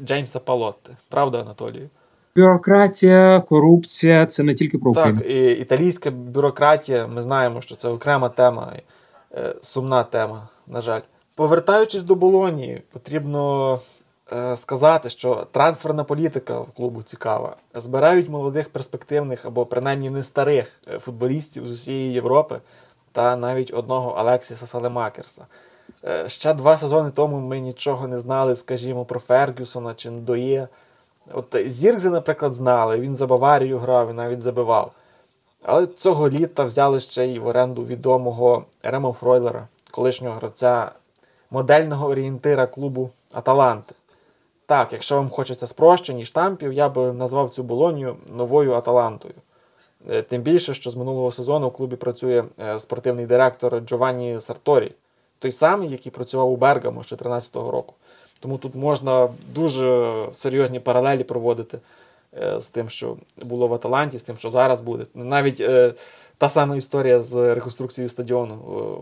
Джеймса 0.00 0.40
Палотти. 0.40 0.96
Правда, 1.08 1.40
Анатолію? 1.40 1.90
Бюрократія, 2.36 3.40
корупція 3.48 4.26
це 4.26 4.42
не 4.42 4.54
тільки 4.54 4.78
про 4.78 4.90
Україну. 4.90 5.18
Так, 5.18 5.30
і 5.30 5.52
італійська 5.52 6.10
бюрократія, 6.10 7.06
ми 7.06 7.22
знаємо, 7.22 7.60
що 7.60 7.76
це 7.76 7.88
окрема 7.88 8.28
тема, 8.28 8.72
е, 9.34 9.54
сумна 9.60 10.02
тема, 10.04 10.48
на 10.66 10.80
жаль. 10.80 11.00
Повертаючись 11.34 12.02
до 12.02 12.14
Болонії, 12.14 12.82
потрібно 12.92 13.78
е, 14.32 14.56
сказати, 14.56 15.10
що 15.10 15.46
трансферна 15.52 16.04
політика 16.04 16.60
в 16.60 16.70
клубу 16.70 17.02
цікава. 17.02 17.56
Збирають 17.74 18.28
молодих 18.28 18.68
перспективних 18.68 19.46
або 19.46 19.66
принаймні 19.66 20.10
не 20.10 20.24
старих 20.24 20.80
футболістів 21.00 21.66
з 21.66 21.70
усієї 21.70 22.12
Європи 22.12 22.58
та 23.12 23.36
навіть 23.36 23.74
одного 23.74 24.10
Алексіса 24.10 24.66
Салемакерса. 24.66 25.46
Е, 26.06 26.28
ще 26.28 26.54
два 26.54 26.78
сезони 26.78 27.10
тому 27.10 27.40
ми 27.40 27.60
нічого 27.60 28.08
не 28.08 28.20
знали, 28.20 28.56
скажімо, 28.56 29.04
про 29.04 29.20
Фергюсона 29.20 29.94
чи 29.94 30.10
Ндоє. 30.10 30.68
От 31.32 31.56
Зіркзи, 31.66 32.10
наприклад, 32.10 32.54
знали, 32.54 32.98
він 32.98 33.16
за 33.16 33.26
Баварію 33.26 33.78
грав 33.78 34.10
і 34.10 34.12
навіть 34.12 34.42
забивав. 34.42 34.92
Але 35.62 35.86
цього 35.86 36.28
літа 36.28 36.64
взяли 36.64 37.00
ще 37.00 37.26
й 37.26 37.38
в 37.38 37.46
оренду 37.46 37.84
відомого 37.84 38.64
Ремо 38.82 39.12
Фройлера, 39.12 39.68
колишнього 39.90 40.36
гравця 40.36 40.92
модельного 41.50 42.08
орієнтира 42.08 42.66
клубу 42.66 43.10
Аталанти. 43.32 43.94
Так, 44.66 44.92
якщо 44.92 45.16
вам 45.16 45.28
хочеться 45.28 45.66
спрощень 45.66 46.18
і 46.18 46.24
штампів, 46.24 46.72
я 46.72 46.88
би 46.88 47.12
назвав 47.12 47.50
цю 47.50 47.62
болонію 47.62 48.16
новою 48.36 48.72
Аталантою. 48.72 49.34
Е, 50.10 50.22
тим 50.22 50.42
більше, 50.42 50.74
що 50.74 50.90
з 50.90 50.96
минулого 50.96 51.32
сезону 51.32 51.66
у 51.66 51.70
клубі 51.70 51.96
працює 51.96 52.44
е, 52.60 52.80
спортивний 52.80 53.26
директор 53.26 53.80
Джованні 53.80 54.40
Сарторі 54.40 54.92
той 55.44 55.52
самий, 55.52 55.90
який 55.90 56.12
працював 56.12 56.50
у 56.50 56.56
Бергамо 56.56 57.02
з 57.02 57.08
2014 57.08 57.56
року. 57.56 57.94
Тому 58.40 58.58
тут 58.58 58.74
можна 58.74 59.28
дуже 59.54 60.14
серйозні 60.32 60.80
паралелі 60.80 61.24
проводити 61.24 61.78
е, 62.42 62.60
з 62.60 62.70
тим, 62.70 62.88
що 62.88 63.16
було 63.36 63.68
в 63.68 63.74
Аталанті, 63.74 64.18
з 64.18 64.22
тим, 64.22 64.36
що 64.36 64.50
зараз 64.50 64.80
буде. 64.80 65.06
Навіть 65.14 65.60
е, 65.60 65.94
та 66.38 66.48
сама 66.48 66.76
історія 66.76 67.22
з 67.22 67.54
реконструкцією 67.54 68.08
стадіону. 68.08 68.54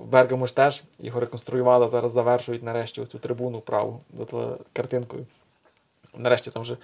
В 0.04 0.06
Бергамо 0.06 0.46
ж 0.46 0.56
теж 0.56 0.82
його 0.98 1.20
реконструювали, 1.20 1.88
зараз 1.88 2.12
завершують 2.12 2.62
нарешті 2.62 3.00
оцю 3.00 3.18
трибуну 3.18 3.60
праву 3.60 4.00
за 4.32 4.56
картинкою. 4.72 5.26
Нарешті 6.16 6.50
там 6.50 6.62
вже 6.62 6.76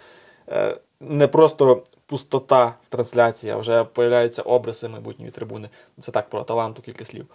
е, 0.49 0.77
не 1.01 1.29
просто 1.29 1.83
пустота 2.07 2.75
в 2.87 2.89
трансляції, 2.89 3.53
а 3.53 3.57
вже 3.57 3.85
появляються 3.85 4.43
обриси 4.43 4.89
майбутньої 4.89 5.31
трибуни. 5.31 5.69
Це 6.01 6.13
так 6.13 6.29
про 6.29 6.41
Аталанту 6.41 6.83
кілька 6.83 7.05
слів. 7.05 7.27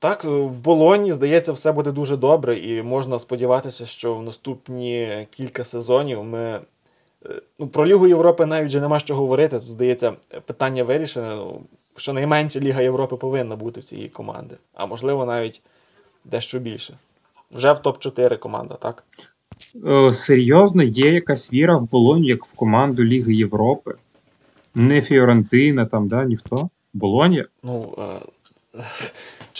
Е, 0.00 0.08
так, 0.08 0.24
в 0.24 0.62
Болоні, 0.64 1.12
здається, 1.12 1.52
все 1.52 1.72
буде 1.72 1.92
дуже 1.92 2.16
добре, 2.16 2.58
і 2.58 2.82
можна 2.82 3.18
сподіватися, 3.18 3.86
що 3.86 4.14
в 4.14 4.22
наступні 4.22 5.26
кілька 5.30 5.64
сезонів 5.64 6.24
ми. 6.24 6.60
Е, 7.26 7.42
ну, 7.58 7.68
Про 7.68 7.86
Лігу 7.86 8.06
Європи 8.06 8.46
навіть 8.46 8.68
вже 8.68 8.80
нема 8.80 8.98
що 8.98 9.14
говорити. 9.16 9.58
Тут, 9.58 9.70
здається, 9.70 10.12
питання 10.46 10.84
вирішене. 10.84 11.34
Ну, 11.36 11.60
щонайменше 11.96 12.60
Ліга 12.60 12.82
Європи 12.82 13.16
повинна 13.16 13.56
бути 13.56 13.80
в 13.80 13.84
цієї 13.84 14.08
команди, 14.08 14.56
а 14.74 14.86
можливо 14.86 15.24
навіть 15.24 15.62
дещо 16.24 16.58
більше. 16.58 16.94
Вже 17.52 17.72
в 17.72 17.76
топ-4 17.76 18.38
команда, 18.38 18.74
так? 18.74 19.04
Е, 19.86 20.12
серйозно, 20.12 20.82
є 20.82 21.12
якась 21.12 21.52
віра 21.52 21.76
в 21.76 21.90
Болонь, 21.90 22.24
як 22.24 22.44
в 22.44 22.52
команду 22.52 23.04
Ліги 23.04 23.34
Європи. 23.34 23.94
Не 24.74 25.02
Фіорентина, 25.02 25.84
там, 25.84 26.08
да, 26.08 26.24
ніхто. 26.24 26.68
Болонья. 26.94 27.46
Ну, 27.62 27.94
е, 27.98 28.82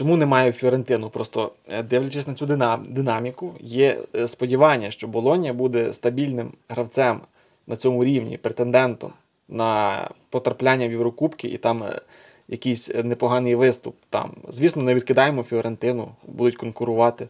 чому 0.00 0.16
немає 0.16 0.52
Фіорентину? 0.52 1.10
Просто 1.10 1.52
е, 1.68 1.82
дивлячись 1.82 2.26
на 2.26 2.34
цю 2.34 2.46
динаміку, 2.88 3.54
є 3.60 3.98
е, 4.16 4.28
сподівання, 4.28 4.90
що 4.90 5.08
Болонія 5.08 5.52
буде 5.52 5.92
стабільним 5.92 6.52
гравцем 6.68 7.20
на 7.66 7.76
цьому 7.76 8.04
рівні, 8.04 8.36
претендентом 8.36 9.12
на 9.48 10.08
потрапляння 10.30 10.88
в 10.88 10.90
Єврокубки 10.90 11.48
і 11.48 11.56
там 11.56 11.82
е, 11.82 12.00
якийсь 12.48 12.90
непоганий 13.04 13.54
виступ. 13.54 13.96
Там. 14.10 14.30
Звісно, 14.48 14.82
не 14.82 14.94
відкидаємо 14.94 15.42
Фіорентину, 15.42 16.08
будуть 16.26 16.56
конкурувати. 16.56 17.28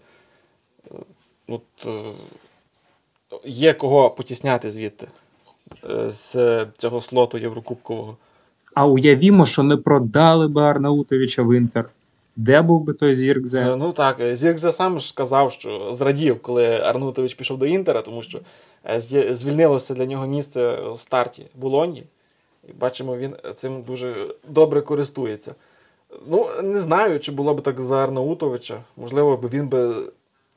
От, 1.48 1.88
є 3.44 3.72
кого 3.72 4.10
потісняти 4.10 4.70
звідти 4.70 5.08
з 6.06 6.66
цього 6.78 7.00
слоту 7.00 7.38
Єврокубкового. 7.38 8.16
А 8.74 8.86
уявімо, 8.86 9.44
що 9.44 9.62
не 9.62 9.76
продали 9.76 10.48
би 10.48 10.62
Арнаутовича 10.62 11.42
в 11.42 11.56
Інтер. 11.56 11.90
Де 12.36 12.62
був 12.62 12.84
би 12.84 12.92
той 12.92 13.12
Е, 13.12 13.14
Зіркзе? 13.14 13.76
Ну 13.76 13.92
так, 13.92 14.20
е, 14.20 14.36
Зіркзе 14.36 14.72
сам 14.72 15.00
ж 15.00 15.08
сказав, 15.08 15.52
що 15.52 15.92
зрадів, 15.92 16.42
коли 16.42 16.66
Арнутович 16.78 17.34
пішов 17.34 17.58
до 17.58 17.66
Інтера, 17.66 18.02
тому 18.02 18.22
що 18.22 18.40
е, 18.84 19.00
звільнилося 19.34 19.94
для 19.94 20.06
нього 20.06 20.26
місце 20.26 20.76
у 20.76 20.96
старті 20.96 21.46
Болоні. 21.54 22.04
І 22.68 22.72
бачимо, 22.72 23.16
він 23.16 23.36
цим 23.54 23.82
дуже 23.82 24.34
добре 24.48 24.80
користується. 24.80 25.54
Ну, 26.26 26.46
не 26.62 26.78
знаю, 26.78 27.20
чи 27.20 27.32
було 27.32 27.54
б 27.54 27.62
так 27.62 27.80
за 27.80 28.04
Арнаутовича. 28.04 28.82
Можливо, 28.96 29.40
він 29.52 29.68
би 29.68 29.94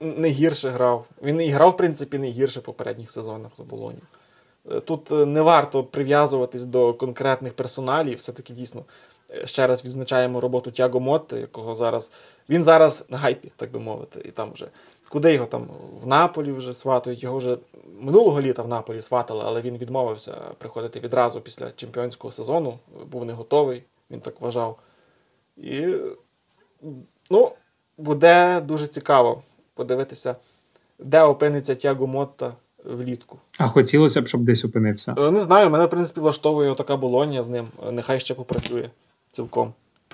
не 0.02 0.30
гірше 0.30 0.70
грав. 0.70 1.08
Він 1.24 1.42
і 1.42 1.50
грав, 1.50 1.70
в 1.70 1.78
принципі, 1.78 2.18
не 2.18 2.28
гірше 2.28 2.60
в 2.60 2.64
попередніх 2.64 3.12
сезонах 3.12 3.52
за 3.58 3.64
Болоні. 3.64 4.00
Е, 4.72 4.80
Тут 4.80 5.12
е, 5.12 5.26
не 5.26 5.42
варто 5.42 5.84
прив'язуватись 5.84 6.66
до 6.66 6.94
конкретних 6.94 7.54
персоналів. 7.54 8.18
Все-таки 8.18 8.54
дійсно 8.54 8.82
е, 8.82 8.84
ще 9.46 9.68
раз 9.68 9.86
відзначаємо 9.86 10.40
роботу 10.40 10.72
Тяго 10.72 11.00
Мотти, 11.00 11.40
якого 11.40 11.76
зараз. 11.76 12.12
Він 12.50 12.64
зараз 12.64 13.06
на 13.10 13.18
гайпі, 13.18 13.52
так 13.56 13.72
би 13.72 13.80
мовити. 13.80 14.22
І 14.26 14.32
там 14.32 14.52
вже 14.54 14.68
куди 15.10 15.34
його 15.34 15.46
там 15.46 15.68
в 16.04 16.08
Наполі 16.08 16.52
вже 16.52 16.74
сватають. 16.74 17.24
Його 17.24 17.38
вже 17.38 17.58
минулого 18.02 18.42
літа 18.42 18.62
в 18.64 18.68
Наполі 18.68 19.02
сватали, 19.02 19.44
але 19.46 19.62
він 19.62 19.78
відмовився 19.78 20.32
приходити 20.58 21.00
відразу 21.00 21.42
після 21.42 21.72
чемпіонського 21.72 22.32
сезону. 22.32 22.80
Був 23.12 23.26
не 23.26 23.34
готовий, 23.34 23.84
він 24.12 24.20
так 24.20 24.42
вважав. 24.42 24.80
І 25.58 25.96
ну, 27.32 27.52
буде 27.98 28.62
дуже 28.62 28.88
цікаво 28.88 29.42
подивитися, 29.74 30.36
де 31.00 31.22
опиниться 31.24 31.76
Тяго 31.76 32.08
Мотта 32.08 32.54
влітку. 32.86 33.40
А 33.58 33.68
хотілося 33.68 34.22
б, 34.22 34.28
щоб 34.28 34.42
десь 34.42 34.66
опинився. 34.66 35.16
Е, 35.18 35.32
Не 35.32 35.40
знаю, 35.40 35.70
мене, 35.70 35.86
в 35.86 35.90
принципі, 35.90 36.20
влаштовує 36.20 36.76
така 36.76 36.98
болонія 36.98 37.44
з 37.44 37.50
ним. 37.50 37.68
Е, 37.88 37.92
Нехай 37.92 38.20
ще 38.20 38.34
попрацює 38.34 38.90
цілком. 39.34 39.74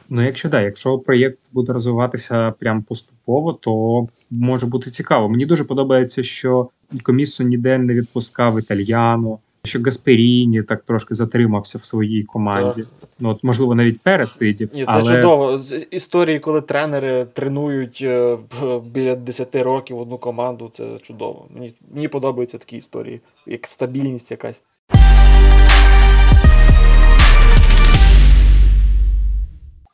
Ну, 0.10 0.26
якщо 0.26 0.50
да, 0.50 0.62
якщо 0.62 1.00
проєкт 1.00 1.40
буде 1.52 1.74
розвиватися 1.74 2.52
прям 2.52 2.84
поступово, 2.84 3.54
то 3.54 4.08
може 4.32 4.66
бути 4.66 4.90
цікаво. 4.90 5.30
Мені 5.30 5.46
дуже 5.46 5.64
подобається, 5.64 6.24
що 6.24 6.70
комісу 7.04 7.44
ніде 7.44 7.78
не 7.78 7.94
відпускав 7.94 8.60
італьяно, 8.60 9.40
що 9.64 9.80
Гасперіні 9.82 10.62
так 10.62 10.84
трошки 10.84 11.14
затримався 11.14 11.78
в 11.78 11.86
своїй 11.86 12.24
команді. 12.24 12.82
Так. 12.82 13.10
Ну, 13.20 13.30
от, 13.30 13.44
можливо, 13.44 13.76
навіть 13.76 14.02
пересидів. 14.02 14.70
Ні, 14.74 14.86
це 14.86 14.92
але... 14.92 15.16
чудово. 15.16 15.62
Історії, 15.92 16.40
коли 16.40 16.62
тренери 16.62 17.26
тренують 17.34 18.00
е, 18.06 18.38
біля 18.86 19.16
10 19.16 19.56
років 19.56 20.00
одну 20.00 20.18
команду, 20.18 20.70
це 20.72 20.98
чудово. 21.02 21.46
Мені, 21.56 21.74
мені 21.94 22.08
подобаються 22.08 22.58
такі 22.58 22.78
історії, 22.78 23.22
як 23.46 23.68
стабільність 23.68 24.32
якась. 24.32 24.64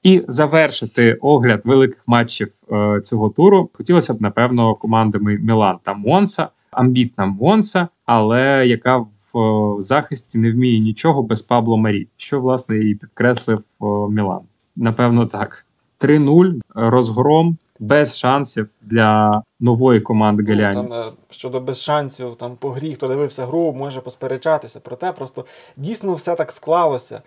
І 0.06 0.24
завершити 0.28 1.14
огляд 1.14 1.62
великих 1.66 2.04
матчів 2.08 2.54
е, 2.72 3.02
цього 3.02 3.30
туру 3.30 3.70
хотілося 3.74 4.14
б, 4.14 4.22
напевно, 4.22 4.76
командами 4.76 5.38
Мілан 5.38 5.78
та 5.84 5.94
Монса, 5.94 6.50
амбітна 6.72 7.26
Монса, 7.26 7.88
але 8.06 8.68
яка 8.68 8.98
в 8.98 9.08
е, 9.40 9.82
захисті 9.82 10.38
не 10.38 10.52
вміє 10.52 10.80
нічого 10.80 11.24
без 11.24 11.42
Пабло 11.42 11.78
Марі, 11.78 12.08
що 12.18 12.42
власне 12.42 12.78
і 12.78 12.96
підкреслив 12.96 13.58
е, 13.58 13.86
Мілан. 14.10 14.42
Напевно, 14.76 15.26
так. 15.26 15.66
3-0, 16.00 16.62
розгром, 16.76 17.58
без 17.80 18.18
шансів 18.18 18.70
для 18.82 19.42
нової 19.60 20.02
команди 20.02 20.56
Ну, 20.56 20.74
Там, 20.74 20.94
е, 20.94 21.06
щодо 21.30 21.60
без 21.60 21.82
шансів, 21.82 22.36
там 22.36 22.56
по 22.56 22.70
грі, 22.70 22.94
хто 22.94 23.08
дивився 23.08 23.46
гру, 23.46 23.74
може 23.78 24.02
посперечатися. 24.02 24.80
Проте 24.84 25.12
просто 25.12 25.46
дійсно 25.78 26.14
все 26.14 26.36
так 26.36 26.52
склалося. 26.52 27.22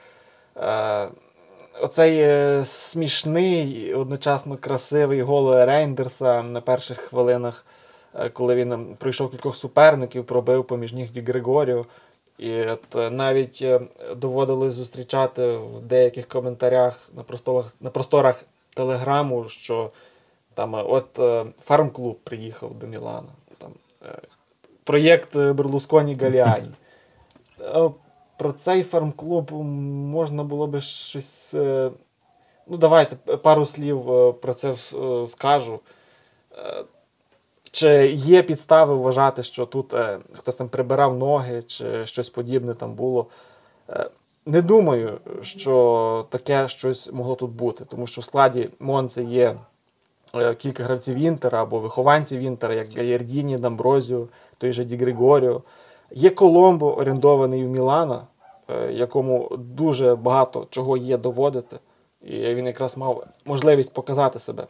Е, 0.56 1.08
оцей 1.80 2.18
е, 2.20 2.64
смішний, 2.64 3.94
одночасно 3.94 4.56
красивий 4.56 5.22
гол 5.22 5.54
Рейндерса 5.54 6.42
на 6.42 6.60
перших 6.60 6.98
хвилинах, 6.98 7.66
е, 8.14 8.28
коли 8.28 8.54
він 8.54 8.72
ем, 8.72 8.96
пройшов 8.98 9.30
кількох 9.30 9.56
суперників, 9.56 10.24
пробив 10.24 10.64
поміж 10.64 10.92
них 10.92 11.10
Ді 11.10 11.20
Григоріо. 11.20 11.84
І 12.38 12.62
от 12.62 12.96
е, 12.96 13.10
навіть 13.10 13.58
е, 13.62 13.80
доводилось 14.16 14.74
зустрічати 14.74 15.48
в 15.48 15.80
деяких 15.80 16.28
коментарях 16.28 17.08
на 17.16 17.22
просторах, 17.22 17.74
на 17.80 17.90
просторах 17.90 18.44
телеграму, 18.74 19.48
що 19.48 19.90
там 20.54 20.74
от 20.74 21.18
е, 21.18 21.44
фарм-клуб 21.60 22.18
приїхав 22.24 22.74
до 22.74 22.86
Мілана. 22.86 23.28
Там, 23.58 23.70
е, 24.06 24.18
проєкт 24.84 25.36
Берлусконі 25.36 26.14
Галіані. 26.14 26.70
Про 28.38 28.52
цей 28.52 28.82
фарм-клуб 28.82 29.52
можна 30.12 30.44
було 30.44 30.66
би 30.66 30.80
щось. 30.80 31.54
е, 31.54 31.90
Ну, 32.70 32.76
давайте 32.76 33.16
пару 33.36 33.66
слів 33.66 34.12
е, 34.12 34.32
про 34.32 34.54
це 34.54 34.70
е, 34.72 35.26
скажу. 35.26 35.80
Чи 37.70 38.06
є 38.06 38.42
підстави 38.42 38.94
вважати, 38.94 39.42
що 39.42 39.66
тут 39.66 39.94
хтось 40.32 40.54
там 40.54 40.68
прибирав 40.68 41.18
ноги, 41.18 41.62
чи 41.62 42.06
щось 42.06 42.30
подібне 42.30 42.74
там 42.74 42.94
було? 42.94 43.26
Не 44.46 44.62
думаю, 44.62 45.18
що 45.42 46.26
таке 46.30 46.68
щось 46.68 47.12
могло 47.12 47.34
тут 47.34 47.50
бути, 47.50 47.84
тому 47.84 48.06
що 48.06 48.20
в 48.20 48.24
складі 48.24 48.70
Монци 48.78 49.24
є 49.24 49.56
кілька 50.58 50.84
гравців 50.84 51.16
Інтера 51.16 51.62
або 51.62 51.80
вихованців 51.80 52.40
Інтера, 52.40 52.74
як 52.74 52.96
Гаєрдіні, 52.96 53.56
Дамброзіо, 53.56 54.26
той 54.58 54.72
же 54.72 54.84
Ді 54.84 54.96
Григоріо. 54.96 55.62
Є 56.10 56.30
Коломбо, 56.30 56.96
орендований 56.98 57.64
у 57.64 57.68
Мілана, 57.68 58.26
е, 58.70 58.92
якому 58.92 59.56
дуже 59.58 60.14
багато 60.14 60.66
чого 60.70 60.96
є 60.96 61.16
доводити. 61.16 61.78
І 62.24 62.54
він 62.54 62.66
якраз 62.66 62.96
мав 62.96 63.26
можливість 63.44 63.92
показати 63.92 64.38
себе 64.38 64.66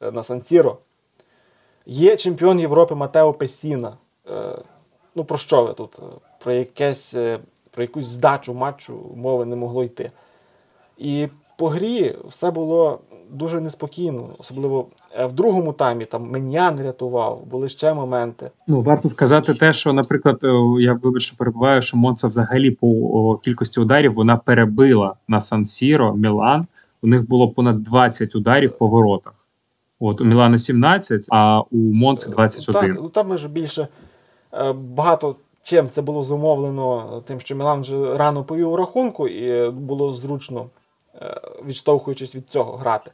е, 0.00 0.10
на 0.10 0.22
Сан-Сіро. 0.22 0.76
Є 1.86 2.16
чемпіон 2.16 2.60
Європи 2.60 2.94
Матео 2.94 3.32
Песіна. 3.32 3.96
Е, 4.30 4.58
Ну, 5.14 5.24
про 5.24 5.38
що 5.38 5.64
ви 5.64 5.72
тут? 5.72 5.98
Про 6.38 6.52
якесь, 6.52 7.14
про 7.70 7.82
якусь 7.82 8.06
здачу 8.06 8.54
матчу 8.54 9.00
мови 9.16 9.44
не 9.44 9.56
могло 9.56 9.84
йти. 9.84 10.10
І 10.98 11.28
по 11.56 11.68
грі 11.68 12.16
все 12.24 12.50
було 12.50 13.00
дуже 13.32 13.60
неспокійно, 13.60 14.28
особливо 14.38 14.86
е, 15.12 15.26
в 15.26 15.32
другому 15.32 15.72
таймі 15.72 16.04
там 16.04 16.30
Менян 16.30 16.80
рятував, 16.80 17.42
були 17.50 17.68
ще 17.68 17.94
моменти. 17.94 18.50
Ну, 18.66 18.82
варто 18.82 19.08
вказати 19.08 19.54
те, 19.54 19.72
що, 19.72 19.92
наприклад, 19.92 20.38
е, 20.44 20.48
я 20.80 20.92
вибач, 20.92 21.22
що 21.22 21.36
перебуваю, 21.36 21.82
що 21.82 21.96
Монца 21.96 22.28
взагалі 22.28 22.70
по 22.70 23.40
кількості 23.44 23.80
ударів 23.80 24.14
вона 24.14 24.36
перебила 24.36 25.14
на 25.28 25.40
Сан-Сіро 25.40 26.14
Мілан. 26.14 26.66
У 27.02 27.06
них 27.06 27.28
було 27.28 27.48
понад 27.48 27.82
20 27.82 28.34
ударів 28.34 28.78
по 28.78 28.86
воротах. 28.86 29.46
От 30.00 30.20
у 30.20 30.24
Мілана 30.24 30.58
17, 30.58 31.26
а 31.30 31.60
у 31.60 31.76
Монци 31.76 32.30
21. 32.30 32.82
Так, 32.82 33.02
ну 33.02 33.08
там 33.08 33.28
ми 33.28 33.38
ж 33.38 33.48
більше 33.48 33.88
е, 34.52 34.72
багато 34.72 35.36
чим 35.62 35.88
це 35.88 36.02
було 36.02 36.24
зумовлено 36.24 37.22
тим, 37.26 37.40
що 37.40 37.56
Мілан 37.56 37.80
вже 37.80 38.16
рано 38.16 38.44
повів 38.44 38.74
рахунку, 38.74 39.28
і 39.28 39.70
було 39.70 40.14
зручно, 40.14 40.60
е, 40.60 40.81
відштовхуючись 41.66 42.34
від 42.34 42.50
цього, 42.50 42.76
грати. 42.76 43.10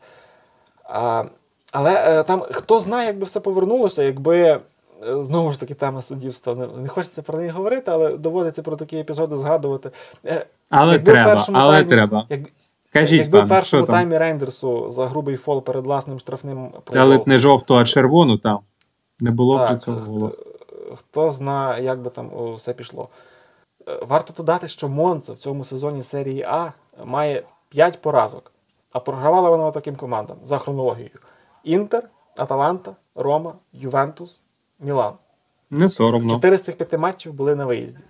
Але 1.72 2.18
е, 2.20 2.22
там 2.22 2.42
хто 2.50 2.80
знає, 2.80 3.06
як 3.06 3.18
би 3.18 3.24
все 3.24 3.40
повернулося, 3.40 4.02
якби. 4.02 4.38
е, 4.38 4.60
Знову 5.24 5.52
ж 5.52 5.60
таки, 5.60 5.74
тема 5.74 6.02
суддівства. 6.02 6.54
Не, 6.54 6.66
не 6.66 6.88
хочеться 6.88 7.22
про 7.22 7.38
неї 7.38 7.50
говорити, 7.50 7.90
але 7.90 8.10
доводиться 8.16 8.62
про 8.62 8.76
такі 8.76 8.98
епізоди 8.98 9.36
згадувати. 9.36 9.90
Е, 10.26 10.46
Але 10.70 10.92
якби 10.92 11.12
треба, 11.12 11.34
першому 11.34 11.58
але 11.58 11.76
таймі- 11.82 11.88
треба. 11.88 12.26
Як, 12.28 12.40
Кажіть, 12.92 13.20
якби 13.20 13.40
в 13.42 13.48
першому 13.48 13.84
що 13.86 13.92
там? 13.92 14.12
Рейндерсу 14.12 14.90
за 14.90 15.06
грубий 15.06 15.36
фол 15.36 15.62
перед 15.62 15.84
власним 15.84 16.18
штрафним 16.18 16.72
Дали 16.92 17.18
б 17.18 17.28
не 17.28 17.38
жовту, 17.38 17.76
а 17.76 17.84
червону 17.84 18.38
там. 18.38 18.58
Не 19.20 19.30
було 19.30 19.58
б 19.58 19.76
цього 19.76 20.00
хто-. 20.00 20.32
Хто 20.96 21.30
знає, 21.30 21.84
як 21.84 22.02
би 22.02 22.10
там 22.10 22.54
все 22.54 22.72
пішло. 22.72 23.08
Е, 23.88 23.98
Варто 24.08 24.32
додати, 24.32 24.68
що 24.68 24.88
Монца 24.88 25.32
в 25.32 25.38
цьому 25.38 25.64
сезоні 25.64 26.02
серії 26.02 26.42
А 26.42 26.72
має 27.04 27.42
5 27.68 28.00
поразок. 28.00 28.52
А 28.92 29.00
програвала 29.00 29.50
вона 29.50 29.70
таким 29.70 29.96
командам 29.96 30.36
за 30.44 30.58
хронологією: 30.58 31.18
Інтер, 31.64 32.08
Аталанта, 32.36 32.96
Рома, 33.14 33.54
Ювентус, 33.72 34.42
Мілан. 34.80 35.12
Не 35.70 35.88
соромно. 35.88 36.34
Чотири 36.34 36.56
з 36.56 36.62
цих 36.62 36.76
п'яти 36.76 36.98
матчів 36.98 37.32
були 37.32 37.54
на 37.54 37.66
виїзді. 37.66 38.04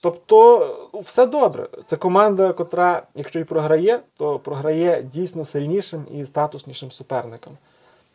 Тобто, 0.00 0.90
ну, 0.94 1.00
все 1.00 1.26
добре. 1.26 1.68
Це 1.84 1.96
команда, 1.96 2.52
котра, 2.52 3.02
якщо 3.14 3.40
і 3.40 3.44
програє, 3.44 4.00
то 4.16 4.38
програє 4.38 5.02
дійсно 5.02 5.44
сильнішим 5.44 6.06
і 6.14 6.24
статуснішим 6.24 6.90
суперникам. 6.90 7.52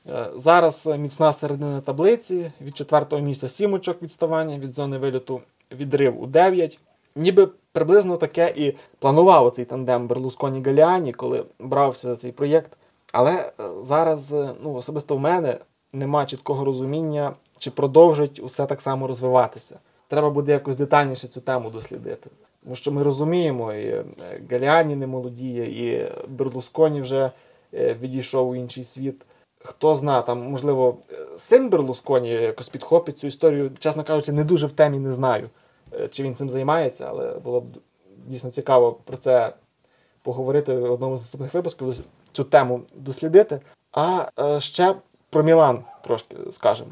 Е, 0.10 0.26
Зараз 0.36 0.88
міцна 0.88 1.34
середина 1.34 1.82
таблиці, 1.82 2.52
від 2.62 2.78
четвертого 2.78 3.22
місця 3.22 3.50
7 3.50 3.74
очок 3.74 4.02
відставання, 4.02 4.58
від 4.58 4.72
зони 4.72 4.98
виліту 4.98 5.42
відрив 5.72 6.22
у 6.22 6.28
9. 6.28 6.80
Ніби 7.16 7.50
приблизно 7.72 8.18
таке 8.18 8.54
і 8.56 8.76
планував 9.00 9.52
цей 9.52 9.66
тандем 9.66 10.08
Берлусконі 10.08 10.62
Галіані, 10.62 11.14
коли 11.14 11.46
брався 11.60 12.08
за 12.08 12.16
цей 12.16 12.32
проєкт. 12.32 12.78
Але 13.12 13.32
е, 13.32 13.52
зараз, 13.82 14.34
е, 14.34 14.50
ну, 14.64 14.74
особисто 14.74 15.16
в 15.16 15.20
мене, 15.20 15.58
нема 15.94 16.26
чіткого 16.26 16.66
розуміння, 16.66 17.34
чи 17.58 17.72
продовжить 17.72 18.40
усе 18.40 18.66
так 18.66 18.82
само 18.82 19.08
розвиватися. 19.08 19.80
Треба 20.08 20.30
буде 20.30 20.52
якось 20.52 20.76
детальніше 20.76 21.28
цю 21.28 21.42
тему 21.42 21.70
дослідити. 21.70 22.30
Тому 22.64 22.76
що 22.76 22.92
ми 22.92 23.04
розуміємо, 23.04 23.74
і 23.74 23.88
е, 23.88 24.06
Галіані 24.52 24.96
не 24.96 25.08
молодіє, 25.08 25.88
і 25.88 26.12
Берлусконі 26.28 27.02
вже 27.02 27.32
відійшов 27.74 28.50
у 28.50 28.56
інший 28.56 28.84
світ. 28.84 29.26
Хто 29.64 29.96
зна, 29.96 30.22
там, 30.22 30.42
можливо, 30.42 30.98
син 31.38 31.70
Берлусконі 31.70 32.30
якось 32.30 32.70
підхопить 32.70 33.18
цю 33.18 33.28
історію. 33.28 33.72
Чесно 33.80 34.04
кажучи, 34.04 34.32
не 34.32 34.44
дуже 34.44 34.68
в 34.68 34.72
темі 34.72 35.00
не 35.00 35.12
знаю, 35.12 35.50
чи 36.12 36.24
він 36.24 36.36
цим 36.36 36.50
займається, 36.50 37.06
але 37.10 37.40
було 37.44 37.62
б 37.62 37.66
дійсно 38.28 38.50
цікаво 38.52 38.98
про 39.06 39.18
це 39.18 39.54
поговорити 40.24 40.74
в 40.74 40.92
одному 40.92 41.18
з 41.18 41.22
наступних 41.22 41.54
випусків, 41.54 41.94
цю 42.32 42.44
тему 42.44 42.82
дослідити. 42.98 43.60
А 43.92 44.26
е, 44.40 44.60
ще 44.60 44.96
про 45.30 45.44
Мілан 45.44 45.80
трошки 46.04 46.36
скажемо. 46.52 46.92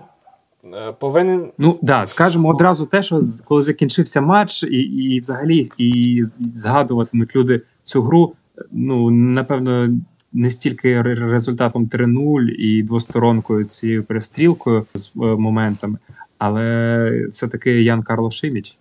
Е, 0.73 0.91
Повинен 0.91 1.51
Ну 1.57 1.79
да, 1.81 2.05
скажемо 2.05 2.49
одразу 2.49 2.85
те, 2.85 3.01
що 3.01 3.19
коли 3.45 3.63
закінчився 3.63 4.21
матч, 4.21 4.63
і, 4.63 4.67
і 4.77 5.19
взагалі 5.19 5.69
і 5.77 6.23
згадуватимуть 6.39 7.35
люди 7.35 7.61
цю 7.83 8.01
гру. 8.01 8.33
Ну 8.71 9.09
напевно, 9.11 9.89
не 10.33 10.51
стільки 10.51 11.01
ре- 11.01 11.29
результатом 11.29 11.85
3-0 11.85 12.41
і 12.49 12.83
двосторонкою 12.83 13.65
цією 13.65 14.03
перестрілкою 14.03 14.85
з 14.93 15.07
е, 15.07 15.11
моментами, 15.19 15.97
але 16.37 17.27
все-таки 17.29 17.83
Ян 17.83 18.03
Карло 18.03 18.31
Шиміч. 18.31 18.77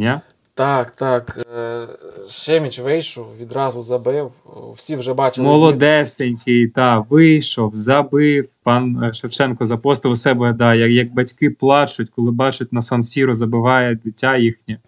Ні? 0.00 0.14
Так, 0.54 0.90
так. 0.90 1.38
е, 1.56 1.86
Шеміч 2.28 2.78
вийшов, 2.78 3.26
відразу 3.40 3.82
забив. 3.82 4.30
Всі 4.74 4.96
вже 4.96 5.14
бачили. 5.14 5.46
Молодесенький, 5.46 6.68
та 6.68 6.98
вийшов, 6.98 7.74
забив. 7.74 8.48
Пан 8.62 9.04
е, 9.04 9.12
Шевченко 9.12 9.66
запостив 9.66 10.10
у 10.10 10.16
себе, 10.16 10.52
да, 10.52 10.74
як, 10.74 10.90
як 10.90 11.14
батьки 11.14 11.50
плачуть, 11.50 12.10
коли 12.10 12.30
бачать 12.30 12.72
на 12.72 12.82
Сан-Сіро 12.82 13.34
забиває 13.34 13.94
дитя 14.04 14.36
їхнє. 14.36 14.78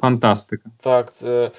Фантастика. 0.00 0.70
Так, 0.80 1.14
це 1.14 1.50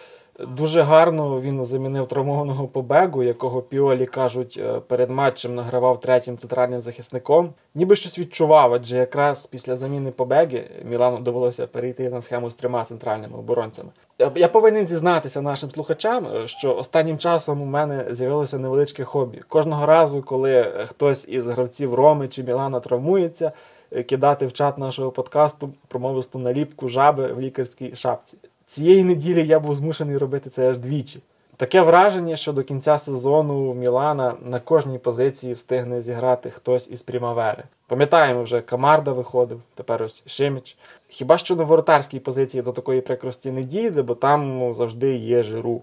дуже 0.47 0.81
гарно 0.81 1.41
він 1.41 1.65
замінив 1.65 2.05
травмованого 2.07 2.67
побегу, 2.67 3.23
якого 3.23 3.61
Піолі 3.61 4.05
кажуть, 4.05 4.59
е, 4.63 4.79
перед 4.79 5.09
матчем 5.09 5.55
награвав 5.55 5.99
третім 5.99 6.37
центральним 6.37 6.81
захисником. 6.81 7.49
Ніби 7.75 7.95
щось 7.95 8.19
відчував, 8.19 8.73
адже 8.73 8.97
якраз 8.97 9.45
після 9.45 9.75
заміни 9.75 10.11
побеги 10.11 10.63
Мілану 10.89 11.17
довелося 11.19 11.67
перейти 11.67 12.09
на 12.09 12.21
схему 12.21 12.49
з 12.49 12.55
трьома 12.55 12.83
центральними 12.83 13.37
оборонцями. 13.37 13.89
Я- 14.19 14.31
Я 14.35 14.47
повинен 14.47 14.87
зізнатися 14.87 15.41
нашим 15.41 15.69
слухачам, 15.69 16.27
е, 16.27 16.47
що 16.47 16.75
останнім 16.75 17.17
часом 17.17 17.61
у 17.61 17.65
мене 17.65 18.05
з'явилося 18.11 18.57
невеличке 18.57 19.03
хобі. 19.03 19.37
Кожного 19.47 19.85
разу, 19.85 20.21
коли 20.21 20.51
е, 20.53 20.85
хтось 20.85 21.27
із 21.27 21.47
гравців 21.47 21.93
Роми 21.93 22.27
чи 22.27 22.43
Мілана 22.43 22.79
травмується, 22.79 23.51
е, 23.91 24.03
кидати 24.03 24.47
в 24.47 24.53
чат 24.53 24.77
нашого 24.77 25.11
подкасту 25.11 25.69
промовисту 25.87 26.39
наліпку 26.39 26.89
жаби 26.89 27.33
в 27.33 27.39
лікарській 27.41 27.95
шапці. 27.95 28.37
Цієї 28.72 29.03
неділі 29.03 29.47
я 29.47 29.59
був 29.59 29.76
змушений 29.76 30.17
робити 30.17 30.49
це 30.49 30.69
аж 30.69 30.78
двічі. 30.78 31.19
Таке 31.57 31.82
враження, 31.82 32.36
що 32.36 32.53
до 32.53 32.63
кінця 32.63 32.97
сезону 32.97 33.72
в 33.72 33.76
Мілана 33.76 34.36
на 34.45 34.59
кожній 34.59 34.97
позиції 34.97 35.53
встигне 35.53 36.01
зіграти 36.01 36.49
хтось 36.49 36.89
із 36.89 37.01
Прімавери. 37.01 37.63
Пам'ятаємо, 37.88 38.43
вже 38.43 38.59
Камарда 38.59 39.11
виходив, 39.11 39.61
тепер 39.76 40.03
ось 40.03 40.24
Шиміч. 40.26 40.78
Хіба 41.07 41.38
що 41.38 41.55
на 41.55 41.63
воротарській 41.63 42.19
позиції 42.19 42.61
до 42.63 42.72
такої 42.72 43.01
прикрості 43.01 43.51
не 43.51 43.63
дійде, 43.63 44.01
бо 44.01 44.15
там 44.15 44.57
ну, 44.57 44.74
завжди 44.74 45.15
є 45.15 45.43
жиру. 45.43 45.82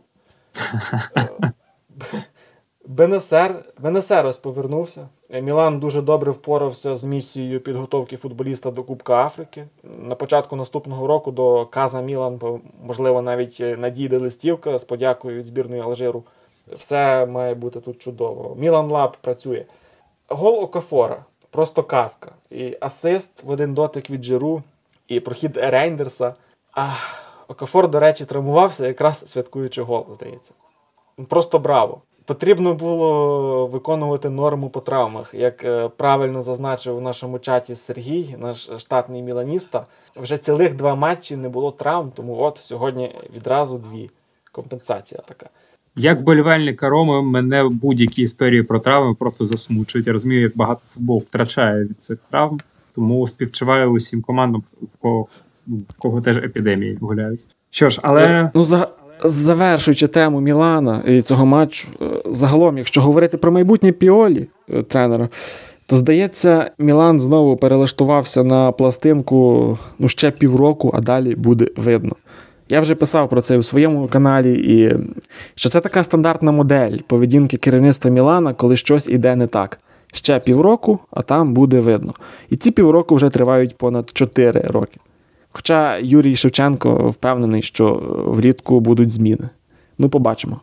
Бенесер, 2.90 3.64
Бенесерос 3.78 4.36
повернувся. 4.36 5.08
Е, 5.30 5.42
Мілан 5.42 5.80
дуже 5.80 6.02
добре 6.02 6.30
впорався 6.30 6.96
з 6.96 7.04
місією 7.04 7.60
підготовки 7.60 8.16
футболіста 8.16 8.70
до 8.70 8.82
Кубка 8.82 9.26
Африки. 9.26 9.66
На 9.82 10.14
початку 10.14 10.56
наступного 10.56 11.06
року 11.06 11.30
до 11.30 11.66
Каза 11.66 12.00
Мілан, 12.00 12.40
можливо, 12.82 13.22
навіть 13.22 13.58
е, 13.60 13.76
надійде 13.76 14.18
листівка 14.18 14.78
з 14.78 14.84
подякою 14.84 15.38
від 15.38 15.46
збірної 15.46 15.82
Алжиру. 15.82 16.22
Все 16.72 17.26
має 17.26 17.54
бути 17.54 17.80
тут 17.80 17.98
чудово. 17.98 18.56
Мілан 18.58 18.90
Лаб 18.90 19.16
працює. 19.20 19.64
Гол 20.28 20.58
Окафора. 20.64 21.24
Просто 21.50 21.82
казка. 21.82 22.30
І 22.50 22.76
асист 22.80 23.42
в 23.42 23.50
один 23.50 23.74
дотик 23.74 24.10
від 24.10 24.24
Джиру, 24.24 24.62
і 25.08 25.20
прохід 25.20 25.56
Рейндерса. 25.56 26.34
А 26.72 26.92
Окафор, 27.48 27.88
до 27.88 28.00
речі, 28.00 28.24
травмувався 28.24 28.86
якраз 28.86 29.24
святкуючи 29.26 29.82
гол, 29.82 30.06
здається. 30.12 30.52
Просто 31.28 31.58
браво. 31.58 32.00
Потрібно 32.28 32.74
було 32.74 33.66
виконувати 33.66 34.30
норму 34.30 34.70
по 34.70 34.80
травмах. 34.80 35.34
Як 35.34 35.64
е, 35.64 35.88
правильно 35.96 36.42
зазначив 36.42 36.96
у 36.96 37.00
нашому 37.00 37.38
чаті 37.38 37.74
Сергій, 37.74 38.36
наш 38.38 38.70
штатний 38.78 39.22
міланіста, 39.22 39.86
вже 40.16 40.38
цілих 40.38 40.76
два 40.76 40.94
матчі 40.94 41.36
не 41.36 41.48
було 41.48 41.70
травм, 41.70 42.12
тому 42.14 42.36
от 42.40 42.58
сьогодні 42.58 43.14
відразу 43.36 43.78
дві. 43.78 44.10
Компенсація 44.52 45.20
така. 45.24 45.46
Як 45.96 46.22
болівальника 46.22 46.88
Роми, 46.88 47.22
мене 47.22 47.68
будь-які 47.68 48.22
історії 48.22 48.62
про 48.62 48.80
травми 48.80 49.14
просто 49.14 49.44
засмучують. 49.44 50.06
Я 50.06 50.12
розумію, 50.12 50.40
як 50.40 50.56
багато 50.56 50.80
футбол 50.88 51.18
втрачає 51.26 51.84
від 51.84 52.02
цих 52.02 52.18
травм, 52.30 52.60
тому 52.94 53.28
співчуваю 53.28 53.90
усім 53.90 54.22
командам, 54.22 54.62
в 54.82 54.96
кого, 55.02 55.26
ну, 55.66 55.76
в 55.76 55.98
кого 55.98 56.20
теж 56.20 56.36
епідемії 56.36 56.98
гуляють. 57.00 57.46
Що 57.70 57.90
ж, 57.90 58.00
але 58.02 58.50
Ну, 58.54 58.64
за... 58.64 58.88
завершуючи 59.24 60.06
тему 60.06 60.40
Мілана 60.40 61.02
і 61.06 61.22
цього 61.22 61.46
матчу, 61.46 61.88
е, 62.02 62.04
загалом, 62.30 62.78
якщо 62.78 63.02
говорити 63.02 63.36
про 63.36 63.52
майбутнє 63.52 63.92
Піолі, 63.92 64.48
е, 64.74 64.82
тренера, 64.82 65.28
то 65.86 65.96
здається, 65.96 66.70
Мілан 66.78 67.20
знову 67.20 67.56
перелаштувався 67.56 68.44
на 68.44 68.72
пластинку 68.72 69.78
ну, 69.98 70.08
ще 70.08 70.30
півроку, 70.30 70.90
а 70.94 71.00
далі 71.00 71.34
буде 71.34 71.68
видно. 71.76 72.12
Я 72.68 72.80
вже 72.80 72.94
писав 72.94 73.28
про 73.28 73.40
це 73.40 73.58
у 73.58 73.62
своєму 73.62 74.08
каналі, 74.08 74.52
і 74.52 74.96
що 75.54 75.68
це 75.68 75.80
така 75.80 76.04
стандартна 76.04 76.52
модель 76.52 76.98
поведінки 77.06 77.56
керівництва 77.56 78.10
Мілана, 78.10 78.54
коли 78.54 78.76
щось 78.76 79.08
іде 79.08 79.36
не 79.36 79.46
так. 79.46 79.78
Ще 80.12 80.40
півроку, 80.40 80.98
а 81.10 81.22
там 81.22 81.54
буде 81.54 81.80
видно. 81.80 82.14
І 82.50 82.56
ці 82.56 82.70
півроку 82.70 83.14
вже 83.14 83.30
тривають 83.30 83.76
понад 83.76 84.10
4 84.12 84.60
роки. 84.60 84.98
Хоча 85.52 85.98
Юрій 85.98 86.36
Шевченко 86.36 87.10
впевнений, 87.10 87.62
що 87.62 87.94
влітку 88.26 88.80
будуть 88.80 89.10
зміни. 89.10 89.48
Ну, 89.98 90.08
побачимо. 90.08 90.60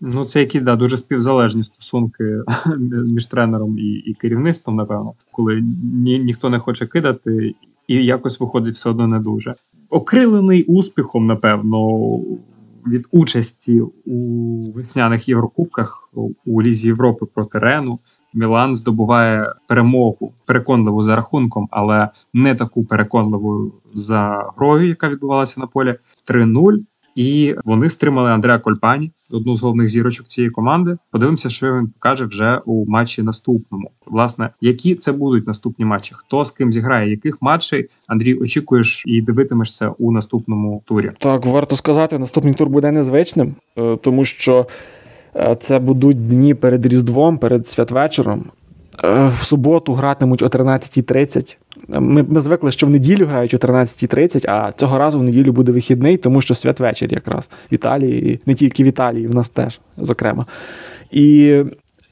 ну, 0.00 0.24
це 0.24 0.40
якісь 0.40 0.62
да, 0.62 0.76
дуже 0.76 0.98
співзалежні 0.98 1.64
стосунки 1.64 2.38
між 3.06 3.26
тренером 3.26 3.78
і, 3.78 3.92
і 3.92 4.14
керівництвом, 4.14 4.76
напевно, 4.76 5.12
коли 5.32 5.64
ні, 5.94 6.18
ніхто 6.18 6.50
не 6.50 6.58
хоче 6.58 6.86
кидати, 6.86 7.54
і 7.88 7.94
якось 7.94 8.40
виходить 8.40 8.74
все 8.74 8.90
одно 8.90 9.06
не 9.06 9.18
дуже. 9.18 9.54
Окрилений 9.90 10.64
успіхом, 10.64 11.26
напевно, 11.26 11.98
від 12.86 13.06
участі 13.10 13.80
у 14.04 14.72
весняних 14.72 15.28
Єврокубках 15.28 16.10
у 16.46 16.62
Лізі 16.62 16.86
Європи 16.86 17.26
проти 17.34 17.58
Рену. 17.58 17.98
Мілан 18.34 18.74
здобуває 18.74 19.52
перемогу 19.66 20.32
переконливу 20.46 21.02
за 21.02 21.16
рахунком, 21.16 21.68
але 21.70 22.08
не 22.34 22.54
таку 22.54 22.84
переконливу 22.84 23.72
за 23.94 24.50
грою, 24.56 24.88
яка 24.88 25.08
відбувалася 25.08 25.60
на 25.60 25.66
полі 25.66 25.94
3-0. 26.30 26.78
І 27.18 27.54
вони 27.64 27.88
стримали 27.88 28.30
Андреа 28.30 28.58
Кольпані, 28.58 29.12
одну 29.30 29.56
з 29.56 29.62
головних 29.62 29.88
зірочок 29.88 30.26
цієї 30.26 30.50
команди. 30.50 30.96
Подивимося, 31.10 31.48
що 31.48 31.76
він 31.76 31.86
покаже 31.88 32.24
вже 32.24 32.60
у 32.64 32.86
матчі 32.86 33.22
наступному. 33.22 33.90
Власне, 34.06 34.50
які 34.60 34.94
це 34.94 35.12
будуть 35.12 35.46
наступні 35.46 35.84
матчі? 35.84 36.14
Хто 36.16 36.44
з 36.44 36.50
ким 36.50 36.72
зіграє? 36.72 37.10
Яких 37.10 37.42
матчей 37.42 37.88
Андрій 38.06 38.34
очікуєш 38.34 39.02
і 39.06 39.22
дивитимешся 39.22 39.88
у 39.98 40.12
наступному 40.12 40.82
турі? 40.86 41.12
Так, 41.18 41.46
варто 41.46 41.76
сказати, 41.76 42.18
наступний 42.18 42.54
тур 42.54 42.68
буде 42.68 42.92
незвичним, 42.92 43.54
е, 43.76 43.96
тому 43.96 44.24
що 44.24 44.66
це 45.60 45.78
будуть 45.78 46.28
дні 46.28 46.54
перед 46.54 46.86
Різдвом, 46.86 47.38
перед 47.38 47.68
святвечором. 47.68 48.44
Е, 49.04 49.30
В 49.40 49.44
суботу 49.44 49.92
гратимуть 49.92 50.42
о 50.42 50.46
13.30. 50.46 51.56
Ми, 51.88 52.22
ми 52.22 52.40
звикли, 52.40 52.72
що 52.72 52.86
в 52.86 52.90
неділю 52.90 53.26
грають 53.26 53.54
о 53.54 53.56
13.30, 53.56 54.50
а 54.50 54.72
цього 54.72 54.98
разу 54.98 55.18
в 55.18 55.22
неділю 55.22 55.52
буде 55.52 55.72
вихідний, 55.72 56.16
тому 56.16 56.40
що 56.40 56.54
святвечір 56.54 57.12
якраз 57.12 57.50
в 57.72 57.74
Італії, 57.74 58.40
не 58.46 58.54
тільки 58.54 58.84
в 58.84 58.86
Італії, 58.86 59.26
в 59.26 59.34
нас 59.34 59.48
теж, 59.48 59.80
зокрема. 59.96 60.46
І 61.10 61.56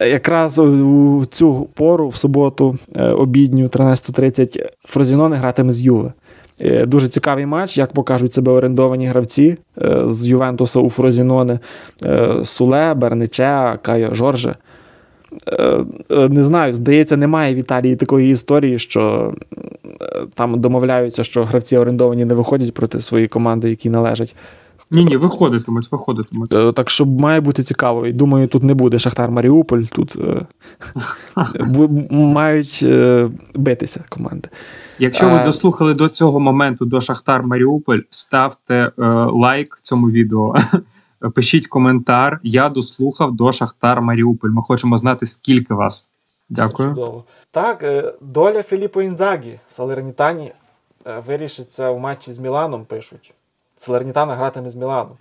якраз 0.01 0.59
у 0.59 1.25
цю 1.31 1.69
пору, 1.75 2.09
в 2.09 2.17
суботу, 2.17 2.79
е, 2.95 3.05
обідню, 3.05 3.69
13.30, 3.69 4.67
Фрозіноне 4.85 5.37
гратиме 5.37 5.73
з 5.73 5.83
Юве. 5.83 6.13
Е, 6.61 6.87
Дуже 6.87 7.09
цікавий 7.09 7.47
матч, 7.47 7.79
як 7.79 7.93
покажуть 7.93 8.33
себе 8.33 8.53
орендовані 8.53 9.07
гравці 9.07 9.57
е, 9.83 10.03
з 10.07 10.27
Ювентуса 10.27 10.81
у 10.81 10.91
Фрозіноне, 10.91 11.59
Е, 12.05 12.29
Суле, 12.45 12.95
Берниче, 12.95 13.79
Кайо 13.83 14.15
Жорже. 14.15 14.55
Не 16.11 16.45
знаю, 16.45 16.75
здається, 16.75 17.17
немає 17.17 17.55
в 17.55 17.57
Італії 17.57 17.97
такої 17.97 18.31
історії, 18.31 18.79
що 18.79 19.35
там 20.35 20.61
домовляються, 20.61 21.25
що 21.25 21.45
гравці 21.45 21.77
орендовані 21.77 22.25
не 22.25 22.35
виходять 22.35 22.75
проти 22.75 23.01
своєї 23.01 23.29
команди, 23.29 23.71
які 23.71 23.91
належать. 23.91 24.35
Ні, 24.91 25.05
ні, 25.05 25.17
виходитимуть, 25.17 25.93
виходитимуть. 25.93 26.53
Е, 26.53 26.73
Так 26.73 26.91
що 26.91 27.07
має 27.07 27.41
бути 27.41 27.63
цікаво. 27.63 28.07
І 28.07 28.13
думаю, 28.13 28.49
тут 28.49 28.63
не 28.63 28.75
буде 28.75 28.99
Шахтар 28.99 29.31
Маріуполь, 29.31 29.83
тут 29.83 30.17
е, 30.17 30.47
мають 32.11 32.81
е, 32.83 33.29
битися 33.55 34.05
команди. 34.09 34.49
Якщо 34.99 35.29
ви 35.29 35.45
дослухали 35.45 35.95
до 35.95 36.09
цього 36.09 36.41
моменту 36.41 36.85
до 36.85 37.01
Шахтар 37.01 37.43
Маріуполь, 37.43 37.99
ставте 38.11 38.93
лайк 39.33 39.79
цьому 39.83 40.11
відео. 40.11 40.55
Пишіть 41.35 41.67
коментар. 41.67 42.41
Я 42.43 42.69
дослухав 42.69 43.33
до 43.33 43.53
Шахтар 43.53 44.03
Маріуполь. 44.03 44.51
Ми 44.51 44.63
хочемо 44.63 44.99
знати, 44.99 45.27
скільки 45.27 45.75
вас. 45.75 46.09
Дякую. 46.49 46.89
Чудово. 46.89 47.25
Так, 47.51 47.85
доля 48.21 48.63
Філіппо 48.63 49.03
Інзагі 49.03 49.59
Салернітані 49.69 50.53
вирішиться 51.27 51.91
у 51.91 51.99
матчі 51.99 52.33
з 52.33 52.39
Міланом, 52.39 52.85
пишуть. 52.85 53.35
Салернітана 53.77 54.35
гратиме 54.35 54.71
з 54.71 54.75
Міланом. 54.75 55.17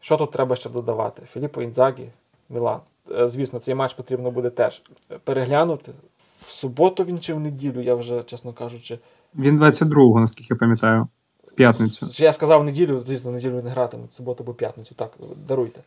Що 0.00 0.16
тут 0.16 0.30
треба 0.30 0.56
ще 0.56 0.68
додавати? 0.70 1.22
Філіппо 1.26 1.62
Інзагі, 1.62 2.08
Мілан. 2.48 2.80
Е, 3.14 3.28
Звісно, 3.28 3.58
цей 3.58 3.74
матч 3.74 3.94
потрібно 3.94 4.30
буде 4.30 4.50
теж 4.50 4.82
переглянути. 5.24 5.92
В 6.16 6.50
суботу 6.52 7.04
він 7.04 7.18
чи 7.18 7.34
в 7.34 7.40
неділю, 7.40 7.80
я 7.80 7.94
вже, 7.94 8.22
чесно 8.22 8.52
кажучи. 8.52 8.98
Він 9.34 9.60
22-го, 9.62 10.20
наскільки 10.20 10.54
я 10.54 10.56
пам'ятаю, 10.56 11.08
в 11.48 11.52
п'ятницю. 11.52 12.06
Я 12.10 12.32
сказав 12.32 12.64
неділю, 12.64 13.00
звісно, 13.06 13.30
неділю 13.30 13.62
не 13.62 13.70
гратимуть, 13.70 14.10
в 14.10 14.14
суботу 14.14 14.44
або 14.44 14.54
п'ятницю. 14.54 14.94
Так, 14.94 15.10
даруйте. 15.46 15.80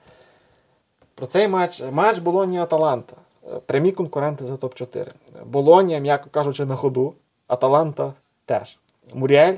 Про 1.16 1.26
цей 1.26 1.48
матч. 1.48 1.84
Матч 1.92 2.20
Болонія 2.20 2.64
Аталанта. 2.64 3.16
Е, 3.48 3.60
Прямі 3.66 3.92
конкуренти 3.92 4.46
за 4.46 4.54
топ-4. 4.54 5.08
Болонія, 5.46 6.00
м'яко 6.00 6.30
кажучи, 6.32 6.66
на 6.66 6.76
ходу. 6.76 7.14
Аталанта 7.48 8.14
теж. 8.46 8.78
Муріель 9.14 9.58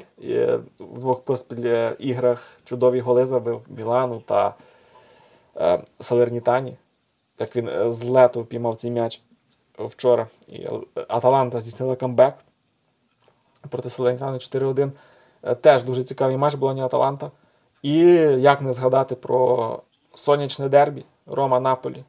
в 0.79 0.99
двох 0.99 1.21
поспіль 1.21 1.91
іграх 1.99 2.57
чудові 2.63 2.99
голи 2.99 3.25
забив 3.25 3.61
Мілану 3.67 4.21
та 4.25 4.55
е, 5.57 5.83
Салернітані. 5.99 6.77
Як 7.39 7.55
він 7.55 7.67
е, 7.67 7.93
з 7.93 8.03
лету 8.03 8.41
впіймав 8.41 8.75
цей 8.75 8.91
м'яч 8.91 9.21
вчора. 9.79 10.27
І 10.47 10.61
е, 10.61 10.69
Аталанта 11.07 11.61
здійснила 11.61 11.95
камбек 11.95 12.35
проти 13.69 13.89
Салернітани 13.89 14.37
4-1. 14.37 14.91
Е, 15.43 15.55
Теж 15.55 15.83
дуже 15.83 16.03
цікавий 16.03 16.37
матч 16.37 16.55
Болонія 16.55 16.85
Аталанта. 16.85 17.31
І 17.81 17.97
як 18.39 18.61
не 18.61 18.73
згадати 18.73 19.15
про 19.15 19.81
сонячне 20.13 20.69
дербі 20.69 21.05
Рома 21.25 21.59
Наполі. 21.59 22.03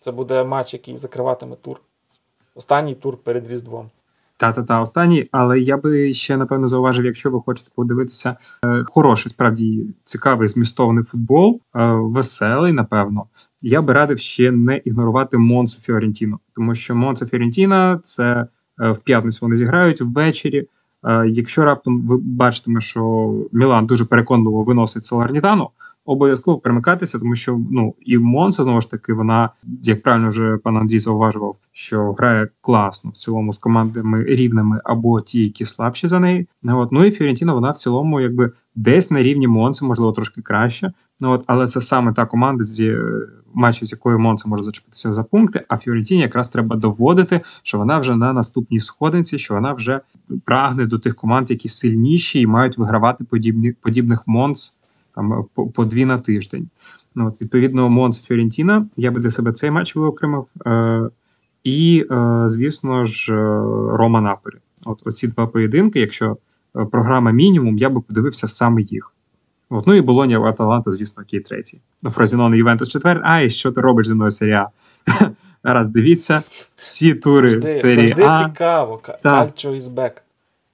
Це 0.00 0.12
буде 0.12 0.44
матч, 0.44 0.72
який 0.72 0.96
закриватиме 0.96 1.56
тур. 1.56 1.80
Останній 2.54 2.94
тур 2.94 3.16
перед 3.16 3.48
Різдвом. 3.48 3.90
Та-та-та, 4.40 4.80
останній, 4.80 5.28
але 5.32 5.60
я 5.60 5.76
би 5.76 6.12
ще 6.12 6.36
напевно 6.36 6.68
зауважив, 6.68 7.04
якщо 7.04 7.30
ви 7.30 7.40
хочете 7.40 7.70
подивитися 7.74 8.36
е, 8.64 8.82
хороший, 8.86 9.30
справді 9.30 9.86
цікавий 10.04 10.48
змістовний 10.48 11.04
футбол, 11.04 11.60
е, 11.76 11.92
веселий, 11.92 12.72
напевно. 12.72 13.24
Я 13.62 13.82
би 13.82 13.92
радив 13.92 14.18
ще 14.18 14.50
не 14.50 14.76
ігнорувати 14.76 15.38
Монцо 15.38 15.80
Фіорентіно, 15.80 16.38
тому 16.54 16.74
що 16.74 16.94
Монцо 16.94 17.26
Фіорентіна 17.26 18.00
це 18.02 18.46
е, 18.82 18.90
в 18.90 18.98
п'ятницю 18.98 19.38
вони 19.42 19.56
зіграють 19.56 20.00
ввечері. 20.00 20.66
Е, 21.04 21.26
якщо 21.28 21.64
раптом 21.64 22.06
ви 22.06 22.16
бачитиме, 22.16 22.80
що 22.80 23.34
Мілан 23.52 23.86
дуже 23.86 24.04
переконливо 24.04 24.62
виносить 24.62 25.04
Салернітану, 25.04 25.70
обов'язково 26.04 26.58
примикатися, 26.58 27.18
тому 27.18 27.34
що 27.34 27.60
ну 27.70 27.94
і 28.00 28.18
Монса 28.18 28.62
знову 28.62 28.80
ж 28.80 28.90
таки 28.90 29.12
вона, 29.12 29.50
як 29.82 30.02
правильно 30.02 30.28
вже 30.28 30.56
пан 30.56 30.76
Андрій 30.76 30.98
зауважував, 30.98 31.56
що 31.72 32.12
грає 32.12 32.48
класно 32.60 33.10
в 33.10 33.16
цілому 33.16 33.52
з 33.52 33.58
командами 33.58 34.24
рівними 34.24 34.80
або 34.84 35.20
ті, 35.20 35.44
які 35.44 35.64
слабші 35.64 36.08
за 36.08 36.18
неї. 36.18 36.48
Ну, 36.62 36.78
От 36.78 36.92
ну 36.92 37.04
і 37.04 37.10
Фіорентіна, 37.10 37.54
вона 37.54 37.70
в 37.70 37.76
цілому, 37.76 38.20
якби 38.20 38.52
десь 38.74 39.10
на 39.10 39.22
рівні 39.22 39.48
Монси, 39.48 39.84
можливо, 39.84 40.12
трошки 40.12 40.42
краще. 40.42 40.92
Ну 41.20 41.30
от, 41.30 41.44
але 41.46 41.66
це 41.66 41.80
саме 41.80 42.12
та 42.12 42.26
команда, 42.26 42.64
зі 42.64 42.96
матчі, 43.54 43.86
з 43.86 43.92
якою 43.92 44.18
Монца 44.18 44.48
може 44.48 44.62
зачепитися 44.62 45.12
за 45.12 45.24
пункти. 45.24 45.64
А 45.68 45.76
Фіорентіні 45.76 46.20
якраз 46.20 46.48
треба 46.48 46.76
доводити, 46.76 47.40
що 47.62 47.78
вона 47.78 47.98
вже 47.98 48.16
на 48.16 48.32
наступній 48.32 48.80
сходинці, 48.80 49.38
що 49.38 49.54
вона 49.54 49.72
вже 49.72 50.00
прагне 50.44 50.86
до 50.86 50.98
тих 50.98 51.14
команд, 51.14 51.50
які 51.50 51.68
сильніші 51.68 52.40
і 52.40 52.46
мають 52.46 52.78
вигравати 52.78 53.24
подібні 53.24 53.72
подібних 53.72 54.22
Монц 54.26 54.74
там 55.14 55.44
по, 55.54 55.66
по 55.66 55.84
дві 55.84 56.04
на 56.04 56.18
тиждень. 56.18 56.68
Ну, 57.14 57.28
от, 57.28 57.42
Відповідно, 57.42 57.88
Монца 57.88 58.20
Фіорентіна. 58.20 58.86
Я 58.96 59.10
би 59.10 59.20
для 59.20 59.30
себе 59.30 59.52
цей 59.52 59.70
матч 59.70 59.96
виокремив. 59.96 60.46
Е, 60.66 61.10
і, 61.64 62.06
е, 62.10 62.44
звісно 62.46 63.04
ж, 63.04 63.34
е, 63.34 63.36
Рома 63.96 64.20
Наполі. 64.20 64.54
От 64.84 65.06
оці 65.06 65.28
два 65.28 65.46
поєдинки, 65.46 66.00
якщо 66.00 66.36
е, 66.76 66.84
програма 66.84 67.30
мінімум, 67.30 67.78
я 67.78 67.90
би 67.90 68.00
подивився 68.00 68.48
саме 68.48 68.82
їх. 68.82 69.12
От, 69.70 69.86
ну 69.86 69.94
і 69.94 70.00
Болоня 70.00 70.40
Аталанта, 70.40 70.90
звісно, 70.92 71.22
який 71.22 71.40
третій. 71.40 71.80
Ну, 72.02 72.10
Фразінон 72.10 72.54
Ювентус 72.54 72.88
четвер. 72.88 73.20
Ай, 73.24 73.50
що 73.50 73.72
ти 73.72 73.80
робиш 73.80 74.06
зі 74.06 74.14
мною 74.14 74.30
серія? 74.30 74.68
Раз 75.62 75.86
дивіться, 75.86 76.42
всі 76.76 77.14
тури 77.14 77.50
завжди, 77.50 77.80
серії 77.80 78.08
завжди 78.08 78.24
А. 78.24 78.48
цікаво. 78.48 78.96
Ка- 78.98 79.18
Кальчо 79.22 79.74
із 79.74 79.88
бек. 79.88 80.22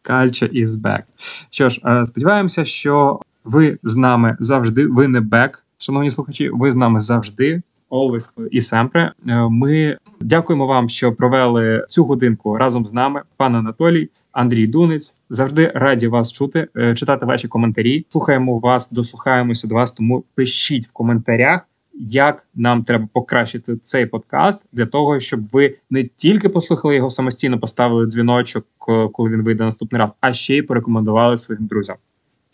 Culture 0.05 0.62
is 0.62 0.66
back. 0.66 1.03
Що 1.51 1.68
ж, 1.68 1.80
е, 1.84 2.07
сподіваємося, 2.07 2.64
що 2.64 3.20
ви 3.47 3.78
з 3.82 3.97
нами 3.97 4.36
завжди. 4.40 4.86
Ви 4.86 5.09
не 5.09 5.20
back, 5.20 5.62
шановні 5.78 6.11
слухачі. 6.11 6.51
Ви 6.53 6.72
з 6.72 6.76
нами 6.76 7.01
завжди. 7.01 7.62
Always 7.90 8.30
і 8.51 8.61
sempre. 8.61 9.11
Е, 9.28 9.49
Ми 9.49 9.99
дякуємо 10.20 10.66
вам, 10.66 10.88
що 10.88 11.12
провели 11.12 11.84
цю 11.88 12.05
годинку 12.05 12.57
разом 12.57 12.86
з 12.86 12.92
нами, 12.92 13.22
пан 13.36 13.55
Анатолій, 13.55 14.11
Андрій 14.32 14.66
Дунець. 14.66 15.14
Завжди 15.30 15.72
раді 15.74 16.09
вас 16.09 16.32
чути, 16.32 16.68
е, 16.76 16.94
читати 16.94 17.26
ваші 17.26 17.49
коментарі. 17.49 18.07
Слухаємо 18.09 18.59
вас, 18.59 18.90
дослухаємося 18.90 19.68
до 19.68 19.74
вас. 19.74 19.92
Тому 19.92 20.24
пишіть 20.34 20.86
в 20.86 20.92
коментарях, 20.92 21.68
як 21.94 22.49
нам 22.55 22.84
треба 22.84 23.09
покращити 23.12 23.76
цей 23.76 24.07
подкаст 24.07 24.61
для 24.72 24.86
того, 24.86 25.20
щоб 25.20 25.42
ви 25.42 25.76
не 25.90 26.05
тільки 26.05 26.49
послухали 26.49 26.97
його 26.97 27.11
самостійно, 27.11 27.61
поставили 27.61 28.07
дзвіночок, 28.07 28.66
е, 28.88 29.09
коли 29.12 29.30
він 29.30 29.42
вийде 29.42 29.64
наступний 29.64 30.01
раз, 30.01 30.11
а 30.20 30.32
ще 30.32 30.57
й 30.57 30.62
порекомендували 30.62 31.36
своїм 31.36 31.66
друзям. 31.66 31.97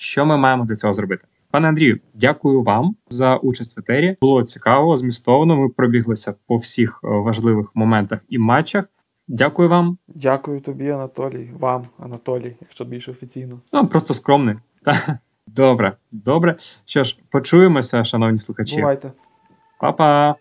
Що 0.02 0.26
ми 0.26 0.36
маємо 0.36 0.64
для 0.64 0.76
цього 0.76 0.94
зробити? 0.94 1.26
Пане 1.50 1.68
Андрію, 1.68 2.00
дякую 2.14 2.62
вам 2.62 2.96
за 3.10 3.36
участь 3.36 3.76
в 3.76 3.80
етері. 3.80 4.16
Було 4.20 4.42
цікаво, 4.42 4.96
змістовно. 4.96 5.56
Ми 5.56 5.68
пробіглися 5.68 6.34
по 6.46 6.56
всіх 6.56 7.00
е, 7.04 7.08
важливих 7.08 7.70
моментах 7.74 8.20
і 8.28 8.38
матчах. 8.38 8.84
Дякую 9.28 9.68
вам. 9.68 9.98
Дякую 10.08 10.60
тобі, 10.60 10.90
Анатолій. 10.90 11.50
Вам, 11.58 11.86
Анатолій, 11.98 12.56
якщо 12.60 12.84
більш 12.84 13.08
офіційно. 13.08 13.60
Ну 13.72 13.86
просто 13.86 14.14
скромний. 14.14 14.56
Добре, 15.46 15.96
добре. 16.12 16.56
Що 16.84 17.04
ж, 17.04 17.18
почуємося, 17.30 18.04
шановні 18.04 18.38
слухачі. 18.38 18.76
Бувайте. 18.76 19.12
Па-па! 19.80 20.36